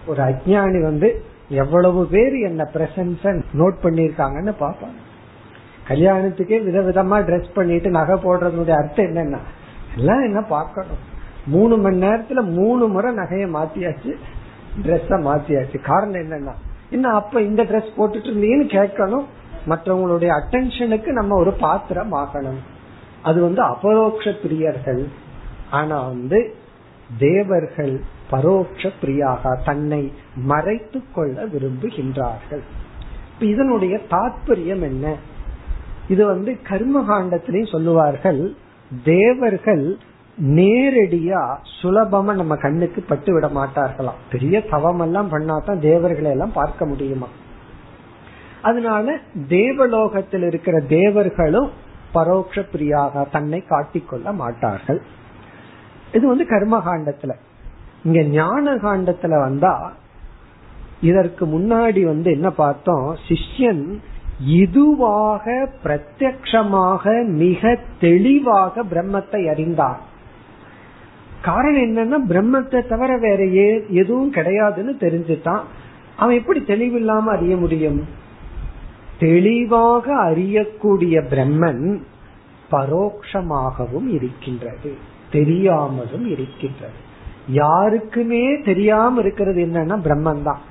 ஒரு 0.06 0.22
அஜானி 0.22 0.82
வந்து 0.82 1.08
எவ்வளவு 1.48 2.06
பேர் 2.06 2.36
என்ன 2.48 2.62
பிரசன்ஸ 2.74 3.42
நோட் 3.52 3.82
பண்ணிருக்காங்கன்னு 3.82 4.54
பாப்பாங்க 4.60 4.98
கல்யாணத்துக்கே 5.88 6.56
விதவிதமா 6.68 7.16
ட்ரெஸ் 7.26 7.50
பண்ணிட்டு 7.54 7.90
நகை 7.90 8.16
போடுறதுடைய 8.22 8.76
அர்த்தம் 8.82 9.06
என்னன்னா 9.06 9.40
எல்லாம் 9.96 10.24
என்ன 10.24 10.40
பார்க்கணும். 10.42 11.02
மூணு 11.46 11.76
மணி 11.76 11.98
நேரத்துல 12.02 12.40
மூணு 12.54 12.86
முறை 12.86 13.10
நகையை 13.14 13.48
மாத்தியாச்சு 13.58 14.12
ட்ரெஸ்ஸ 14.84 15.18
மாத்தியாச்சு. 15.28 15.80
காரணம் 15.80 16.22
என்னன்னா 16.22 16.54
என்ன 16.90 17.12
அப்ப 17.12 17.40
இந்த 17.40 17.62
ட்ரெஸ் 17.62 17.96
போட்டுட்டு 17.96 18.30
இருந்தீங்கன்னு 18.30 18.68
கேட்கணும். 18.78 19.26
மற்றவங்களுடைய 19.68 20.30
அட்டென்ஷனுக்கு 20.38 21.06
நம்ம 21.06 21.36
ஒரு 21.36 21.52
பாத்திரம் 21.52 22.12
ஆகணும். 22.12 22.60
அது 23.26 23.38
வந்து 23.40 23.62
அபரோக்ஷ 23.62 24.26
பிரியர்கள் 24.42 25.02
ஆனா 25.70 25.96
வந்து 26.08 26.38
தேவர்கள் 27.18 27.94
பரோட்ச 28.30 28.90
பிரியாக 29.00 29.42
தன்னை 29.64 30.02
மறைத்து 30.50 31.00
கொள்ள 31.14 31.36
விரும்புகின்றார்கள். 31.46 32.64
இதனுடைய 33.52 33.94
தாற்பயம் 34.10 34.84
என்ன? 34.90 35.14
இது 36.08 36.22
வந்து 36.26 36.50
கர்மகாண்டத்திலையும் 36.68 37.72
சொல்லுவார்கள் 37.72 38.42
தேவர்கள் 39.04 39.84
நேரடியா 40.58 41.42
சுலபமா 41.78 42.32
நம்ம 42.40 42.56
கண்ணுக்கு 42.56 43.00
பட்டு 43.02 43.32
விட 43.32 43.46
மாட்டார்களாம். 43.46 44.20
பெரிய 44.30 44.54
தவம் 44.70 45.00
எல்லாம் 45.00 45.32
பண்ணாதான் 45.32 45.78
தேவர்களை 45.78 46.30
எல்லாம் 46.30 46.56
பார்க்க 46.60 46.86
முடியுமா? 46.86 47.28
அதனால 48.62 49.16
தேவலோகத்தில் 49.48 50.46
இருக்கிற 50.50 50.76
தேவர்களும் 50.80 51.70
பரோட்ச 52.16 52.64
பிரியாக 52.72 53.24
தன்னை 53.30 53.64
காட்டிக்கொள்ள 53.68 54.34
மாட்டார்கள். 54.34 55.00
இது 56.12 56.24
வந்து 56.28 56.44
கர்மகாண்டத்துல. 56.44 57.32
இங்க 58.04 58.20
ஞான 58.22 58.74
காண்டத்துல 58.74 59.34
வந்தா 59.40 59.92
இதற்கு 61.00 61.44
முன்னாடி 61.46 62.02
வந்து 62.04 62.28
என்ன 62.30 62.50
பார்த்தோம்? 62.50 63.16
சிஷ்யன் 63.28 63.84
இதுவாக 64.56 65.44
பிரத்யக்ஷமாக 65.84 67.04
மிக 67.24 67.78
தெளிவாக 68.00 68.84
பிரம்மத்தை 68.84 69.40
அறிந்தார். 69.50 70.00
காரணம் 71.42 71.82
என்னன்னா 71.82 72.18
பிரம்மத்தை 72.32 72.80
தவிர 72.86 73.10
வேற 73.16 73.40
எதுவும் 74.02 74.32
கிடையாதுன்னு 74.32 74.94
தெரிஞ்சுட்டான் 75.04 75.64
அவன் 76.16 76.36
எப்படி 76.36 76.60
தெளிவில்லாம 76.60 77.24
அறிய 77.36 77.56
முடியும்? 77.56 78.00
தெளிவாக 79.18 80.06
அறியக்கூடிய 80.28 81.16
பிரம்மன் 81.32 81.84
பரோக்ஷமாகவும் 82.70 84.08
இருக்கின்றது 84.16 84.90
தெரியாமலும் 85.32 86.26
இருக்கின்றது. 86.34 86.98
யாருக்குமே 87.62 88.44
தெரியாம 88.64 89.20
இருக்கிறது 89.20 89.60
என்னன்னா 89.66 89.96
பிரம்மன் 90.06 90.42
தான் 90.42 90.62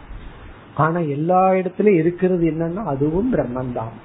ஆனா 0.75 0.99
எல்லா 1.15 1.43
இடத்துலயும் 1.51 2.01
இருக்கிறது 2.01 2.45
என்னன்னா 2.51 2.83
அதுவும் 2.83 3.33
பிரம்மன் 3.33 3.71
தான் 3.73 3.95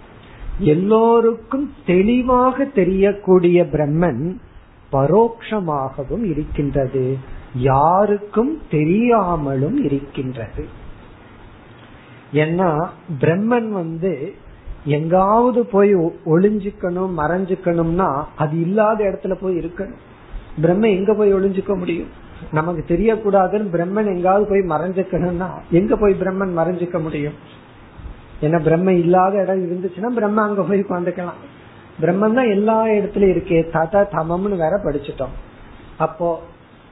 எல்லோருக்கும் 0.75 1.67
தெளிவாக 1.87 2.65
தெரியக்கூடிய 2.65 3.59
பிரம்மன் 3.73 4.23
பரோட்சமாகவும் 4.93 6.25
இருக்கின்றது 6.25 7.05
யாருக்கும் 7.55 8.53
தெரியாமலும் 8.71 9.79
இருக்கின்றது. 9.85 10.65
ஏன்னா 12.33 12.89
பிரம்மன் 13.21 13.71
வந்து 13.71 14.35
எங்காவது 14.85 15.67
போய் 15.67 15.95
ஒளிஞ்சுக்கணும் 16.35 17.13
மறைஞ்சுக்கணும்னா 17.21 18.25
அது 18.37 18.61
இல்லாத 18.61 19.05
இடத்துல 19.05 19.35
போய் 19.35 19.59
இருக்கணும். 19.59 20.01
பிரம்ம 20.61 20.89
எங்க 20.89 21.15
போய் 21.15 21.35
ஒளிஞ்சுக்க 21.35 21.79
முடியும்? 21.79 22.11
நமக்கு 22.53 22.83
தெரியக்கூடாதுன்னு 22.95 23.73
பிரம்மன் 23.75 24.07
எங்காவது 24.07 24.45
போய் 24.47 24.63
மறைஞ்சுக்கணும்னா 24.73 25.49
எங்க 25.71 25.97
போய் 25.97 26.15
பிரம்மன் 26.15 26.53
மறைஞ்சுக்க 26.61 27.03
முடியும்? 27.03 27.35
ஏன்னா 28.43 28.61
பிரம்ம 28.63 28.93
இல்லாத 28.93 29.43
இடம் 29.43 29.65
இருந்துச்சுன்னா 29.67 30.11
பிரம்ம 30.19 30.43
அங்க 30.43 30.63
போய் 30.63 30.85
உட்காந்துக்கலாம் 30.89 31.41
பிரம்மன் 32.01 32.35
தான் 32.35 32.53
எல்லா 32.57 32.85
இடத்துலயும் 32.87 33.35
இருக்கே 33.35 33.71
தத 33.71 34.09
தமம்னு 34.13 34.57
வேற 34.57 34.81
படிச்சுட்டோம். 34.85 35.35
அப்போ 35.97 36.41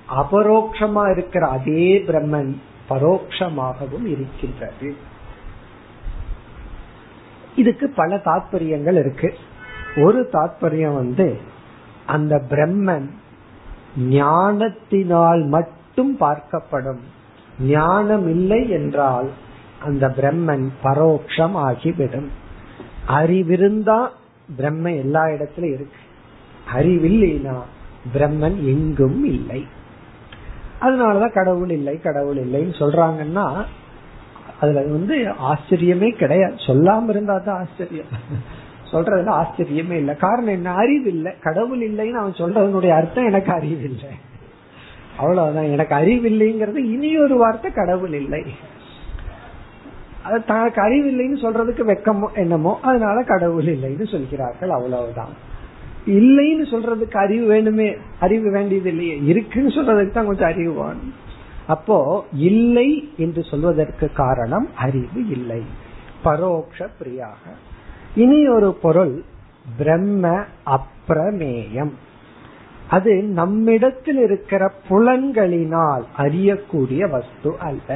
அபரோக்ஷமா 0.09 1.11
இருக்கிற 1.11 1.47
அதே 1.47 2.05
பிரம்மன் 2.09 2.57
பரோக்ஷமாகவும் 2.91 4.07
இருக்கின்றது. 4.07 4.95
இதுக்கு 7.59 7.89
பல 7.97 8.17
தாத்பரியங்கள் 8.25 8.99
இருக்கு. 8.99 9.35
ஒரு 9.97 10.29
தாத்பரியம் 10.33 10.95
வந்து 10.95 11.39
அந்த 12.07 12.43
பிரம்மன் 12.51 13.09
ஞானத்தினால் 13.99 15.45
மட்டும் 15.47 16.17
பார்க்கப்படும். 16.21 17.03
ஞானம் 17.61 18.29
இல்லை 18.29 18.71
என்றால் 18.71 19.31
அந்த 19.85 20.09
பிரம்மன் 20.09 20.69
பரோட்சம் 20.83 21.57
ஆகிவிடும். 21.69 22.29
அறிவிருந்தா 23.09 24.09
பிரம்ம 24.57 24.93
எல்லா 24.93 25.29
இடத்திலும் 25.29 25.75
இருக்கு. 25.75 26.01
அறிவில்லைனா 26.75 27.59
பிரம்மன் 28.15 28.57
எங்கும் 28.73 29.25
இல்லை. 29.25 29.67
அதனாலதான் 30.81 31.33
கடவுள் 31.33 31.71
இல்லை 31.71 32.01
கடவுள் 32.01 32.37
இல்லைன்னு 32.37 32.75
சொல்றாங்கன்னா 32.79 33.65
அதுல 34.61 34.81
வந்து 34.81 35.17
ஆச்சரியமே 35.51 36.09
கிடையாது. 36.11 36.55
சொல்லாம 36.67 37.09
இருந்தா 37.09 37.39
தான் 37.39 37.59
ஆச்சரியம். 37.59 38.13
சொல்றதுல 38.93 39.33
ஆச்சரியமே 39.41 39.93
இல்லை. 39.93 40.17
காரணம் 40.17 40.55
என்ன? 40.55 40.71
அறிவு 40.73 41.09
இல்லை 41.09 41.33
கடவுள் 41.43 41.83
இல்லைன்னு 41.91 42.21
அவன் 42.23 42.41
சொல்றதனுடைய 42.43 42.89
அர்த்தம் 42.89 43.27
எனக்கு 43.27 43.53
அறிவு 43.53 43.83
இல்லை 43.83 44.11
அவ்வளவுதான். 45.17 45.65
எனக்கு 45.65 45.95
அறிவு 45.95 46.29
இல்லைங்கிறது 46.29 46.77
இனி 46.77 47.19
ஒரு 47.19 47.37
வார்த்தை 47.37 47.73
கடவுள் 47.73 48.13
இல்லை. 48.13 48.43
அது 50.23 50.45
தனக்கு 50.45 50.81
அறிவு 50.83 51.07
இல்லைன்னு 51.11 51.45
சொல்றதுக்கு 51.45 51.85
வெக்கமோ 51.93 52.27
என்னமோ 52.35 52.79
அதனால 52.83 53.23
கடவுள் 53.23 53.65
இல்லைன்னு 53.65 54.07
சொல்கிறார்கள். 54.11 54.71
அவ்வளவுதான். 54.71 55.33
இல்லைன்னு 56.07 56.65
சொல்றதுக்கு 56.73 57.17
அறிவு 57.17 57.55
வேணுமே? 57.55 57.97
அறிவு 58.21 58.51
வேண்டியது 58.51 58.89
இல்லையே 58.89 59.17
இருக்குன்னு 59.25 59.69
சொல்றதுக்கு 59.69 60.11
தான் 60.11 60.27
கொஞ்சம் 60.27 60.49
அறிவு 60.49 60.73
வேணும். 60.73 61.15
அப்போ 61.69 61.99
இல்லை 62.33 62.91
என்று 63.17 63.43
சொல்வதற்கு 63.45 64.07
காரணம் 64.13 64.69
அறிவு 64.77 65.23
இல்லை. 65.29 65.63
பரோக்ஷ 66.25 66.89
பிரியாக. 66.99 67.43
இனி 68.15 68.49
ஒரு 68.49 68.75
பொருள் 68.75 69.17
பிரம்ம 69.79 70.45
அப்பிரமேயம் 70.67 71.95
அது 72.89 73.13
நம்மிடத்தில் 73.23 74.19
இருக்கிற 74.19 74.63
புலன்களினால் 74.89 76.05
அறியக்கூடிய 76.17 77.11
வஸ்து 77.11 77.51
அல்ல. 77.59 77.89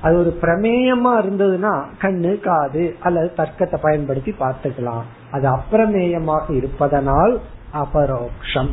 அது 0.00 0.14
ஒரு 0.18 0.32
பிரமேயமா 0.42 1.12
இருந்ததுன்னா 1.22 1.74
கண்ணு 2.02 2.32
காது 2.40 2.84
அல்லது 3.00 3.32
தர்க்கத்தை 3.36 3.78
பயன்படுத்தி 3.82 4.34
பார்த்துக்கலாம். 4.40 5.06
அது 5.30 5.46
அப்பிரமேயமாக 5.48 6.56
இருப்பதனால் 6.56 7.34
அபரோக்ஷம். 7.74 8.72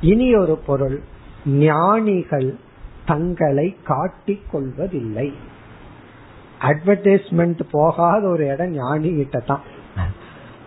இனி 0.00 0.34
ஒரு 0.34 0.56
பொருள் 0.66 0.98
ஞானிகள் 1.46 2.50
தங்களை 3.06 3.68
காட்டிக் 3.90 4.46
கொள்வதில்லை 4.52 5.28
அட்வர்டைஸ்மெண்ட் 6.68 7.62
போகாத 7.70 8.22
ஒரு 8.28 8.44
இடம் 8.54 8.74
ஞானி 8.80 9.10
கிட்ட 9.16 9.38
தான் 9.50 9.64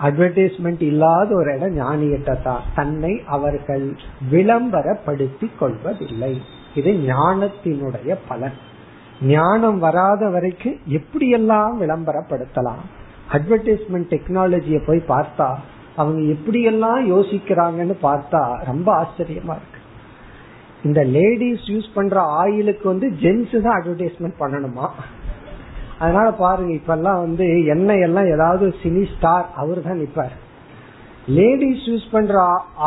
அட்வர்டைஸ்மெண்ட் 0.05 0.81
இல்லாத 0.81 1.29
ஒரு 1.35 1.49
இடம் 1.57 1.75
ஞானி 1.81 2.07
கிட்ட 2.09 2.31
தான் 2.47 2.63
தன்னை 2.75 3.11
அவர்கள் 3.35 3.85
விளம்பரப்படுத்தி 4.31 5.47
கொள்வதில்லை. 5.59 6.33
இது 6.79 6.91
ஞானத்தினுடைய 7.11 8.17
பலன். 8.29 8.57
ஞானம் 9.33 9.79
வராத 9.85 10.29
வரைக்கும் 10.29 10.77
எப்படியெல்லாம் 10.97 11.73
விளம்பரப்படுத்தலாம்? 11.81 12.83
அட்வர்டைஸ்மெண்ட் 13.35 14.11
டெக்னாலஜியை 14.13 14.81
போய் 14.85 15.09
பார்த்தா 15.13 15.47
அவங்க 15.95 16.21
எப்படியெல்லாம் 16.35 17.01
யோசிக்கிறாங்கன்னு 17.13 17.95
பார்த்தா 18.07 18.41
ரொம்ப 18.71 18.87
ஆச்சரியமா 19.01 19.55
இருக்கு. 19.59 19.74
இந்த 20.85 21.03
லேடிஸ் 21.03 21.65
யூஸ் 21.73 21.89
பண்ற 21.93 22.21
ஆயிலுக்கு 22.21 22.85
வந்து 22.89 23.07
ஜென்ஸ் 23.21 23.53
தான் 23.61 23.77
அட்வர்டைஸ்மெண்ட் 23.79 24.35
பண்ணணுமா? 24.39 24.87
அதனால 25.99 26.31
பாருங்க 26.31 26.71
இப்ப 26.73 26.93
எல்லாம் 26.93 27.19
வந்து 27.19 27.45
எண்ணெய் 27.65 28.01
எல்லாம் 28.01 28.25
ஏதாவது 28.25 28.65
சினி 28.83 29.03
ஸ்டார் 29.15 29.47
அவர் 29.55 29.81
தான் 29.81 29.99
நிப்பார். 29.99 30.35
லேடிஸ் 31.27 31.85
யூஸ் 31.89 32.07
பண்ற 32.11 32.35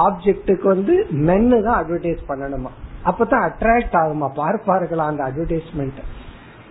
ஆப்ஜெக்டுக்கு 0.06 0.66
வந்து 0.66 1.06
மென்னு 1.28 1.62
தான் 1.62 1.78
அட்வர்டைஸ் 1.80 2.22
பண்ணணுமா? 2.28 2.72
அப்பதான் 3.04 3.46
அட்ராக்ட் 3.48 3.98
ஆகுமா? 4.02 4.28
பார்ப்பார்களா 4.40 5.04
அந்த 5.10 5.22
அட்வர்டைஸ்மெண்ட் 5.28 6.00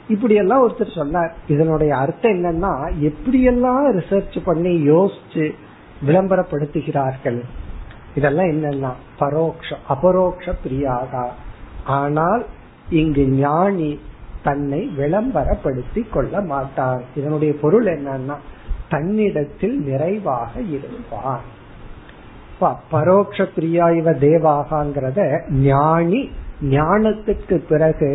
இப்படி 0.07 0.35
எல்லாம் 0.35 0.63
ஒருத்தர் 0.67 0.97
சொன்னார். 0.97 1.31
இதனுடைய 1.47 1.95
அர்த்தம் 1.95 2.31
என்னன்னா 2.31 2.73
எப்படியெல்லாம் 3.09 3.85
ரிசர்ச் 3.99 4.37
பண்ணி 4.43 4.73
யோசிச்சு 4.91 5.45
விளம்பரப்படுத்துகிறார்கள்? 6.07 7.39
இதெல்லாம் 8.17 8.51
என்னன்னா 8.53 8.91
பரோக்ஷ 9.19 9.69
அபரோக்ஷ 9.93 10.53
பிரியாகா 10.63 11.25
ஆனால் 11.97 12.43
இங்கு 12.99 13.23
ஞானி 13.41 13.91
தன்னை 14.43 14.79
விளம்பரப்படுத்தி 14.97 16.01
கொள்ள 16.09 16.41
மாட்டார். 16.51 17.03
இதனுடைய 17.15 17.51
பொருள் 17.61 17.87
என்னன்னா 17.95 18.35
தன்னிடத்தில் 18.89 19.77
நிறைவாக 19.89 20.51
இருப்பார். 20.75 21.45
பரோட்ச 22.93 23.47
பிரியா 23.55 23.87
இவ 23.99 24.11
தேவாகாங்கிறத 24.25 25.21
ஞானி 25.69 26.21
ஞானத்துக்கு 26.75 27.57
பிறகு 27.71 28.11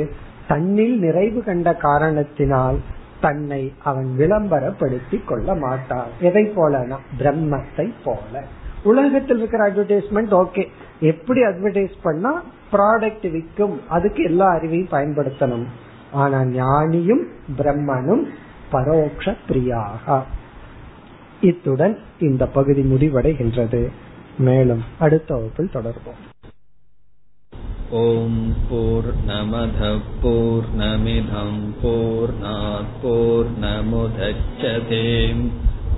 தன்னில் 0.48 0.96
நிறைவு 0.98 1.40
கண்ட 1.44 1.68
காரணத்தினால் 1.86 2.78
தன்னை 3.20 3.62
அவன் 3.88 4.08
விளம்பரப்படுத்தி 4.18 5.18
கொள்ள 5.24 5.54
மாட்டான். 5.64 6.10
எதை 6.20 6.44
போலனா 6.56 6.98
பிரம்மத்தை 7.18 7.86
போல. 8.04 8.42
உலகத்தில் 8.83 9.39
இருக்கிற 9.39 9.61
அட்வர்டைஸ்மெண்ட் 9.67 10.33
ஓகே 10.33 10.63
எப்படி 11.03 11.41
அட்வர்டைஸ் 11.41 11.95
பண்ணா 12.03 12.31
ப்ராடக்ட் 12.71 13.27
விற்கும் 13.31 13.75
அதுக்கு 13.89 14.21
எல்லா 14.23 14.47
அறிவையும் 14.55 14.93
பயன்படுத்தணும் 14.93 15.65
ஆனா 16.15 16.39
ஞானியும் 16.55 17.23
பிரம்மனும் 17.57 18.23
பரோக்ஷ 18.71 19.35
பிரியாக 19.47 20.23
இத்துடன் 21.41 21.95
இந்த 22.21 22.43
பகுதி 22.53 22.83
முடிவடைகின்றது 22.83 23.83
மேலும் 24.39 24.83
அடுத்த 24.99 25.29
வகுப்பில் 25.35 25.75
தொடர்போம் 25.75 26.23
ॐ 27.91 28.31
पूर्णमधः 28.69 29.99
पूर्णमिधं 30.21 31.53
पूर्णात् 31.81 32.95